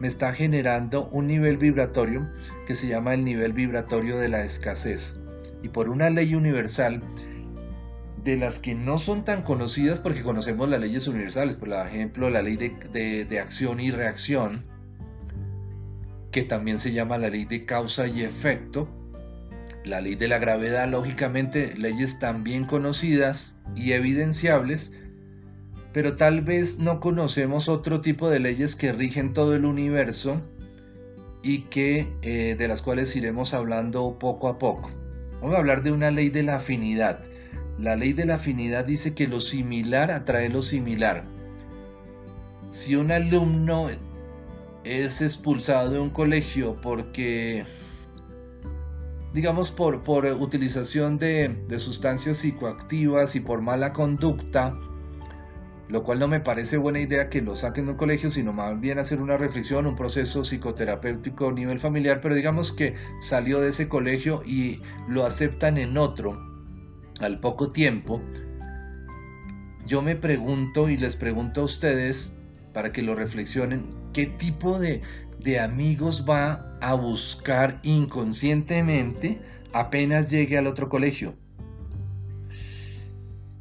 me 0.00 0.08
está 0.08 0.32
generando 0.32 1.08
un 1.12 1.28
nivel 1.28 1.56
vibratorio 1.56 2.28
que 2.66 2.74
se 2.74 2.88
llama 2.88 3.14
el 3.14 3.24
nivel 3.24 3.52
vibratorio 3.52 4.18
de 4.18 4.28
la 4.28 4.44
escasez 4.44 5.22
y 5.62 5.68
por 5.68 5.88
una 5.88 6.10
ley 6.10 6.34
universal 6.34 7.02
de 8.26 8.36
las 8.36 8.58
que 8.58 8.74
no 8.74 8.98
son 8.98 9.24
tan 9.24 9.42
conocidas 9.42 10.00
porque 10.00 10.24
conocemos 10.24 10.68
las 10.68 10.80
leyes 10.80 11.06
universales, 11.06 11.54
por 11.54 11.68
ejemplo 11.68 12.28
la 12.28 12.42
ley 12.42 12.56
de, 12.56 13.38
acción 13.40 13.78
y 13.78 13.92
reacción, 13.92 14.66
que 16.32 16.42
también 16.42 16.80
se 16.80 16.92
llama 16.92 17.18
la 17.18 17.30
ley 17.30 17.44
de 17.44 17.64
causa 17.64 18.08
y 18.08 18.22
efecto, 18.22 18.88
la 19.84 20.00
ley 20.00 20.16
de 20.16 20.26
la 20.26 20.38
gravedad, 20.38 20.90
lógicamente 20.90 21.76
leyes 21.76 22.18
también 22.18 22.64
conocidas 22.64 23.60
y 23.76 23.92
evidenciables, 23.92 24.92
pero 25.92 26.16
tal 26.16 26.42
vez 26.42 26.80
no 26.80 26.98
conocemos 26.98 27.68
otro 27.68 28.00
tipo 28.00 28.28
de 28.28 28.40
leyes 28.40 28.74
que 28.74 28.92
rigen 28.92 29.34
todo 29.34 29.54
el 29.54 29.64
universo 29.64 30.42
y 31.44 31.60
que 31.66 32.12
eh, 32.22 32.56
de 32.58 32.66
las 32.66 32.82
cuales 32.82 33.14
iremos 33.14 33.54
hablando 33.54 34.18
poco 34.18 34.48
a 34.48 34.58
poco. 34.58 34.90
Vamos 35.40 35.56
a 35.56 35.58
hablar 35.58 35.82
de 35.82 35.92
una 35.92 36.10
ley 36.10 36.30
de 36.30 36.42
la 36.42 36.56
afinidad. 36.56 37.22
La 37.78 37.94
ley 37.94 38.12
de 38.12 38.24
la 38.24 38.36
afinidad 38.36 38.84
dice 38.84 39.14
que 39.14 39.28
lo 39.28 39.40
similar 39.40 40.10
atrae 40.10 40.48
lo 40.48 40.62
similar. 40.62 41.24
Si 42.70 42.96
un 42.96 43.12
alumno 43.12 43.88
es 44.84 45.20
expulsado 45.20 45.90
de 45.90 45.98
un 45.98 46.10
colegio 46.10 46.80
porque, 46.80 47.64
digamos, 49.34 49.70
por, 49.70 50.02
por 50.04 50.24
utilización 50.26 51.18
de, 51.18 51.48
de 51.68 51.78
sustancias 51.78 52.38
psicoactivas 52.38 53.36
y 53.36 53.40
por 53.40 53.60
mala 53.60 53.92
conducta, 53.92 54.78
lo 55.88 56.02
cual 56.02 56.18
no 56.18 56.28
me 56.28 56.40
parece 56.40 56.76
buena 56.76 57.00
idea 57.00 57.30
que 57.30 57.42
lo 57.42 57.54
saquen 57.54 57.86
de 57.86 57.92
un 57.92 57.96
colegio, 57.96 58.30
sino 58.30 58.52
más 58.52 58.80
bien 58.80 58.98
hacer 58.98 59.20
una 59.20 59.36
reflexión, 59.36 59.86
un 59.86 59.94
proceso 59.94 60.42
psicoterapéutico 60.42 61.48
a 61.48 61.52
nivel 61.52 61.78
familiar, 61.78 62.20
pero 62.20 62.34
digamos 62.34 62.72
que 62.72 62.96
salió 63.20 63.60
de 63.60 63.68
ese 63.68 63.88
colegio 63.88 64.42
y 64.44 64.82
lo 65.08 65.24
aceptan 65.24 65.78
en 65.78 65.96
otro 65.96 66.40
al 67.20 67.38
poco 67.40 67.70
tiempo. 67.70 68.20
Yo 69.86 70.02
me 70.02 70.16
pregunto 70.16 70.88
y 70.88 70.96
les 70.96 71.14
pregunto 71.14 71.60
a 71.60 71.64
ustedes, 71.64 72.36
para 72.72 72.92
que 72.92 73.02
lo 73.02 73.14
reflexionen, 73.14 73.86
¿qué 74.12 74.26
tipo 74.26 74.80
de, 74.80 75.02
de 75.38 75.60
amigos 75.60 76.26
va 76.28 76.76
a 76.80 76.94
buscar 76.94 77.80
inconscientemente 77.84 79.40
apenas 79.72 80.30
llegue 80.30 80.58
al 80.58 80.66
otro 80.66 80.88
colegio? 80.88 81.34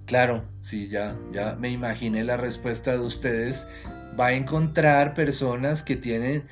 Claro, 0.06 0.43
sí, 0.62 0.88
ya, 0.88 1.18
ya 1.32 1.56
me 1.56 1.72
imaginé 1.72 2.24
la 2.24 2.38
respuesta 2.38 2.91
de 2.91 2.99
ustedes. 2.99 3.68
Va 4.20 4.28
a 4.28 4.34
encontrar 4.34 5.14
personas 5.14 5.84
que 5.84 5.95
tienen 5.95 6.47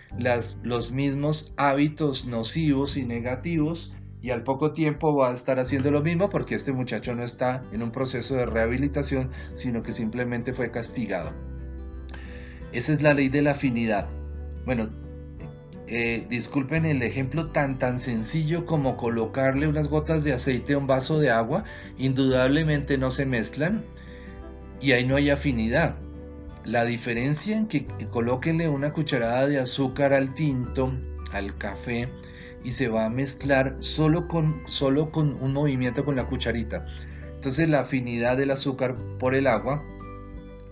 los 0.64 0.92
mismos 0.92 1.54
hábitos 1.56 2.26
nocivos 2.26 2.98
y 2.98 3.06
negativos 3.06 3.94
y 4.22 4.32
al 4.32 4.44
poco 4.44 4.72
tiempo 4.72 5.16
va 5.16 5.30
a 5.30 5.34
estar 5.34 5.60
haciendo 5.60 5.92
lo 5.92 6.02
mismo 6.02 6.30
porque 6.30 6.56
este 6.56 6.72
muchacho 6.72 7.14
no 7.14 7.24
está 7.24 7.62
en 7.72 7.84
un 7.84 7.92
proceso 7.92 8.36
de 8.36 8.46
rehabilitación, 8.46 9.30
sino 9.54 9.84
que 9.84 9.94
simplemente 9.94 10.54
fue 10.54 10.72
castigado. 10.72 11.32
Esa 12.72 12.92
es 12.92 13.02
la 13.04 13.14
ley 13.14 13.30
de 13.30 13.44
la 13.44 13.52
afinidad. 13.52 14.08
Bueno, 14.66 14.90
eh, 15.88 16.26
disculpen 16.30 16.86
el 16.86 17.02
ejemplo 17.02 17.48
tan 17.48 17.78
tan 17.78 18.00
sencillo 18.00 18.66
como 18.66 18.96
colocarle 18.96 19.68
unas 19.68 19.90
gotas 19.90 20.24
de 20.24 20.34
aceite 20.34 20.74
a 20.74 20.78
un 20.78 20.88
vaso 20.88 21.20
de 21.20 21.30
agua, 21.30 21.66
indudablemente 21.98 22.98
no 22.98 23.12
se 23.12 23.26
mezclan 23.26 23.84
y 24.80 24.94
ahí 24.94 25.06
no 25.06 25.16
hay 25.16 25.30
afinidad. 25.30 25.96
La 26.64 26.86
diferencia 26.86 27.58
en 27.58 27.68
que 27.68 27.86
colóquenle 28.10 28.70
una 28.70 28.94
cucharada 28.94 29.48
de 29.48 29.60
azúcar 29.60 30.14
al 30.14 30.34
tinto, 30.34 30.94
al 31.34 31.58
café, 31.58 32.08
y 32.64 32.72
se 32.72 32.88
va 32.88 33.06
a 33.06 33.10
mezclar 33.10 33.76
solo 33.80 34.30
con, 34.30 34.64
solo 34.68 35.12
con 35.12 35.36
un 35.42 35.52
movimiento 35.52 36.06
con 36.06 36.16
la 36.16 36.26
cucharita. 36.26 36.86
Entonces 37.36 37.68
la 37.68 37.82
afinidad 37.82 38.38
del 38.38 38.52
azúcar 38.52 38.96
por 39.20 39.36
el 39.36 39.48
agua 39.48 39.84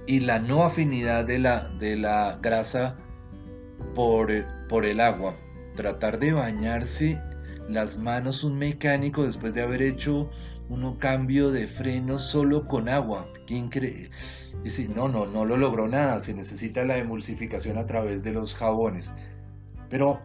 y 0.07 0.21
la 0.21 0.39
no 0.39 0.63
afinidad 0.63 1.25
de 1.25 1.39
la, 1.39 1.67
de 1.79 1.97
la 1.97 2.39
grasa 2.41 2.95
por, 3.93 4.31
por 4.67 4.85
el 4.85 4.99
agua. 4.99 5.35
Tratar 5.75 6.19
de 6.19 6.33
bañarse 6.33 7.19
las 7.69 7.97
manos 7.97 8.43
un 8.43 8.57
mecánico 8.57 9.23
después 9.23 9.53
de 9.53 9.61
haber 9.61 9.81
hecho 9.81 10.29
un 10.69 10.95
cambio 10.97 11.51
de 11.51 11.67
freno 11.67 12.17
solo 12.19 12.63
con 12.65 12.89
agua. 12.89 13.27
¿Quién 13.47 13.69
cree? 13.69 14.09
Dice, 14.63 14.87
no, 14.87 15.07
no, 15.07 15.25
no 15.25 15.45
lo 15.45 15.57
logró 15.57 15.87
nada. 15.87 16.19
Se 16.19 16.33
necesita 16.33 16.85
la 16.85 16.97
emulsificación 16.97 17.77
a 17.77 17.85
través 17.85 18.23
de 18.23 18.31
los 18.31 18.55
jabones. 18.55 19.13
Pero 19.89 20.21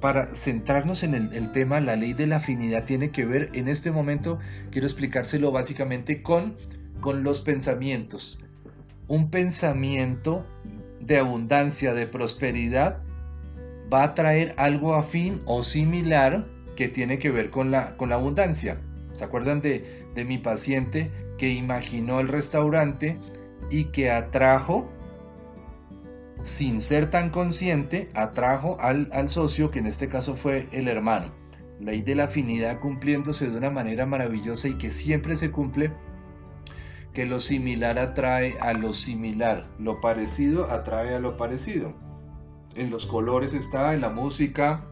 para 0.00 0.34
centrarnos 0.34 1.02
en 1.02 1.14
el, 1.14 1.32
el, 1.34 1.52
tema, 1.52 1.78
la 1.80 1.94
ley 1.94 2.14
de 2.14 2.26
la 2.26 2.36
afinidad 2.36 2.84
tiene 2.84 3.10
que 3.10 3.26
ver, 3.26 3.50
en 3.52 3.68
este 3.68 3.92
momento 3.92 4.38
quiero 4.70 4.86
explicárselo 4.86 5.52
básicamente 5.52 6.22
con, 6.22 6.56
con 7.00 7.22
los 7.22 7.40
pensamientos. 7.42 8.40
Un 9.08 9.30
pensamiento 9.30 10.46
de 11.00 11.18
abundancia, 11.18 11.94
de 11.94 12.06
prosperidad, 12.06 12.98
va 13.92 14.04
a 14.04 14.14
traer 14.14 14.54
algo 14.56 14.94
afín 14.94 15.42
o 15.46 15.62
similar 15.62 16.46
que 16.76 16.88
tiene 16.88 17.18
que 17.18 17.30
ver 17.30 17.50
con 17.50 17.70
la, 17.70 17.96
con 17.96 18.08
la 18.08 18.14
abundancia. 18.16 18.80
¿Se 19.12 19.24
acuerdan 19.24 19.60
de, 19.60 20.02
de 20.14 20.24
mi 20.24 20.38
paciente 20.38 21.10
que 21.38 21.50
imaginó 21.50 22.20
el 22.20 22.28
restaurante 22.28 23.18
y 23.70 23.86
que 23.86 24.10
atrajo, 24.10 24.88
sin 26.42 26.80
ser 26.80 27.10
tan 27.10 27.30
consciente, 27.30 28.08
atrajo 28.14 28.80
al, 28.80 29.10
al 29.12 29.28
socio, 29.28 29.70
que 29.70 29.80
en 29.80 29.86
este 29.86 30.08
caso 30.08 30.36
fue 30.36 30.68
el 30.72 30.88
hermano? 30.88 31.26
Ley 31.80 32.02
de 32.02 32.14
la 32.14 32.24
afinidad 32.24 32.78
cumpliéndose 32.78 33.50
de 33.50 33.56
una 33.56 33.70
manera 33.70 34.06
maravillosa 34.06 34.68
y 34.68 34.74
que 34.74 34.90
siempre 34.90 35.34
se 35.34 35.50
cumple 35.50 35.90
que 37.12 37.26
lo 37.26 37.40
similar 37.40 37.98
atrae 37.98 38.56
a 38.60 38.72
lo 38.72 38.94
similar, 38.94 39.66
lo 39.78 40.00
parecido 40.00 40.70
atrae 40.70 41.14
a 41.14 41.18
lo 41.18 41.36
parecido. 41.36 41.94
En 42.76 42.90
los 42.90 43.06
colores 43.06 43.52
está, 43.52 43.94
en 43.94 44.00
la 44.00 44.10
música. 44.10 44.84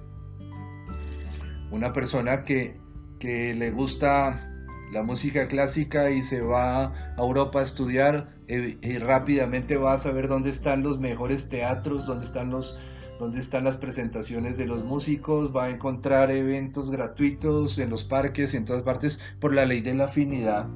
Una 1.70 1.92
persona 1.92 2.42
que, 2.42 2.80
que 3.20 3.54
le 3.54 3.70
gusta 3.70 4.44
la 4.92 5.02
música 5.02 5.46
clásica 5.48 6.10
y 6.10 6.22
se 6.22 6.40
va 6.40 6.86
a 6.86 7.16
Europa 7.18 7.60
a 7.60 7.62
estudiar, 7.62 8.34
eh, 8.48 8.78
y 8.82 8.98
rápidamente 8.98 9.76
va 9.76 9.92
a 9.92 9.98
saber 9.98 10.26
dónde 10.26 10.50
están 10.50 10.82
los 10.82 10.98
mejores 10.98 11.48
teatros, 11.48 12.06
dónde 12.06 12.24
están 12.24 12.50
los 12.50 12.78
dónde 13.20 13.40
están 13.40 13.64
las 13.64 13.76
presentaciones 13.76 14.56
de 14.56 14.64
los 14.64 14.84
músicos, 14.84 15.54
va 15.54 15.64
a 15.64 15.70
encontrar 15.70 16.30
eventos 16.30 16.88
gratuitos 16.88 17.76
en 17.78 17.90
los 17.90 18.04
parques 18.04 18.54
y 18.54 18.58
en 18.58 18.64
todas 18.64 18.82
partes 18.82 19.20
por 19.40 19.52
la 19.52 19.66
ley 19.66 19.80
de 19.80 19.94
la 19.94 20.04
afinidad 20.04 20.68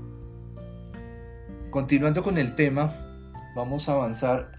Continuando 1.73 2.23
con 2.23 2.37
el 2.37 2.55
tema, 2.55 2.95
vamos 3.55 3.89
a 3.89 3.95
avanzar 3.95 4.53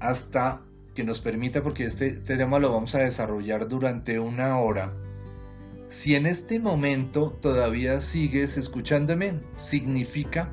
hasta 0.00 0.62
que 0.94 1.04
nos 1.04 1.20
permita, 1.20 1.62
porque 1.62 1.84
este, 1.84 2.06
este, 2.06 2.38
tema 2.38 2.58
lo 2.58 2.72
vamos 2.72 2.94
a 2.94 3.00
desarrollar 3.00 3.68
durante 3.68 4.18
una 4.18 4.58
hora. 4.58 4.94
Si 5.88 6.14
en 6.14 6.24
este 6.24 6.60
momento 6.60 7.38
todavía 7.42 8.00
sigues 8.00 8.56
escuchándome, 8.56 9.34
significa 9.56 10.48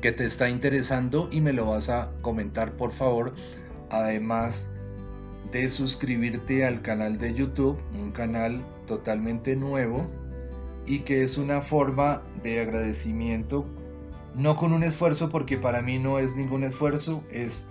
que 0.00 0.12
te 0.12 0.24
está 0.24 0.48
interesando 0.48 1.28
y 1.32 1.40
me 1.40 1.52
lo 1.52 1.66
vas 1.66 1.88
a 1.88 2.12
comentar 2.22 2.76
por 2.76 2.92
favor. 2.92 3.34
Además 3.90 4.70
de 5.50 5.68
suscribirte 5.68 6.64
al 6.64 6.80
canal 6.82 7.18
de 7.18 7.34
YouTube, 7.34 7.76
un 7.92 8.12
canal 8.12 8.64
totalmente 8.86 9.56
nuevo 9.56 10.08
y 10.86 11.00
que 11.00 11.24
es 11.24 11.38
una 11.38 11.60
forma 11.60 12.22
de 12.44 12.60
agradecimiento 12.60 13.66
no 14.38 14.54
con 14.54 14.72
un 14.72 14.84
esfuerzo 14.84 15.30
porque 15.30 15.58
para 15.58 15.82
mí 15.82 15.98
no 15.98 16.20
es 16.20 16.36
ningún 16.36 16.62
esfuerzo, 16.62 17.24
es 17.30 17.66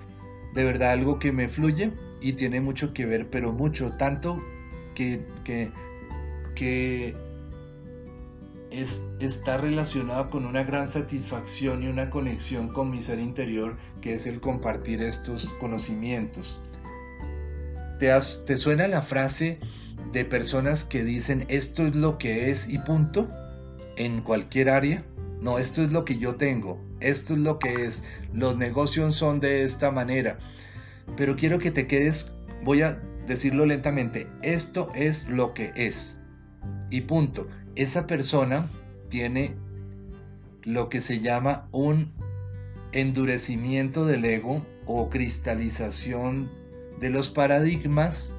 de 0.54 0.66
verdad 0.66 0.92
algo 0.92 1.18
que 1.18 1.32
me 1.32 1.48
fluye 1.48 1.94
y 2.20 2.34
tiene 2.34 2.60
mucho 2.60 2.94
que 2.94 3.06
ver, 3.06 3.30
pero 3.30 3.54
mucho, 3.54 3.92
tanto 3.98 4.38
que, 4.94 5.26
que, 5.46 7.16
es, 8.70 9.02
está 9.22 9.58
relacionado 9.58 10.30
con 10.30 10.46
una 10.46 10.64
gran 10.64 10.88
satisfacción 10.88 11.84
y 11.84 11.88
una 11.88 12.10
conexión 12.10 12.68
con 12.68 12.92
mi 12.92 13.02
ser 13.02 13.20
interior, 13.20 13.78
que 14.02 14.16
es 14.16 14.26
el 14.26 14.42
compartir 14.42 15.02
estos 15.02 15.46
conocimientos. 15.62 16.60
¿Te, 17.98 18.10
¿Te 18.46 18.58
suena 18.58 18.90
la 18.90 19.02
frase 19.02 19.60
de 20.12 20.26
personas 20.26 20.84
que 20.84 21.06
dicen 21.06 21.46
esto 21.48 21.86
es 21.86 21.96
lo 21.96 22.18
que 22.18 22.50
es 22.50 22.68
y 22.68 22.80
punto 22.80 23.30
en 23.96 24.22
cualquier 24.22 24.70
área? 24.70 25.06
No, 25.42 25.60
esto 25.60 25.84
es 25.84 25.92
lo 25.92 26.04
que 26.04 26.18
yo 26.18 26.36
tengo, 26.36 26.82
esto 27.00 27.34
es 27.34 27.40
lo 27.40 27.60
que 27.60 27.86
es, 27.86 28.04
los 28.34 28.58
negocios 28.58 29.16
son 29.16 29.40
de 29.40 29.64
esta 29.64 29.92
manera. 29.92 30.40
Pero 31.16 31.36
quiero 31.36 31.60
que 31.60 31.72
te 31.72 31.88
quedes, 31.88 32.36
voy 32.64 32.82
a 32.82 33.02
decirlo 33.28 33.66
lentamente, 33.66 34.28
esto 34.42 34.92
es 34.96 35.30
lo 35.30 35.54
que 35.54 35.72
es. 35.76 36.20
Y 36.90 37.02
punto. 37.02 37.48
Esa 37.76 38.08
persona 38.08 38.72
tiene 39.10 39.56
lo 40.64 40.90
que 40.90 41.02
se 41.02 41.22
llama 41.22 41.68
un 41.72 42.12
endurecimiento 42.92 44.06
del 44.06 44.26
ego 44.26 44.66
o 44.86 45.10
cristalización 45.10 46.50
de 47.00 47.10
los 47.10 47.30
paradigmas, 47.30 48.34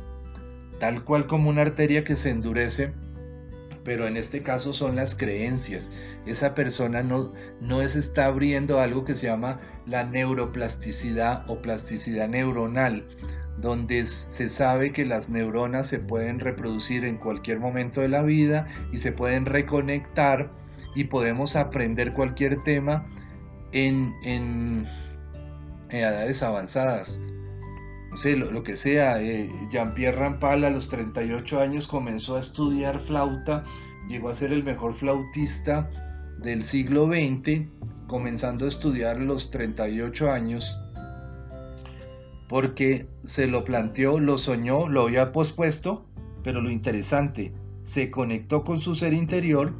tal 0.80 1.04
cual 1.04 1.26
como 1.26 1.50
una 1.50 1.62
arteria 1.62 2.04
que 2.04 2.16
se 2.16 2.30
endurece, 2.30 2.92
pero 3.84 4.06
en 4.06 4.16
este 4.16 4.42
caso 4.42 4.72
son 4.72 4.96
las 4.96 5.14
creencias 5.14 5.90
esa 6.30 6.54
persona 6.54 7.02
no, 7.02 7.32
no 7.60 7.86
se 7.88 7.98
está 7.98 8.26
abriendo 8.26 8.80
algo 8.80 9.04
que 9.04 9.14
se 9.14 9.26
llama 9.26 9.60
la 9.86 10.04
neuroplasticidad 10.04 11.48
o 11.48 11.62
plasticidad 11.62 12.28
neuronal, 12.28 13.06
donde 13.58 14.04
se 14.06 14.48
sabe 14.48 14.92
que 14.92 15.06
las 15.06 15.28
neuronas 15.28 15.86
se 15.86 15.98
pueden 15.98 16.40
reproducir 16.40 17.04
en 17.04 17.16
cualquier 17.16 17.60
momento 17.60 18.00
de 18.00 18.08
la 18.08 18.22
vida 18.22 18.68
y 18.92 18.98
se 18.98 19.12
pueden 19.12 19.46
reconectar 19.46 20.50
y 20.94 21.04
podemos 21.04 21.56
aprender 21.56 22.12
cualquier 22.12 22.62
tema 22.62 23.06
en, 23.72 24.14
en, 24.24 24.86
edades 25.90 26.42
avanzadas. 26.42 27.20
No 28.10 28.16
sé, 28.16 28.36
lo, 28.36 28.62
que 28.62 28.76
sea, 28.76 29.20
eh, 29.22 29.50
Jean-Pierre 29.70 30.16
Rampal 30.16 30.64
a 30.64 30.70
los 30.70 30.88
38 30.88 31.60
años 31.60 31.86
comenzó 31.86 32.36
a 32.36 32.40
estudiar 32.40 33.00
flauta, 33.00 33.64
llegó 34.08 34.30
a 34.30 34.34
ser 34.34 34.52
el 34.52 34.64
mejor 34.64 34.94
flautista 34.94 35.90
del 36.38 36.62
siglo 36.64 37.06
XX, 37.06 37.68
comenzando 38.06 38.64
a 38.64 38.68
estudiar 38.68 39.18
los 39.18 39.50
38 39.50 40.30
años, 40.32 40.80
porque 42.48 43.06
se 43.22 43.46
lo 43.46 43.62
planteó, 43.64 44.18
lo 44.18 44.38
soñó, 44.38 44.88
lo 44.88 45.02
había 45.02 45.32
pospuesto, 45.32 46.06
pero 46.42 46.62
lo 46.62 46.70
interesante, 46.70 47.52
se 47.82 48.10
conectó 48.10 48.64
con 48.64 48.80
su 48.80 48.94
ser 48.94 49.12
interior 49.12 49.74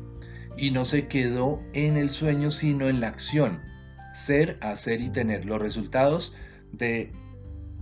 y 0.59 0.71
no 0.71 0.85
se 0.85 1.09
quedó 1.09 1.61
en 1.73 1.97
el 1.97 2.11
sueño, 2.11 2.51
sino 2.51 2.89
en 2.89 3.01
la 3.01 3.09
acción. 3.09 3.61
Ser, 4.13 4.59
hacer 4.61 5.01
y 5.01 5.11
tener. 5.11 5.45
Los 5.45 5.61
resultados 5.61 6.35
de, 6.73 7.13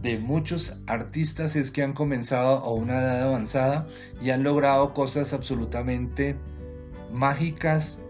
de 0.03 0.19
muchos 0.19 0.77
artistas 0.87 1.57
es 1.57 1.71
que 1.71 1.83
han 1.83 1.93
comenzado 1.93 2.59
a 2.59 2.73
una 2.73 3.01
edad 3.01 3.23
avanzada 3.23 3.87
y 4.21 4.31
han 4.31 4.43
logrado 4.43 4.95
cosas 4.95 5.33
absolutamente 5.33 6.37
mágicas, 7.13 8.03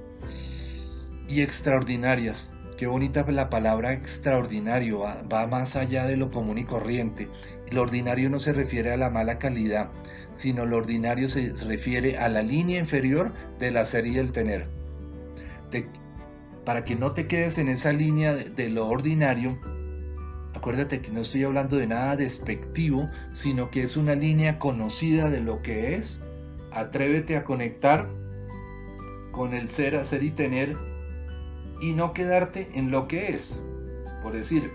y 1.28 1.42
extraordinarias. 1.42 2.54
Qué 2.76 2.86
bonita 2.86 3.24
la 3.30 3.48
palabra 3.48 3.94
extraordinario, 3.94 5.00
va, 5.00 5.46
más 5.46 5.76
allá 5.76 6.06
de 6.06 6.16
lo 6.16 6.30
común 6.30 6.58
y 6.58 6.64
corriente. 6.64 7.28
Lo 7.70 7.82
ordinario 7.82 8.28
no 8.28 8.38
se 8.38 8.52
refiere 8.52 8.92
a 8.92 8.96
la 8.96 9.08
mala 9.08 9.38
calidad, 9.38 9.90
sino 10.32 10.66
lo 10.66 10.76
ordinario 10.76 11.28
se 11.28 11.52
refiere 11.64 12.18
a 12.18 12.28
la 12.28 12.42
línea 12.42 12.78
inferior 12.78 13.32
del 13.58 13.78
hacer 13.78 14.06
y 14.06 14.18
el 14.18 14.32
tener. 14.32 14.68
para 16.64 16.84
que 16.84 16.96
no 16.96 17.12
te 17.12 17.28
quedes 17.28 17.58
en 17.58 17.68
esa 17.68 17.92
línea 17.92 18.34
de, 18.34 18.50
de 18.50 18.68
lo 18.68 18.88
ordinario, 18.88 19.58
acuérdate 20.66 21.00
que 21.00 21.12
no 21.12 21.20
estoy 21.20 21.44
hablando 21.44 21.76
de 21.76 21.86
nada 21.86 22.16
despectivo, 22.16 23.08
sino 23.32 23.70
que 23.70 23.84
es 23.84 23.96
una 23.96 24.16
línea 24.16 24.58
conocida 24.58 25.30
de 25.30 25.40
lo 25.40 25.62
que 25.62 25.94
es. 25.94 26.24
Atrévete 26.72 27.36
a 27.36 27.44
conectar 27.44 28.08
con 29.30 29.54
el 29.54 29.68
ser, 29.68 29.94
hacer 29.94 30.24
y 30.24 30.30
tener 30.30 30.76
y 31.80 31.92
no 31.92 32.12
quedarte 32.12 32.66
en 32.74 32.90
lo 32.90 33.06
que 33.06 33.28
es. 33.28 33.60
Por 34.24 34.32
decir, 34.32 34.72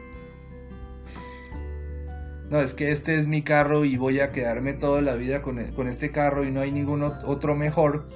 no, 2.50 2.62
es 2.62 2.74
que 2.74 2.92
este 2.92 3.20
es 3.20 3.28
mi 3.28 3.42
carro 3.42 3.84
y 3.84 3.98
voy 3.98 4.22
a 4.22 4.32
quedarme 4.32 4.72
toda 4.72 5.02
la 5.02 5.16
vida 5.16 5.42
con, 5.42 5.60
e, 5.60 5.74
este 5.89 6.10
carro 6.14 6.46
y 6.46 6.52
no 6.52 6.62
hay 6.62 6.72
ningún 6.72 7.04
otro 7.04 7.54
mejor. 7.54 8.08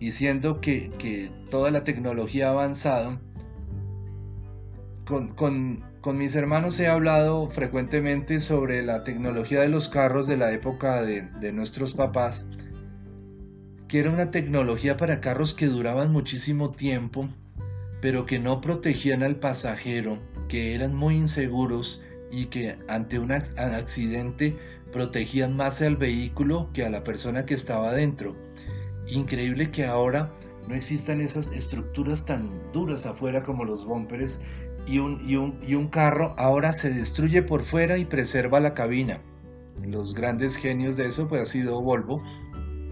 Y 0.00 0.10
siendo 0.10 0.60
que, 0.60 0.90
que 0.98 1.30
toda 1.48 1.70
la 1.70 1.84
tecnología 1.84 2.48
ha 2.48 2.50
avanzado, 2.50 3.20
con, 5.06 5.28
con, 5.28 5.87
con, 6.00 6.18
mis 6.18 6.34
hermanos 6.34 6.78
he 6.80 6.86
hablado 6.86 7.48
frecuentemente 7.48 8.40
sobre 8.40 8.82
la 8.82 9.04
tecnología 9.04 9.60
de 9.60 9.68
los 9.68 9.88
carros 9.88 10.26
de 10.26 10.36
la 10.36 10.52
época 10.52 11.02
de, 11.02 11.52
nuestros 11.52 11.94
papás, 11.94 12.46
que 13.88 14.00
era 14.00 14.10
una 14.10 14.30
tecnología 14.30 14.96
para 14.96 15.20
carros 15.20 15.54
que 15.54 15.66
duraban 15.66 16.12
muchísimo 16.12 16.70
tiempo 16.72 17.28
pero 18.00 18.26
que 18.26 18.38
no 18.38 18.60
protegían 18.60 19.22
al 19.22 19.36
pasajero, 19.36 20.18
que 20.48 20.74
eran 20.74 20.94
muy 20.94 21.16
inseguros 21.16 22.00
y 22.30 22.46
que 22.46 22.76
ante 22.88 23.18
un 23.18 23.32
accidente 23.32 24.56
protegían 24.92 25.56
más 25.56 25.82
al 25.82 25.96
vehículo 25.96 26.70
que 26.72 26.84
a 26.84 26.90
la 26.90 27.04
persona 27.04 27.44
que 27.44 27.54
estaba 27.54 27.92
dentro. 27.92 28.36
Increíble 29.06 29.70
que 29.70 29.84
ahora 29.84 30.30
no 30.68 30.74
existan 30.74 31.20
esas 31.20 31.52
estructuras 31.52 32.24
tan 32.24 32.50
duras 32.72 33.06
afuera 33.06 33.42
como 33.42 33.64
los 33.64 33.84
bumpers 33.84 34.42
y 34.88 34.98
un, 34.98 35.20
y 35.28 35.36
un, 35.36 35.58
y 35.66 35.74
un 35.74 35.88
carro 35.88 36.34
ahora 36.38 36.72
se 36.72 36.90
destruye 36.90 37.42
por 37.42 37.62
fuera 37.62 37.98
y 37.98 38.04
preserva 38.04 38.60
la 38.60 38.74
cabina. 38.74 39.18
Los 39.86 40.14
grandes 40.14 40.56
genios 40.56 40.96
de 40.96 41.06
eso 41.06 41.28
pues 41.28 41.42
ha 41.42 41.46
sido 41.46 41.80
Volvo, 41.80 42.22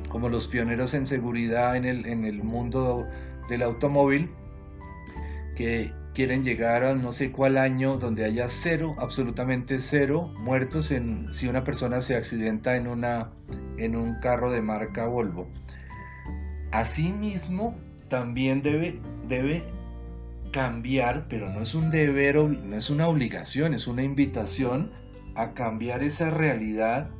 como 0.08 0.28
los 0.28 0.46
pioneros 0.46 0.94
en 0.94 1.06
seguridad 1.06 1.76
en 1.76 1.84
el, 1.84 2.06
en 2.06 2.24
el 2.24 2.42
mundo 2.42 3.06
del 3.48 3.62
automóvil, 3.62 4.30
que, 5.56 5.92
quieren 6.16 6.44
llegar 6.44 6.82
a 6.82 6.94
no 6.94 7.12
sé 7.12 7.30
cuál 7.30 7.58
año 7.58 7.98
donde 7.98 8.24
haya 8.24 8.48
cero, 8.48 8.96
absolutamente 8.98 9.80
cero 9.80 10.32
muertos 10.38 10.90
en, 10.90 11.30
si 11.30 11.46
una 11.46 11.62
persona 11.62 12.00
se 12.00 12.16
accidenta 12.16 12.74
en, 12.74 12.86
una, 12.88 13.28
en 13.76 13.94
un 13.96 14.18
carro 14.20 14.50
de 14.50 14.62
marca 14.62 15.06
Volvo. 15.06 15.46
Asimismo, 16.72 17.76
también 18.08 18.62
debe, 18.62 18.98
debe 19.28 19.62
cambiar, 20.56 21.26
pero 21.28 21.50
no 21.52 21.60
es 21.60 21.74
un 21.74 21.90
deber, 21.90 22.36
no 22.36 22.76
es 22.76 22.88
una 22.88 23.08
obligación, 23.08 23.74
es 23.74 23.86
una 23.86 24.02
invitación 24.02 24.90
a 25.34 25.52
cambiar 25.52 26.02
esa 26.02 26.30
realidad 26.30 27.10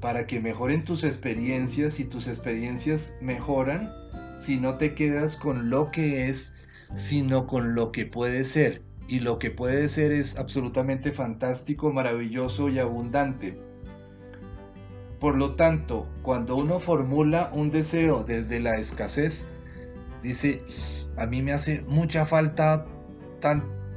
para 0.00 0.26
que 0.26 0.40
mejoren 0.40 0.84
tus 0.84 1.04
experiencias 1.04 2.00
y 2.00 2.04
tus 2.04 2.26
experiencias 2.26 3.16
mejoran 3.20 3.92
si 4.36 4.56
no 4.56 4.74
te 4.74 4.96
quedas 4.96 5.36
con 5.36 5.70
lo 5.70 5.92
que 5.92 6.28
es, 6.28 6.56
sino 6.96 7.46
con 7.46 7.76
lo 7.76 7.92
que 7.92 8.06
puede 8.06 8.44
ser. 8.44 8.82
Y 9.06 9.20
lo 9.20 9.38
que 9.38 9.52
puede 9.52 9.88
ser 9.88 10.10
es 10.10 10.36
absolutamente 10.36 11.12
fantástico, 11.12 11.92
maravilloso 11.92 12.68
y 12.70 12.80
abundante. 12.80 13.56
Por 15.20 15.36
lo 15.36 15.54
tanto, 15.54 16.08
cuando 16.22 16.56
uno 16.56 16.80
formula 16.80 17.52
un 17.54 17.70
deseo 17.70 18.24
desde 18.24 18.58
la 18.58 18.78
escasez, 18.78 19.46
dice, 20.24 20.64
a 21.18 21.26
mí 21.26 21.42
me 21.42 21.52
hace 21.52 21.82
mucha 21.88 22.24
falta 22.24 22.86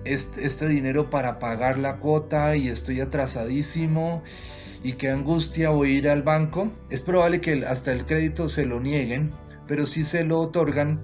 este, 0.04 0.68
dinero 0.68 1.10
para 1.10 1.40
pagar 1.40 1.78
la 1.78 1.98
cuota 1.98 2.56
y 2.56 2.68
estoy 2.68 3.02
atrasadísimo 3.02 4.24
y 4.84 4.94
qué 4.94 5.10
angustia 5.10 5.70
a 5.70 5.88
ir 5.88 6.10
al 6.10 6.24
banco. 6.24 6.72
Es 6.90 7.02
probable 7.02 7.42
que 7.42 7.66
hasta 7.66 7.92
el 7.92 8.06
crédito 8.06 8.50
se 8.50 8.66
lo 8.66 8.80
nieguen, 8.80 9.32
pero 9.68 9.86
si 9.86 10.04
se 10.04 10.24
lo 10.24 10.40
otorgan, 10.40 11.00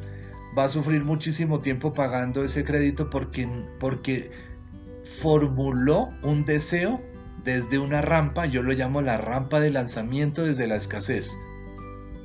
va 0.57 0.65
a 0.65 0.70
sufrir 0.70 1.03
muchísimo 1.03 1.59
tiempo 1.59 1.93
pagando 1.93 2.43
ese 2.43 2.63
crédito 2.63 3.09
porque, 3.09 3.47
porque 3.80 4.32
formuló 5.22 6.09
un 6.24 6.45
deseo 6.45 7.01
desde 7.43 7.80
una 7.80 8.01
rampa, 8.01 8.45
yo 8.45 8.61
lo 8.61 8.74
llamo 8.74 9.01
la 9.01 9.18
rampa 9.18 9.59
de 9.59 9.70
lanzamiento 9.70 10.43
desde 10.43 10.68
la 10.68 10.76
escasez. 10.76 11.32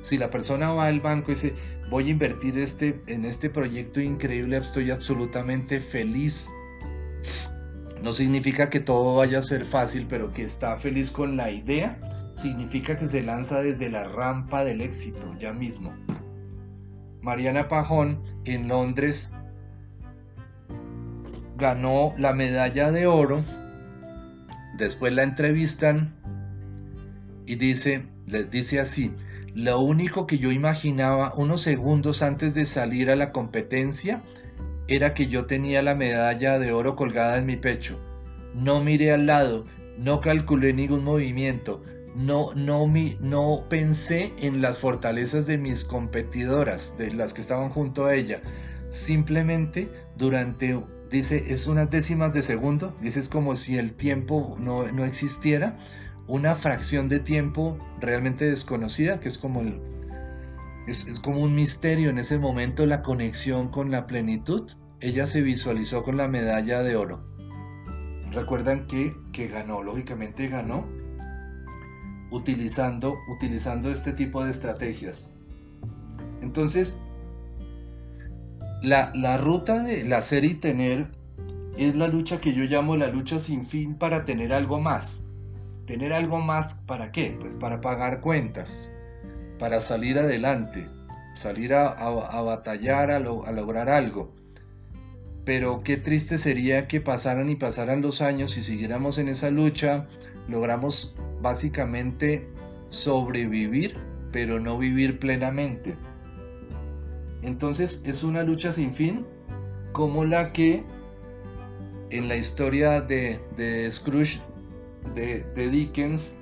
Si 0.03 0.19
la 0.19 0.29
persona 0.29 0.71
va 0.71 0.85
al 0.85 0.99
banco 0.99 1.31
y 1.31 1.33
dice, 1.33 1.55
voy 1.89 2.09
a 2.09 2.11
invertir 2.11 2.59
este, 2.59 3.01
en 3.07 3.25
este 3.25 3.49
proyecto 3.49 3.99
increíble, 3.99 4.57
estoy 4.57 4.91
absolutamente 4.91 5.79
feliz. 5.79 6.47
No 8.03 8.13
significa 8.13 8.69
que 8.69 8.79
todo 8.79 9.15
vaya 9.15 9.39
a 9.39 9.41
ser 9.41 9.65
fácil, 9.65 10.05
pero 10.07 10.31
que 10.31 10.43
está 10.43 10.77
feliz 10.77 11.09
con 11.09 11.35
la 11.35 11.49
idea, 11.49 11.99
significa 12.35 12.99
que 12.99 13.07
se 13.07 13.23
lanza 13.23 13.63
desde 13.63 13.89
la 13.89 14.03
rampa 14.03 14.63
del 14.63 14.81
éxito, 14.81 15.33
ya 15.39 15.53
mismo. 15.53 15.91
Mariana 17.21 17.67
Pajón 17.67 18.21
en 18.45 18.67
Londres 18.67 19.31
ganó 21.57 22.13
la 22.19 22.33
medalla 22.33 22.91
de 22.91 23.07
oro 23.07 23.43
Después 24.73 25.13
la 25.13 25.23
entrevistan 25.23 26.15
y 27.45 27.55
dice, 27.55 28.07
les 28.25 28.49
dice 28.49 28.79
así, 28.79 29.13
lo 29.53 29.79
único 29.79 30.25
que 30.25 30.37
yo 30.37 30.51
imaginaba 30.51 31.33
unos 31.35 31.61
segundos 31.61 32.21
antes 32.21 32.53
de 32.53 32.65
salir 32.65 33.11
a 33.11 33.15
la 33.15 33.31
competencia 33.31 34.23
era 34.87 35.13
que 35.13 35.27
yo 35.27 35.45
tenía 35.45 35.81
la 35.81 35.95
medalla 35.95 36.59
de 36.59 36.71
oro 36.71 36.95
colgada 36.95 37.37
en 37.37 37.45
mi 37.45 37.55
pecho. 37.55 37.99
No 38.55 38.83
miré 38.83 39.13
al 39.13 39.25
lado, 39.27 39.65
no 39.97 40.21
calculé 40.21 40.73
ningún 40.73 41.03
movimiento, 41.03 41.83
no, 42.15 42.53
no, 42.53 42.91
no 43.19 43.65
pensé 43.69 44.33
en 44.39 44.61
las 44.61 44.77
fortalezas 44.77 45.47
de 45.47 45.57
mis 45.57 45.83
competidoras, 45.83 46.97
de 46.97 47.13
las 47.13 47.33
que 47.33 47.41
estaban 47.41 47.69
junto 47.69 48.05
a 48.05 48.15
ella. 48.15 48.41
Simplemente 48.89 49.89
durante 50.15 50.77
dice, 51.09 51.43
es 51.47 51.67
unas 51.67 51.89
décimas 51.89 52.33
de 52.33 52.41
segundo, 52.41 52.95
dice, 52.99 53.19
es 53.19 53.29
como 53.29 53.55
si 53.55 53.77
el 53.77 53.93
tiempo 53.93 54.57
no, 54.59 54.85
existiera, 55.05 55.77
una 56.27 56.55
fracción 56.55 57.09
de 57.09 57.19
tiempo 57.19 57.77
realmente 57.99 58.45
desconocida, 58.45 59.19
que 59.19 59.27
es 59.27 59.37
como 59.37 59.61
es, 60.87 61.19
como 61.21 61.41
un 61.41 61.55
misterio 61.55 62.09
en 62.09 62.17
ese 62.17 62.37
momento 62.37 62.85
la 62.85 63.01
conexión 63.01 63.69
con 63.69 63.91
la 63.91 64.07
plenitud. 64.07 64.71
Ella 64.99 65.27
se 65.27 65.41
visualizó 65.41 66.03
con 66.03 66.17
la 66.17 66.27
medalla 66.27 66.81
de 66.81 66.95
oro. 66.95 67.25
Recuerdan 68.31 68.87
que, 68.87 69.15
que 69.31 69.47
ganó, 69.47 69.83
lógicamente 69.83 70.47
ganó, 70.47 70.85
utilizando, 72.31 73.15
utilizando 73.29 73.91
este 73.91 74.13
tipo 74.13 74.43
de 74.43 74.51
estrategias. 74.51 75.33
Entonces, 76.41 76.99
la, 78.83 79.37
ruta 79.37 79.81
de 79.83 80.03
la 80.03 80.21
ser 80.21 80.43
y 80.43 80.55
tener 80.55 81.07
es 81.77 81.95
la 81.95 82.07
lucha 82.07 82.41
que 82.41 82.53
yo 82.53 82.65
llamo 82.65 82.97
la 82.97 83.07
lucha 83.07 83.39
sin 83.39 83.65
fin 83.65 83.95
para 83.95 84.25
tener 84.25 84.53
algo 84.53 84.79
más. 84.79 85.27
¿Tener 85.85 86.13
algo 86.13 86.39
más 86.39 86.75
para 86.85 87.11
qué? 87.11 87.37
Pues 87.39 87.55
para 87.55 87.81
pagar 87.81 88.21
cuentas, 88.21 88.93
para 89.59 89.81
salir 89.81 90.17
adelante, 90.17 90.87
salir 91.35 91.73
a, 91.73 91.93
batallar, 92.41 93.11
a, 93.11 93.17
a 93.17 93.51
lograr 93.51 93.89
algo. 93.89 94.33
Pero 95.45 95.83
qué 95.83 95.97
triste 95.97 96.37
sería 96.37 96.87
que 96.87 97.01
pasaran 97.01 97.49
y 97.49 97.55
pasaran 97.55 98.01
los 98.01 98.21
años 98.21 98.57
y 98.57 98.63
siguiéramos 98.63 99.17
en 99.17 99.27
esa 99.27 99.49
lucha, 99.49 100.07
logramos 100.47 101.15
básicamente 101.41 102.47
sobrevivir, 102.87 103.97
pero 104.31 104.59
no 104.59 104.77
vivir 104.77 105.19
plenamente. 105.19 105.95
Entonces 107.41 108.01
es 108.05 108.23
una 108.23 108.43
lucha 108.43 108.71
sin 108.71 108.93
fin 108.93 109.25
como 109.91 110.25
la 110.25 110.53
que 110.53 110.83
en 112.09 112.27
la 112.27 112.35
historia 112.35 113.01
de, 113.01 113.87
Scrooge 113.91 114.39
de, 115.15 115.45
Dickens 115.55 116.37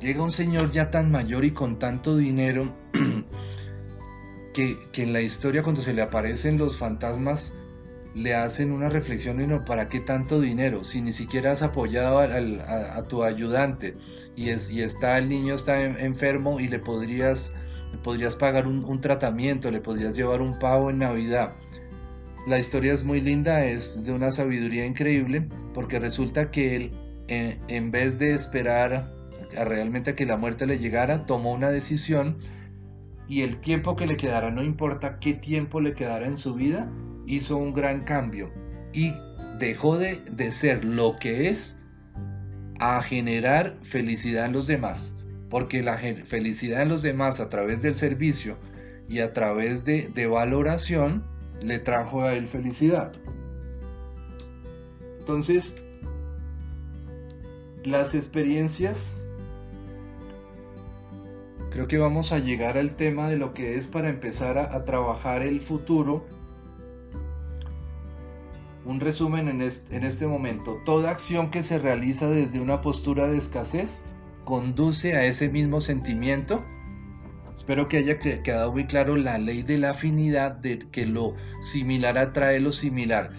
llega 0.00 0.22
un 0.22 0.32
señor 0.32 0.70
ya 0.70 0.90
tan 0.90 1.10
mayor 1.10 1.44
y 1.44 1.52
con 1.52 1.78
tanto 1.78 2.16
dinero 2.16 2.72
que, 4.54 4.76
en 4.94 5.12
la 5.12 5.20
historia 5.20 5.62
cuando 5.62 5.82
se 5.82 5.94
le 5.94 6.02
aparecen 6.02 6.58
los 6.58 6.76
fantasmas 6.76 7.54
le 8.14 8.34
hacen 8.34 8.72
una 8.72 8.88
reflexión 8.88 9.42
y 9.42 9.46
no, 9.46 9.64
¿para 9.64 9.90
qué 9.90 10.00
tanto 10.00 10.40
dinero? 10.40 10.84
Si 10.84 11.02
ni 11.02 11.12
siquiera 11.12 11.52
has 11.52 11.60
apoyado 11.62 12.18
a, 12.18 13.08
tu 13.08 13.22
ayudante 13.22 13.94
y, 14.34 14.48
es, 14.48 14.70
y 14.70 14.80
está 14.80 15.18
el 15.18 15.28
niño 15.28 15.54
está 15.54 15.82
enfermo 15.82 16.58
y 16.58 16.68
le 16.68 16.78
podrías 16.78 17.52
le 17.92 17.98
podrías 17.98 18.34
pagar 18.34 18.66
un, 18.66 19.00
tratamiento, 19.00 19.70
le 19.70 19.80
podrías 19.80 20.16
llevar 20.16 20.40
un 20.40 20.58
pavo 20.58 20.90
en 20.90 20.98
Navidad. 20.98 21.54
La 22.46 22.58
historia 22.58 22.92
es 22.92 23.04
muy 23.04 23.20
linda, 23.20 23.64
es 23.64 24.04
de 24.04 24.12
una 24.12 24.30
sabiduría 24.30 24.86
increíble, 24.86 25.48
porque 25.74 25.98
resulta 25.98 26.50
que 26.50 26.76
él, 26.76 26.90
en 27.28 27.90
vez 27.90 28.18
de 28.18 28.34
esperar 28.34 29.12
realmente 29.52 30.10
a 30.10 30.16
que 30.16 30.26
la 30.26 30.36
muerte 30.36 30.66
le 30.66 30.78
llegara, 30.78 31.26
tomó 31.26 31.52
una 31.52 31.70
decisión 31.70 32.38
y 33.28 33.42
el 33.42 33.58
tiempo 33.58 33.96
que 33.96 34.06
le 34.06 34.16
quedara, 34.16 34.50
no 34.50 34.62
importa 34.62 35.18
qué 35.18 35.34
tiempo 35.34 35.80
le 35.80 35.94
quedara 35.94 36.26
en 36.26 36.36
su 36.36 36.54
vida, 36.54 36.88
hizo 37.26 37.56
un 37.56 37.72
gran 37.72 38.04
cambio 38.04 38.52
y 38.92 39.12
dejó 39.58 39.98
de, 39.98 40.20
de 40.30 40.52
ser 40.52 40.84
lo 40.84 41.18
que 41.18 41.48
es 41.48 41.76
a 42.78 43.02
generar 43.02 43.78
felicidad 43.82 44.46
en 44.46 44.52
los 44.52 44.66
demás 44.66 45.16
porque 45.48 45.82
la 45.82 45.98
felicidad 45.98 46.82
en 46.82 46.88
los 46.88 47.02
demás 47.02 47.40
a 47.40 47.48
través 47.48 47.82
del 47.82 47.94
servicio 47.94 48.56
y 49.08 49.20
a 49.20 49.32
través 49.32 49.84
de, 49.84 50.26
valoración 50.26 51.24
le 51.62 51.78
trajo 51.78 52.22
a 52.22 52.34
él 52.34 52.46
felicidad. 52.46 53.12
Entonces, 55.20 55.82
las 57.86 58.14
experiencias, 58.16 59.14
creo 61.70 61.86
que 61.86 61.98
vamos 61.98 62.32
a 62.32 62.40
llegar 62.40 62.76
al 62.76 62.96
tema 62.96 63.28
de 63.28 63.36
lo 63.36 63.52
que 63.52 63.76
es 63.76 63.86
para 63.86 64.08
empezar 64.08 64.58
a, 64.58 64.84
trabajar 64.84 65.42
el 65.42 65.60
futuro. 65.60 66.26
Un 68.84 69.00
resumen 69.00 69.48
en 69.48 69.62
en 69.62 70.04
este 70.04 70.26
momento. 70.26 70.80
Toda 70.84 71.10
acción 71.10 71.50
que 71.50 71.62
se 71.62 71.78
realiza 71.78 72.28
desde 72.28 72.60
una 72.60 72.80
postura 72.80 73.28
de 73.28 73.38
escasez 73.38 74.04
conduce 74.44 75.14
a 75.14 75.24
ese 75.24 75.48
mismo 75.48 75.80
sentimiento. 75.80 76.64
Espero 77.54 77.88
que 77.88 77.98
haya 77.98 78.18
quedado 78.18 78.72
muy 78.72 78.86
claro 78.86 79.16
la 79.16 79.38
ley 79.38 79.62
de 79.62 79.78
la 79.78 79.90
afinidad, 79.90 80.52
de 80.52 80.78
que 80.78 81.06
lo 81.06 81.34
similar 81.60 82.18
atrae 82.18 82.60
lo 82.60 82.72
similar. 82.72 83.30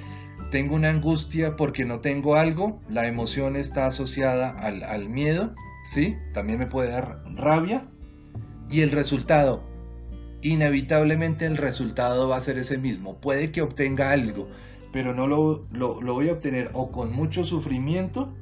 Tengo 0.51 0.75
una 0.75 0.89
angustia 0.89 1.57
porque 1.57 1.83
no 1.83 1.99
tengo 1.99 2.35
algo, 2.35 2.79
la 2.89 3.05
emoción 3.07 3.57
está 3.57 3.85
asociada 3.85 4.49
al, 4.49 5.09
miedo, 5.09 5.53
¿sí? 5.83 6.15
También 6.33 6.59
me 6.59 6.67
puede 6.67 6.91
dar 6.91 7.21
rabia. 7.35 7.85
Y 8.69 8.81
el 8.81 8.91
resultado, 8.91 9.63
inevitablemente 10.41 11.45
el 11.45 11.57
resultado 11.57 12.29
va 12.29 12.37
a 12.37 12.41
ser 12.41 12.57
ese 12.57 12.77
mismo. 12.77 13.19
Puede 13.19 13.51
que 13.51 13.61
obtenga 13.61 14.11
algo, 14.11 14.47
pero 14.93 15.13
no 15.13 15.27
lo, 15.27 15.67
lo, 15.71 16.13
voy 16.13 16.29
a 16.29 16.33
obtener 16.33 16.69
o 16.73 16.91
con 16.91 17.11
mucho 17.11 17.43
sufrimiento 17.43 18.33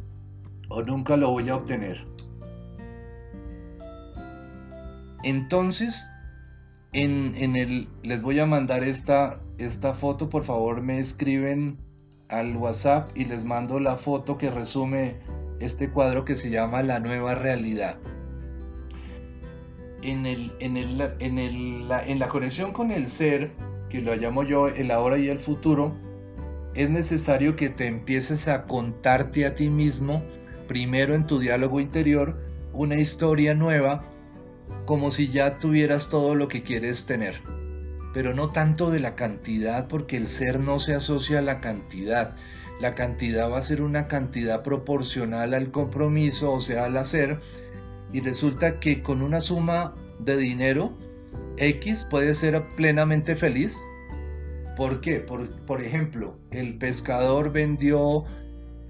o 0.69 0.83
nunca 0.83 1.17
lo 1.17 1.31
voy 1.31 1.49
a 1.49 1.55
obtener. 1.55 2.05
Entonces, 5.23 6.07
en, 6.93 7.55
el, 7.55 7.89
les 8.03 8.21
voy 8.21 8.37
a 8.37 8.45
mandar 8.45 8.83
esta, 8.83 9.41
esta 9.57 9.95
foto, 9.95 10.29
por 10.29 10.43
favor 10.43 10.81
me 10.81 10.99
escriben 10.99 11.84
al 12.29 12.55
WhatsApp 12.57 13.09
y 13.15 13.25
les 13.25 13.45
mando 13.45 13.79
la 13.79 13.97
foto 13.97 14.37
que 14.37 14.49
resume 14.49 15.15
este 15.59 15.89
cuadro 15.89 16.25
que 16.25 16.35
se 16.35 16.49
llama 16.49 16.83
La 16.83 16.99
nueva 16.99 17.35
realidad. 17.35 17.97
En, 20.01 20.25
el, 20.25 20.51
en, 20.59 20.77
el, 20.77 21.01
en, 21.19 21.39
el, 21.39 21.91
en 22.05 22.19
la 22.19 22.27
conexión 22.27 22.73
con 22.73 22.91
el 22.91 23.09
ser, 23.09 23.51
que 23.89 24.01
lo 24.01 24.15
llamo 24.15 24.43
yo 24.43 24.67
el 24.67 24.91
ahora 24.91 25.17
y 25.17 25.29
el 25.29 25.39
futuro, 25.39 25.95
es 26.75 26.89
necesario 26.89 27.55
que 27.55 27.69
te 27.69 27.87
empieces 27.87 28.47
a 28.47 28.65
contarte 28.65 29.45
a 29.45 29.55
ti 29.55 29.69
mismo, 29.69 30.21
primero 30.67 31.15
en 31.15 31.25
tu 31.25 31.39
diálogo 31.39 31.79
interior, 31.79 32.37
una 32.73 32.95
historia 32.95 33.53
nueva, 33.53 34.03
como 34.85 35.09
si 35.09 35.31
ya 35.31 35.57
tuvieras 35.57 36.09
todo 36.09 36.35
lo 36.35 36.47
que 36.47 36.63
quieres 36.63 37.05
tener. 37.05 37.41
Pero 38.15 38.33
no 38.33 38.49
tanto 38.49 38.89
de 38.89 38.99
la 38.99 39.13
cantidad, 39.13 39.87
porque 39.87 40.17
el 40.17 40.27
ser 40.27 40.59
no 40.59 40.79
se 40.79 40.95
asocia 40.95 41.37
a 41.37 41.43
la 41.43 41.59
cantidad. 41.59 42.35
La 42.81 42.95
cantidad 42.95 43.51
va 43.51 43.59
a 43.59 43.61
ser 43.61 43.83
una 43.83 44.07
cantidad 44.07 44.63
proporcional 44.63 45.53
al 45.53 45.69
compromiso, 45.69 46.51
o 46.51 46.61
sea, 46.61 46.85
al 46.85 46.97
hacer. 46.97 47.39
Y 48.11 48.21
resulta 48.21 48.79
que 48.79 49.03
con 49.03 49.21
una 49.21 49.39
suma 49.39 49.93
de 50.17 50.35
dinero, 50.37 50.91
X 51.57 52.07
puede 52.09 52.33
ser 52.33 52.63
plenamente 52.75 53.35
feliz 53.35 53.77
¿Por 54.75 54.99
qué? 54.99 55.19
Por, 55.19 55.81
ejemplo, 55.81 56.37
el 56.51 56.77
pescador 56.77 57.53
vendió 57.53 58.25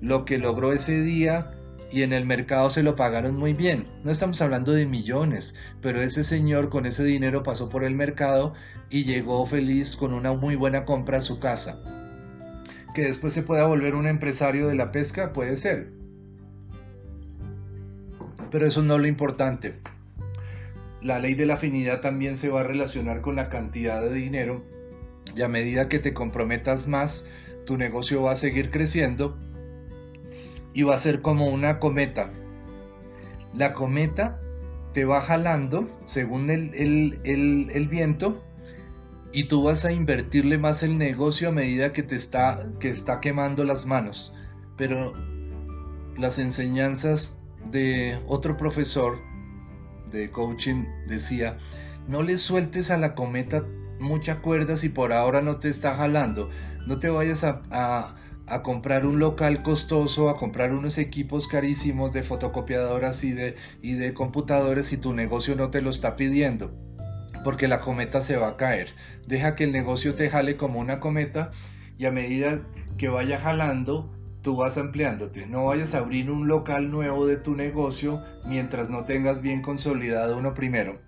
lo 0.01 0.26
que 0.26 0.39
logró 0.39 0.73
ese 0.73 1.01
día 1.01 1.51
y 1.91 2.01
en 2.01 2.11
el 2.11 2.26
mercado 2.26 2.71
se 2.71 2.82
lo 2.82 2.95
pagaron 2.95 3.36
muy 3.36 3.53
bien. 3.53 3.86
No 4.03 4.09
estamos 4.09 4.41
hablando 4.41 4.71
de 4.71 4.88
millones, 4.88 5.55
pero 5.82 6.01
ese 6.01 6.23
señor 6.23 6.69
con 6.69 6.88
ese 6.88 7.03
dinero 7.03 7.43
pasó 7.43 7.69
por 7.69 7.84
el 7.84 7.93
mercado 7.93 8.53
y 8.90 9.04
llegó 9.04 9.46
feliz 9.46 9.96
con 9.96 10.14
una 10.14 10.34
muy 10.34 10.56
buena 10.56 10.86
compra 10.86 11.18
a 11.18 11.22
su 11.22 11.40
casa. 11.40 11.82
Que 12.94 13.04
después 13.04 13.34
se 13.34 13.44
pueda 13.44 13.66
volver 13.66 13.96
un 13.96 14.08
empresario 14.08 14.68
de 14.68 14.76
la 14.76 14.92
pesca, 14.92 15.34
puede 15.34 15.58
ser. 15.58 15.92
Pero 18.52 18.68
eso 18.68 18.82
no 18.82 18.96
es 18.96 19.02
lo 19.02 19.08
importante. 19.08 19.80
La 21.02 21.20
ley 21.20 21.34
de 21.36 21.46
la 21.46 21.56
afinidad 21.56 22.02
también 22.02 22.38
se 22.38 22.50
va 22.50 22.62
a 22.62 22.64
relacionar 22.64 23.22
con 23.22 23.36
la 23.36 23.50
cantidad 23.50 24.02
de 24.02 24.14
dinero 24.14 24.64
y 25.36 25.42
a 25.42 25.48
medida 25.48 25.90
que 25.90 26.00
te 26.00 26.14
comprometas 26.14 26.88
más, 26.88 27.26
tu 27.66 27.78
negocio 27.78 28.22
va 28.22 28.32
a 28.32 28.36
seguir 28.36 28.72
creciendo 28.72 29.38
y 30.74 30.84
va 30.84 30.96
a 30.96 31.00
ser 31.00 31.22
como 31.22 31.48
una 31.48 31.80
cometa. 31.80 32.30
La 33.54 33.74
cometa 33.74 34.40
te 34.94 35.06
va 35.06 35.22
jalando 35.22 35.90
según 36.06 36.50
el, 36.50 37.88
viento 37.90 38.44
y 39.36 39.44
tú 39.44 39.64
vas 39.64 39.84
a 39.84 39.92
invertirle 39.92 40.58
más 40.58 40.82
el 40.82 40.98
negocio 40.98 41.50
a 41.50 41.52
medida 41.52 41.92
que 41.92 42.04
te 42.04 42.16
está, 42.16 42.70
que 42.80 42.88
está 42.88 43.20
quemando 43.20 43.66
las 43.66 43.86
manos. 43.86 44.34
Pero 44.78 45.12
las 46.18 46.40
enseñanzas 46.40 47.42
de 47.70 48.18
otro 48.28 48.56
profesor 48.56 49.20
de 50.10 50.32
coaching 50.32 50.86
decía, 51.10 51.58
no 52.08 52.24
le 52.24 52.38
sueltes 52.38 52.92
a 52.92 52.98
la 52.98 53.14
cometa 53.14 53.66
mucha 54.00 54.42
cuerda 54.42 54.78
si 54.78 54.88
por 54.88 55.12
ahora 55.12 55.42
no 55.42 55.58
te 55.60 55.68
está 55.68 55.98
jalando. 55.98 56.50
No 56.88 57.00
te 57.00 57.10
vayas 57.10 57.44
a, 57.44 58.16
comprar 58.64 59.06
un 59.06 59.20
local 59.20 59.64
costoso, 59.64 60.30
a 60.30 60.38
comprar 60.38 60.74
unos 60.74 60.98
equipos 60.98 61.50
carísimos 61.50 62.14
de 62.14 62.24
fotocopiadoras 62.24 63.26
y 63.26 63.34
de, 63.34 63.58
y 63.82 63.96
de 63.96 64.14
computadores 64.14 64.86
si 64.86 64.96
tu 64.96 65.12
negocio 65.12 65.58
no 65.58 65.72
te 65.72 65.82
lo 65.82 65.90
está 65.90 66.16
pidiendo. 66.16 66.74
Porque 67.46 67.68
la 67.68 67.80
cometa 67.80 68.22
se 68.22 68.38
va 68.38 68.50
a 68.50 68.58
caer. 68.58 68.89
Deja 69.28 69.56
que 69.56 69.66
el 69.66 69.72
negocio 69.72 70.16
te 70.16 70.32
jale 70.32 70.58
como 70.58 70.80
una 70.80 71.00
cometa 71.00 71.52
y 72.00 72.06
a 72.06 72.12
medida 72.12 72.64
que 72.98 73.08
vaya 73.08 73.39
jalando, 73.39 74.12
tú 74.41 74.56
vas 74.56 74.80
ampliándote. 74.80 75.46
No 75.46 75.66
vayas 75.66 75.93
a 75.93 76.00
abrir 76.00 76.32
un 76.32 76.48
local 76.48 76.89
nuevo 76.89 77.28
de 77.28 77.38
tu 77.38 77.54
negocio 77.54 78.20
mientras 78.48 78.89
no 78.89 79.06
tengas 79.06 79.43
bien 79.43 79.62
consolidado 79.62 80.39
uno 80.39 80.56
primero. 80.56 81.00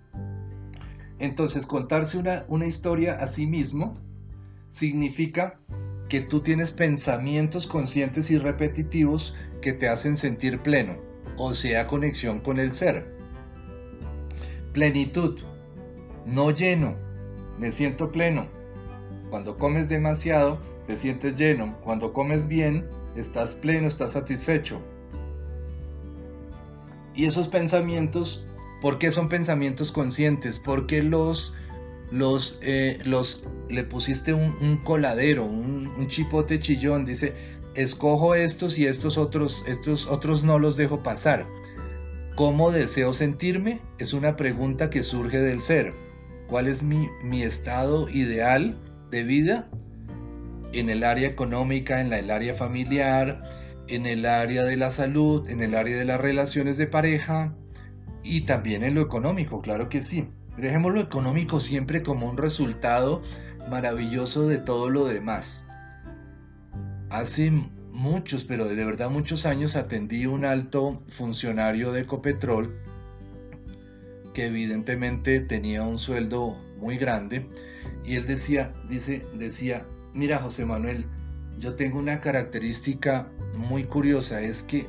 Entonces, 1.18 1.66
contarse 1.66 2.16
una, 2.18 2.44
una 2.46 2.66
historia 2.66 3.14
a 3.14 3.26
sí 3.26 3.48
mismo 3.48 3.98
significa 4.68 5.58
que 6.08 6.20
tú 6.20 6.40
tienes 6.40 6.70
pensamientos 6.70 7.66
conscientes 7.66 8.30
y 8.30 8.38
repetitivos 8.38 9.34
que 9.60 9.72
te 9.72 9.88
hacen 9.88 10.14
sentir 10.14 10.60
pleno, 10.60 10.98
o 11.36 11.52
sea, 11.52 11.88
conexión 11.88 12.38
con 12.38 12.60
el 12.60 12.70
ser. 12.70 13.12
Plenitud, 14.72 15.40
no 16.28 16.52
lleno, 16.52 16.94
me 17.58 17.72
siento 17.72 18.12
pleno. 18.12 18.46
Cuando 19.30 19.56
comes 19.56 19.88
demasiado, 19.88 20.58
te 20.86 20.96
sientes 20.96 21.34
lleno. 21.34 21.76
Cuando 21.82 22.12
comes 22.12 22.46
bien, 22.46 22.86
estás 23.16 23.54
pleno, 23.56 23.88
estás 23.88 24.12
satisfecho. 24.12 24.80
Y 27.14 27.24
esos 27.24 27.48
pensamientos 27.48 28.44
¿Por 28.80 28.98
qué 28.98 29.10
son 29.10 29.28
pensamientos 29.28 29.90
conscientes? 29.90 30.58
¿Por 30.58 30.86
qué 30.86 31.02
los, 31.02 31.52
los, 32.12 32.58
eh, 32.62 33.00
los 33.04 33.42
le 33.68 33.82
pusiste 33.84 34.32
un, 34.32 34.78
coladero, 34.84 35.44
un, 35.44 36.06
chipote 36.08 36.60
chillón? 36.60 37.04
Dice, 37.04 37.34
escojo 37.74 38.34
estos 38.34 38.78
y 38.78 38.86
estos 38.86 39.18
otros, 39.18 39.64
estos 39.66 40.06
otros 40.06 40.44
no 40.44 40.58
los 40.58 40.76
dejo 40.76 41.02
pasar. 41.02 41.46
¿Cómo 42.36 42.70
deseo 42.70 43.12
sentirme? 43.12 43.80
Es 43.98 44.12
una 44.12 44.36
pregunta 44.36 44.90
que 44.90 45.02
surge 45.02 45.38
del 45.38 45.60
ser. 45.60 45.92
¿Cuál 46.48 46.66
es 46.66 46.82
mi, 46.82 47.08
mi 47.22 47.42
estado 47.42 48.08
ideal 48.08 48.78
de 49.10 49.22
vida? 49.22 49.68
En 50.72 50.88
el 50.88 51.04
área 51.04 51.28
económica, 51.28 52.00
en 52.00 52.12
el 52.12 52.30
área 52.30 52.54
familiar, 52.54 53.38
en 53.86 54.06
el 54.06 54.24
área 54.24 54.64
de 54.64 54.76
la 54.76 54.90
salud, 54.90 55.48
en 55.48 55.62
el 55.62 55.74
área 55.74 55.98
de 55.98 56.06
las 56.06 56.20
relaciones 56.20 56.78
de 56.78 56.86
pareja, 56.86 57.54
y 58.22 58.42
también 58.42 58.82
en 58.82 58.94
lo 58.94 59.02
económico, 59.02 59.60
claro 59.60 59.88
que 59.88 60.02
sí. 60.02 60.28
Dejemos 60.56 60.94
lo 60.94 61.00
económico 61.00 61.60
siempre 61.60 62.02
como 62.02 62.28
un 62.28 62.36
resultado 62.36 63.22
maravilloso 63.70 64.48
de 64.48 64.58
todo 64.58 64.90
lo 64.90 65.04
demás. 65.04 65.68
Hace 67.10 67.50
muchos, 67.92 68.44
pero 68.44 68.66
de 68.66 68.84
verdad 68.84 69.10
muchos 69.10 69.46
años 69.46 69.76
atendí 69.76 70.26
un 70.26 70.44
alto 70.44 71.02
funcionario 71.08 71.92
de 71.92 72.02
Ecopetrol 72.02 72.74
que 74.38 74.46
evidentemente 74.46 75.40
tenía 75.40 75.82
un 75.82 75.98
sueldo 75.98 76.56
muy 76.76 76.96
grande 76.96 77.48
y 78.04 78.14
él 78.14 78.28
decía, 78.28 78.72
dice, 78.88 79.26
decía, 79.34 79.84
mira 80.14 80.38
José 80.38 80.64
Manuel, 80.64 81.06
yo 81.58 81.74
tengo 81.74 81.98
una 81.98 82.20
característica 82.20 83.26
muy 83.56 83.82
curiosa, 83.82 84.40
es 84.40 84.62
que 84.62 84.86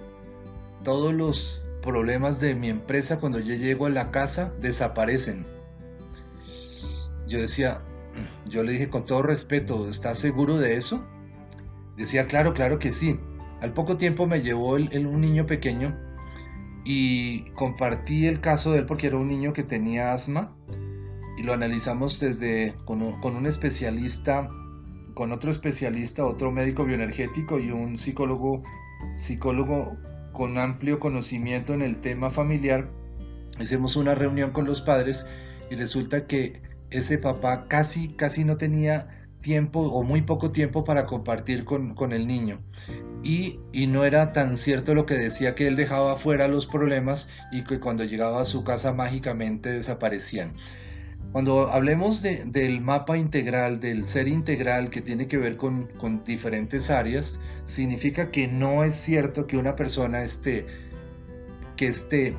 todos 0.83 1.15
los 1.15 1.63
problemas 1.81 2.39
de 2.39 2.53
mi 2.53 2.69
empresa 2.69 3.19
cuando 3.19 3.39
yo 3.39 3.55
llego 3.55 3.87
a 3.87 3.89
la 3.89 4.11
casa 4.11 4.53
desaparecen. 4.61 5.47
Yo 7.27 7.41
decía, 7.41 7.81
yo 8.47 8.61
le 8.61 8.73
dije 8.73 8.89
con 8.89 9.07
todo 9.07 9.23
respeto, 9.23 9.89
¿estás 9.89 10.19
seguro 10.19 10.59
de 10.59 10.75
eso? 10.75 11.03
Decía, 11.97 12.27
claro, 12.27 12.53
claro 12.53 12.77
que 12.77 12.91
sí. 12.91 13.19
Al 13.61 13.73
poco 13.73 13.97
tiempo 13.97 14.27
me 14.27 14.43
llevó 14.43 14.77
el, 14.77 15.07
un 15.07 15.19
niño 15.19 15.47
pequeño 15.47 15.97
y 16.91 17.41
compartí 17.51 18.25
el 18.25 18.41
caso 18.41 18.71
de 18.71 18.79
él 18.79 18.85
porque 18.87 19.05
era 19.05 19.17
un 19.17 19.27
niño 19.27 19.53
que 19.53 19.61
tenía 19.61 20.11
asma 20.11 20.55
y 21.37 21.43
lo 21.43 21.53
analizamos 21.53 22.19
desde 22.19 22.73
con 22.83 23.03
un, 23.03 23.21
con 23.21 23.35
un 23.35 23.45
especialista, 23.45 24.49
con 25.13 25.31
otro 25.31 25.51
especialista, 25.51 26.25
otro 26.25 26.51
médico 26.51 26.85
bioenergético 26.85 27.59
y 27.59 27.69
un 27.69 27.99
psicólogo, 27.99 28.63
psicólogo 29.17 29.97
con 30.33 30.57
amplio 30.57 30.99
conocimiento 30.99 31.75
en 31.75 31.83
el 31.83 32.01
tema 32.01 32.31
familiar, 32.31 32.89
hicimos 33.59 33.95
una 33.95 34.15
reunión 34.15 34.49
con 34.49 34.65
los 34.65 34.81
padres 34.81 35.27
y 35.69 35.75
resulta 35.75 36.25
que 36.25 36.59
ese 36.89 37.19
papá 37.19 37.67
casi, 37.67 38.15
casi 38.15 38.45
no 38.45 38.57
tenía 38.57 39.18
tiempo 39.41 39.79
o 39.81 40.03
muy 40.03 40.21
poco 40.21 40.51
tiempo 40.51 40.83
para 40.83 41.05
compartir 41.05 41.65
con, 41.65 42.11
el 42.11 42.27
niño. 42.27 42.59
Y, 43.23 43.59
y, 43.71 43.87
no 43.87 44.05
era 44.05 44.33
tan 44.33 44.57
cierto 44.57 44.93
lo 44.93 45.05
que 45.05 45.15
decía 45.15 45.55
que 45.55 45.67
él 45.67 45.75
dejaba 45.75 46.15
fuera 46.15 46.47
los 46.47 46.65
problemas 46.65 47.29
y 47.51 47.63
que 47.63 47.79
cuando 47.79 48.03
llegaba 48.03 48.41
a 48.41 48.45
su 48.45 48.63
casa 48.63 48.93
mágicamente 48.93 49.71
desaparecían. 49.71 50.53
Cuando 51.31 51.69
hablemos 51.69 52.23
del 52.23 52.81
mapa 52.81 53.15
integral, 53.15 53.79
del 53.79 54.07
ser 54.07 54.27
integral 54.27 54.89
que 54.89 55.01
tiene 55.01 55.27
que 55.27 55.37
ver 55.37 55.57
con, 55.57 55.87
diferentes 56.25 56.89
áreas, 56.89 57.39
significa 57.65 58.31
que 58.31 58.47
no 58.47 58.83
es 58.83 58.95
cierto 58.95 59.45
que 59.45 59.57
una 59.57 59.75
persona 59.75 60.23
esté, 60.23 60.65
que 61.75 61.85
esté 61.87 62.35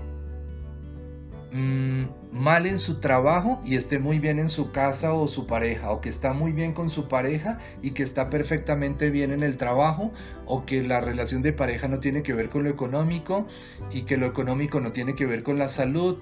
mm, 1.52 2.04
mal 2.32 2.66
en 2.66 2.78
su 2.78 3.00
trabajo 3.00 3.60
y 3.64 3.76
esté 3.76 3.98
muy 3.98 4.18
bien 4.18 4.38
en 4.38 4.48
su 4.48 4.72
casa 4.72 5.12
o 5.12 5.28
su 5.28 5.46
pareja, 5.46 5.90
o 5.90 6.00
que 6.00 6.08
está 6.08 6.32
muy 6.32 6.52
bien 6.52 6.72
con 6.72 6.90
su 6.90 7.08
pareja 7.08 7.58
y 7.82 7.92
que 7.92 8.02
está 8.02 8.30
perfectamente 8.30 9.10
bien 9.10 9.32
en 9.32 9.42
el 9.42 9.56
trabajo, 9.56 10.12
o 10.46 10.64
que 10.66 10.82
la 10.82 11.00
relación 11.00 11.42
de 11.42 11.52
pareja 11.52 11.88
no 11.88 12.00
tiene 12.00 12.22
que 12.22 12.32
ver 12.32 12.48
con 12.48 12.64
lo 12.64 12.70
económico 12.70 13.46
y 13.90 14.02
que 14.02 14.16
lo 14.16 14.26
económico 14.26 14.80
no 14.80 14.92
tiene 14.92 15.14
que 15.14 15.26
ver 15.26 15.42
con 15.42 15.58
la 15.58 15.68
salud 15.68 16.18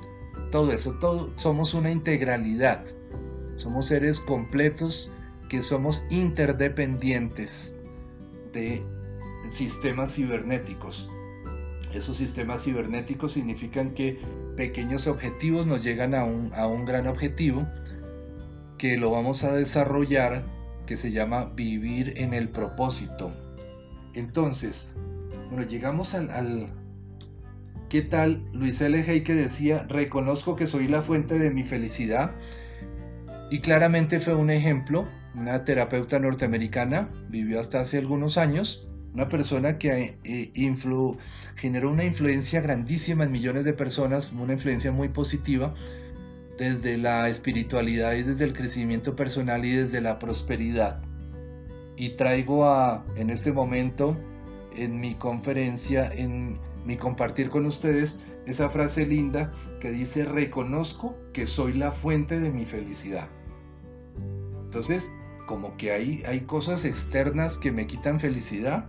todo 0.50 0.72
eso, 0.72 0.94
todo, 0.94 1.30
somos 1.36 1.74
una 1.74 1.90
integralidad, 1.90 2.84
somos 3.56 3.86
seres 3.86 4.20
completos 4.20 5.10
que 5.48 5.62
somos 5.62 6.06
interdependientes 6.10 7.78
de 8.52 8.82
sistemas 9.50 10.14
cibernéticos. 10.14 11.10
Esos 11.94 12.16
sistemas 12.16 12.64
cibernéticos 12.64 13.32
significan 13.32 13.94
que 13.94 14.20
pequeños 14.56 15.06
objetivos 15.06 15.66
nos 15.66 15.82
llegan 15.82 16.14
a 16.14 16.24
un, 16.24 16.52
a 16.54 16.66
un 16.66 16.84
gran 16.84 17.06
objetivo 17.06 17.66
que 18.76 18.96
lo 18.96 19.10
vamos 19.10 19.44
a 19.44 19.54
desarrollar 19.54 20.44
que 20.86 20.96
se 20.96 21.12
llama 21.12 21.52
vivir 21.54 22.14
en 22.16 22.32
el 22.32 22.48
propósito. 22.48 23.32
Entonces, 24.14 24.94
bueno, 25.50 25.68
llegamos 25.68 26.14
al, 26.14 26.72
¿Qué 27.88 28.02
tal 28.02 28.42
Luis 28.52 28.80
L. 28.80 29.02
Hay 29.06 29.22
que 29.22 29.34
decía, 29.34 29.84
reconozco 29.88 30.56
que 30.56 30.66
soy 30.66 30.88
la 30.88 31.02
fuente 31.02 31.38
de 31.38 31.50
mi 31.50 31.62
felicidad? 31.62 32.32
Y 33.50 33.60
claramente 33.60 34.20
fue 34.20 34.34
un 34.34 34.50
ejemplo, 34.50 35.06
una 35.34 35.64
terapeuta 35.64 36.18
norteamericana, 36.18 37.10
vivió 37.28 37.60
hasta 37.60 37.80
hace 37.80 37.98
algunos 37.98 38.36
años, 38.36 38.87
una 39.18 39.28
persona 39.28 39.78
que 39.78 40.16
eh, 40.22 40.76
generó 41.56 41.90
una 41.90 42.04
influencia 42.04 42.60
grandísima 42.60 43.24
en 43.24 43.32
millones 43.32 43.64
de 43.64 43.72
personas, 43.72 44.32
una 44.32 44.52
influencia 44.52 44.92
muy 44.92 45.08
positiva 45.08 45.74
desde 46.56 46.96
la 46.98 47.28
espiritualidad 47.28 48.12
y 48.12 48.22
desde 48.22 48.44
el 48.44 48.52
crecimiento 48.52 49.16
personal 49.16 49.64
y 49.64 49.72
desde 49.72 50.00
la 50.00 50.20
prosperidad. 50.20 51.02
Y 51.96 52.10
traigo 52.10 52.68
a, 52.68 53.04
en 53.16 53.30
este 53.30 53.50
momento, 53.50 54.16
en 54.76 55.00
mi 55.00 55.16
conferencia, 55.16 56.08
en 56.14 56.60
mi 56.86 56.96
compartir 56.96 57.48
con 57.50 57.66
ustedes, 57.66 58.20
esa 58.46 58.70
frase 58.70 59.04
linda 59.04 59.52
que 59.80 59.90
dice, 59.90 60.26
reconozco 60.26 61.16
que 61.32 61.44
soy 61.46 61.72
la 61.72 61.90
fuente 61.90 62.38
de 62.38 62.50
mi 62.50 62.66
felicidad. 62.66 63.26
Entonces, 64.64 65.12
como 65.46 65.76
que 65.76 65.90
hay, 65.90 66.22
hay 66.24 66.42
cosas 66.42 66.84
externas 66.84 67.58
que 67.58 67.72
me 67.72 67.88
quitan 67.88 68.20
felicidad, 68.20 68.86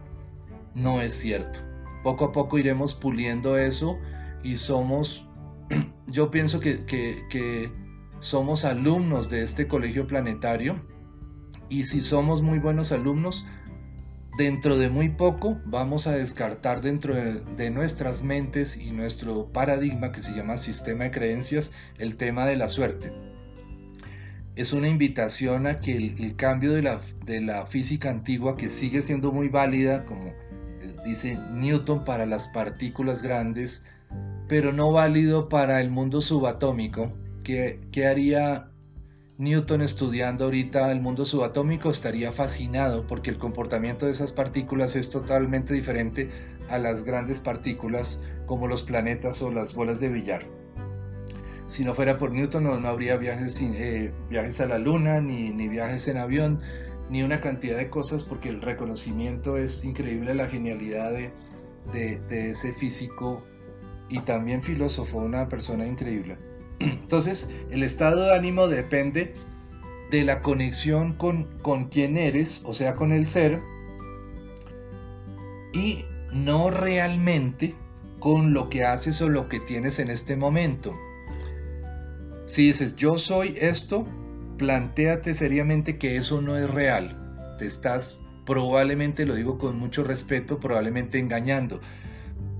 no 0.80 1.02
es 1.02 1.16
cierto. 1.16 1.60
Poco 2.04 2.26
a 2.26 2.32
poco 2.32 2.58
iremos 2.58 2.94
puliendo 2.94 3.58
eso 3.58 4.00
y 4.44 4.56
somos, 4.56 5.28
yo 6.08 6.32
pienso 6.32 6.60
que, 6.60 6.86
que 6.86 7.72
somos 8.20 8.66
alumnos 8.66 9.30
de 9.30 9.44
este 9.44 9.68
colegio 9.68 10.08
planetario 10.08 10.82
y 11.70 11.84
si 11.84 12.02
somos 12.02 12.42
muy 12.42 12.60
buenos 12.60 12.92
alumnos, 12.92 13.46
dentro 14.40 14.78
de 14.78 14.90
muy 14.90 15.10
poco 15.10 15.60
vamos 15.66 16.08
a 16.08 16.14
descartar 16.14 16.82
dentro 16.82 17.14
de, 17.14 17.70
nuestras 17.72 18.24
mentes 18.24 18.78
y 18.78 18.92
nuestro 18.92 19.52
paradigma 19.52 20.14
que 20.14 20.24
se 20.24 20.32
llama 20.32 20.56
sistema 20.56 21.04
de 21.04 21.12
creencias 21.12 21.74
el 21.98 22.16
tema 22.16 22.46
de 22.46 22.56
la 22.56 22.70
suerte. 22.70 23.12
Es 24.56 24.72
una 24.72 24.88
invitación 24.88 25.68
a 25.68 25.82
que 25.82 25.96
el, 25.96 26.36
cambio 26.38 26.72
de 26.72 26.82
la, 26.82 27.02
de 27.26 27.42
la 27.42 27.66
física 27.66 28.10
antigua, 28.10 28.56
que 28.56 28.70
sigue 28.70 29.02
siendo 29.02 29.34
muy 29.34 29.50
válida, 29.50 30.06
como 30.06 30.34
dice 31.06 31.38
Newton 31.52 32.06
para 32.06 32.26
las 32.26 32.48
partículas 32.48 33.22
grandes, 33.22 33.86
pero 34.48 34.74
no 34.74 34.92
válido 34.92 35.50
para 35.50 35.82
el 35.82 35.92
mundo 35.92 36.22
subatómico, 36.22 37.14
que, 37.44 37.80
que 37.92 38.08
haría 38.08 38.70
Newton 39.38 39.82
estudiando 39.82 40.46
ahorita 40.46 40.92
el 40.92 41.00
mundo 41.00 41.24
subatómico 41.24 41.90
estaría 41.90 42.34
fascinado 42.34 43.08
porque 43.08 43.30
el 43.30 43.38
comportamiento 43.38 44.06
de 44.06 44.12
esas 44.12 44.34
partículas 44.34 44.98
es 44.98 45.10
totalmente 45.10 45.74
diferente 45.74 46.30
a 46.70 46.78
las 46.78 47.04
grandes 47.06 47.40
partículas 47.40 48.22
como 48.46 48.68
los 48.68 48.84
planetas 48.84 49.42
o 49.42 49.50
las 49.50 49.74
bolas 49.74 50.00
de 50.00 50.10
billar. 50.10 50.42
Si 51.68 51.86
no 51.86 51.94
fuera 51.94 52.18
por 52.18 52.32
Newton 52.32 52.64
no, 52.64 52.74
habría 52.90 53.16
viajes, 53.16 53.62
eh, 53.62 54.12
viajes 54.30 54.60
a 54.60 54.66
la 54.66 54.80
luna, 54.80 55.22
ni, 55.22 55.52
viajes 55.70 56.08
en 56.08 56.18
avión, 56.18 56.60
ni 57.10 57.24
una 57.24 57.40
cantidad 57.40 57.78
de 57.78 57.90
cosas 57.90 58.24
porque 58.24 58.50
el 58.50 58.62
reconocimiento 58.62 59.58
es 59.58 59.84
increíble, 59.84 60.34
la 60.36 60.48
genialidad 60.48 61.12
de 61.12 62.22
ese 62.30 62.74
físico 62.74 63.44
y 64.10 64.20
también 64.20 64.64
filósofo, 64.64 65.20
una 65.20 65.48
persona 65.48 65.86
increíble. 65.86 66.38
Entonces, 66.80 67.50
el 67.70 67.84
estado 67.84 68.26
de 68.26 68.36
ánimo 68.36 68.68
depende 68.68 69.34
de 70.12 70.24
la 70.24 70.42
conexión 70.42 71.14
con, 71.14 71.46
con 71.62 71.86
quien 71.90 72.18
eres, 72.18 72.64
o 72.66 72.74
sea, 72.74 72.96
con 72.96 73.12
el 73.12 73.26
ser, 73.26 73.60
y 75.72 76.06
no 76.34 76.72
realmente 76.72 77.76
con 78.20 78.54
lo 78.54 78.70
que 78.70 78.84
haces 78.84 79.22
o 79.22 79.30
lo 79.30 79.48
que 79.48 79.60
tienes 79.60 80.00
en 80.00 80.10
este 80.10 80.36
momento. 80.36 80.94
Si 82.48 82.68
dices, 82.68 82.96
yo 82.96 83.20
soy 83.20 83.56
esto, 83.60 84.08
planteate 84.60 85.34
seriamente 85.34 85.98
que 85.98 86.18
eso 86.18 86.42
no 86.42 86.56
es 86.56 86.70
real. 86.70 87.18
Te 87.58 87.66
estás 87.66 88.20
probablemente, 88.46 89.26
lo 89.26 89.34
digo 89.34 89.58
con 89.58 89.80
mucho 89.80 90.04
respeto, 90.04 90.60
probablemente 90.60 91.18
engañando. 91.18 91.80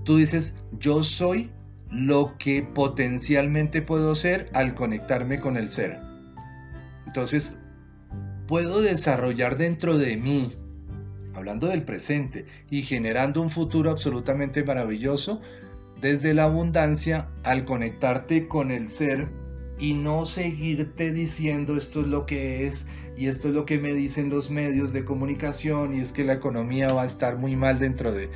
Tú 0.04 0.16
dices, 0.16 0.56
yo 0.80 1.04
soy 1.04 1.50
lo 1.90 2.36
que 2.38 2.62
potencialmente 2.62 3.82
puedo 3.82 4.14
ser 4.16 4.50
al 4.54 4.74
conectarme 4.74 5.40
con 5.40 5.56
el 5.56 5.68
ser. 5.68 5.98
Entonces, 7.06 7.54
puedo 8.48 8.80
desarrollar 8.80 9.56
dentro 9.56 9.98
de 9.98 10.16
mí, 10.16 10.56
hablando 11.34 11.68
del 11.68 11.84
presente 11.84 12.46
y 12.70 12.82
generando 12.82 13.42
un 13.42 13.50
futuro 13.50 13.90
absolutamente 13.90 14.64
maravilloso, 14.64 15.40
desde 16.00 16.34
la 16.34 16.44
abundancia 16.44 17.28
al 17.42 17.64
conectarte 17.64 18.48
con 18.48 18.70
el 18.70 18.88
ser 18.88 19.28
y 19.80 19.94
no 19.94 20.26
seguirte 20.26 21.10
diciendo 21.10 21.76
esto 21.76 22.02
es 22.02 22.06
lo 22.06 22.26
que 22.26 22.66
es 22.66 22.86
y 23.16 23.26
esto 23.28 23.48
es 23.48 23.54
lo 23.54 23.64
que 23.64 23.78
me 23.78 23.92
dicen 23.92 24.30
los 24.30 24.50
medios 24.50 24.92
de 24.92 25.04
comunicación 25.04 25.94
y 25.94 26.00
es 26.00 26.12
que 26.12 26.24
la 26.24 26.34
economía 26.34 26.92
va 26.92 27.02
a 27.02 27.06
estar 27.06 27.38
muy 27.38 27.56
mal 27.56 27.78
dentro 27.78 28.12
de 28.12 28.30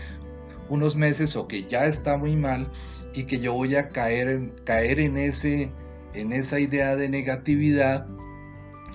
unos 0.68 0.96
meses 0.96 1.36
o 1.36 1.46
que 1.46 1.64
ya 1.64 1.86
está 1.86 2.16
muy 2.16 2.36
mal 2.36 2.70
y 3.14 3.24
que 3.24 3.38
yo 3.38 3.52
voy 3.52 3.76
a 3.76 3.88
caer 3.88 4.28
en, 4.28 4.52
caer 4.64 4.98
en, 4.98 5.16
ese, 5.16 5.70
en 6.14 6.32
esa 6.32 6.58
idea 6.58 6.96
de 6.96 7.08
negatividad 7.08 8.06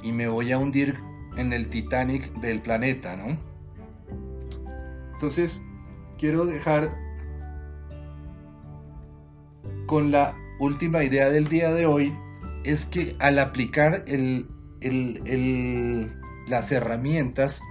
y 0.03 0.11
me 0.11 0.27
voy 0.27 0.51
a 0.51 0.57
hundir 0.57 0.95
en 1.37 1.53
el 1.53 1.69
Titanic 1.69 2.31
del 2.39 2.61
planeta, 2.61 3.15
¿no? 3.15 3.37
Entonces, 5.13 5.63
quiero 6.17 6.45
dejar 6.45 6.89
con 9.85 10.11
la 10.11 10.35
última 10.59 11.03
idea 11.03 11.29
del 11.29 11.47
día 11.47 11.71
de 11.71 11.85
hoy, 11.85 12.13
es 12.63 12.85
que 12.85 13.15
al 13.19 13.39
aplicar 13.39 14.03
el, 14.07 14.47
las 16.47 16.71
herramientas, 16.71 17.61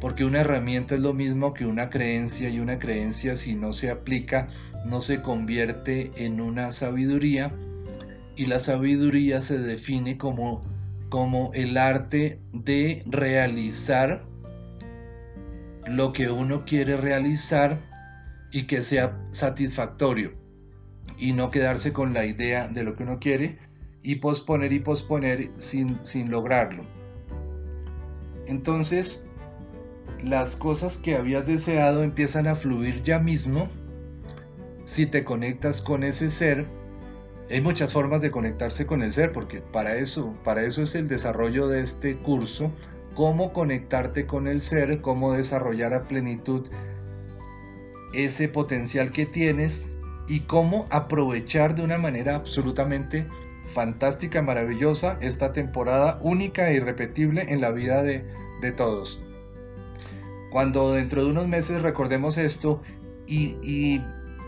porque 0.00 0.24
una 0.24 0.40
herramienta 0.40 0.94
es 0.94 1.00
lo 1.00 1.14
mismo 1.14 1.54
que 1.54 1.66
una 1.66 1.90
creencia 1.90 2.48
y 2.48 2.60
una 2.60 2.78
creencia 2.78 3.36
si 3.36 3.56
no 3.56 3.72
se 3.72 3.90
aplica 3.90 4.48
no 4.84 5.00
se 5.00 5.22
convierte 5.22 6.10
en 6.16 6.40
una 6.40 6.70
sabiduría 6.70 7.52
y 8.36 8.46
la 8.46 8.60
sabiduría 8.60 9.40
se 9.40 9.58
define 9.58 10.18
como, 10.18 10.62
como 11.08 11.50
el 11.54 11.78
arte 11.78 12.40
de 12.52 13.02
realizar 13.06 14.24
lo 15.88 16.12
que 16.12 16.30
uno 16.30 16.64
quiere 16.64 16.96
realizar 16.96 17.80
y 18.52 18.66
que 18.66 18.82
sea 18.82 19.18
satisfactorio 19.30 20.34
y 21.18 21.32
no 21.32 21.50
quedarse 21.50 21.92
con 21.92 22.12
la 22.12 22.26
idea 22.26 22.68
de 22.68 22.84
lo 22.84 22.96
que 22.96 23.04
uno 23.04 23.18
quiere 23.18 23.58
y 24.06 24.14
posponer 24.14 24.72
y 24.72 24.78
posponer 24.78 25.50
sin, 25.56 25.98
sin 26.06 26.30
lograrlo. 26.30 26.84
Entonces, 28.46 29.26
las 30.22 30.54
cosas 30.54 30.96
que 30.96 31.16
habías 31.16 31.44
deseado 31.44 32.04
empiezan 32.04 32.46
a 32.46 32.54
fluir 32.54 33.02
ya 33.02 33.18
mismo 33.18 33.68
si 34.84 35.06
te 35.06 35.24
conectas 35.24 35.82
con 35.82 36.04
ese 36.04 36.30
ser. 36.30 36.66
Hay 37.50 37.60
muchas 37.60 37.92
formas 37.92 38.22
de 38.22 38.30
conectarse 38.30 38.86
con 38.86 39.02
el 39.02 39.12
ser, 39.12 39.32
porque 39.32 39.60
para 39.60 39.96
eso, 39.96 40.32
para 40.44 40.62
eso 40.62 40.82
es 40.82 40.94
el 40.94 41.08
desarrollo 41.08 41.66
de 41.66 41.80
este 41.80 42.16
curso, 42.16 42.70
cómo 43.16 43.52
conectarte 43.52 44.24
con 44.24 44.46
el 44.46 44.60
ser, 44.60 45.00
cómo 45.00 45.32
desarrollar 45.32 45.94
a 45.94 46.02
plenitud 46.02 46.68
ese 48.14 48.48
potencial 48.48 49.10
que 49.10 49.26
tienes 49.26 49.88
y 50.28 50.40
cómo 50.40 50.86
aprovechar 50.90 51.74
de 51.74 51.82
una 51.82 51.98
manera 51.98 52.36
absolutamente 52.36 53.26
fantástica, 53.76 54.40
maravillosa 54.40 55.18
esta 55.20 55.52
temporada 55.52 56.18
única 56.22 56.70
e 56.70 56.76
irrepetible 56.76 57.44
en 57.52 57.60
la 57.60 57.72
vida 57.72 58.02
de, 58.02 58.24
de 58.62 58.72
todos. 58.72 59.20
Cuando 60.50 60.94
dentro 60.94 61.22
de 61.22 61.30
unos 61.30 61.46
meses 61.46 61.82
recordemos 61.82 62.38
esto 62.38 62.82
y, 63.26 63.54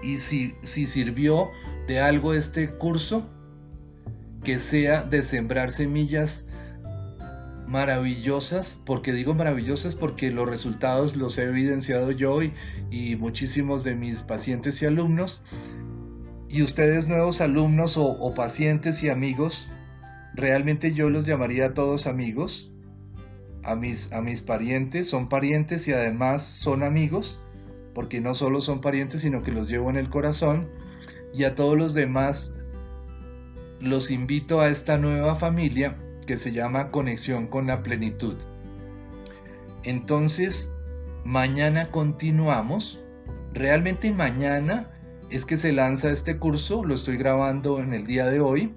y, 0.02 0.16
si, 0.16 0.54
si 0.62 0.86
sirvió 0.86 1.50
de 1.86 2.00
algo 2.00 2.32
este 2.32 2.70
curso, 2.70 3.28
que 4.44 4.58
sea 4.58 5.02
de 5.02 5.22
sembrar 5.22 5.72
semillas 5.72 6.46
maravillosas, 7.66 8.80
porque 8.86 9.12
digo 9.12 9.34
maravillosas 9.34 9.94
porque 9.94 10.30
los 10.30 10.48
resultados 10.48 11.16
los 11.16 11.36
he 11.36 11.42
evidenciado 11.42 12.12
yo 12.12 12.42
y, 12.42 12.54
y, 12.90 13.16
muchísimos 13.16 13.84
de 13.84 13.94
mis 13.94 14.20
pacientes 14.20 14.80
y 14.80 14.86
alumnos, 14.86 15.42
y 16.50 16.62
ustedes 16.62 17.08
nuevos 17.08 17.40
alumnos 17.40 17.96
o, 17.96 18.32
pacientes 18.34 19.02
y 19.02 19.10
amigos, 19.10 19.70
realmente 20.34 20.94
yo 20.94 21.10
los 21.10 21.26
llamaría 21.26 21.66
a 21.66 21.74
todos 21.74 22.06
amigos, 22.06 22.72
a 23.64 23.74
mis, 23.74 24.12
a 24.12 24.22
mis 24.22 24.40
parientes, 24.40 25.08
son 25.08 25.28
parientes 25.28 25.86
y 25.88 25.92
además 25.92 26.42
son 26.42 26.82
amigos, 26.82 27.38
porque 27.94 28.20
no 28.20 28.32
solo 28.32 28.60
son 28.60 28.80
parientes, 28.80 29.20
sino 29.20 29.42
que 29.42 29.52
los 29.52 29.68
llevo 29.68 29.90
en 29.90 29.96
el 29.96 30.08
corazón. 30.08 30.68
Y 31.34 31.44
a 31.44 31.54
todos 31.54 31.76
los 31.76 31.92
demás 31.92 32.54
los 33.80 34.10
invito 34.10 34.60
a 34.60 34.68
esta 34.68 34.96
nueva 34.96 35.34
familia 35.34 35.98
que 36.26 36.36
se 36.36 36.52
llama 36.52 36.88
Conexión 36.88 37.46
con 37.46 37.66
la 37.66 37.82
Plenitud. 37.82 38.36
Entonces, 39.84 40.74
mañana 41.24 41.90
continuamos. 41.90 43.00
Realmente 43.52 44.12
mañana 44.12 44.90
es 45.30 45.44
que 45.44 45.56
se 45.56 45.72
lanza 45.72 46.10
este 46.10 46.38
curso, 46.38 46.84
lo 46.84 46.94
estoy 46.94 47.16
grabando 47.16 47.80
en 47.80 47.92
el 47.92 48.06
día 48.06 48.26
de 48.26 48.38
hoy 48.40 48.72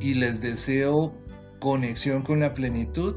y 0.00 0.14
les 0.14 0.40
deseo 0.40 1.14
conexión 1.60 2.22
con 2.22 2.40
la 2.40 2.54
plenitud 2.54 3.16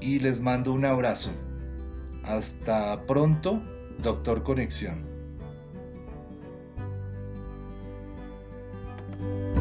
y 0.00 0.18
les 0.18 0.40
mando 0.40 0.72
un 0.72 0.84
abrazo. 0.84 1.30
Hasta 2.24 3.06
pronto, 3.06 3.62
Doctor 4.02 4.42
Conexión. 4.42 5.13
thank 9.14 9.48
you 9.48 9.53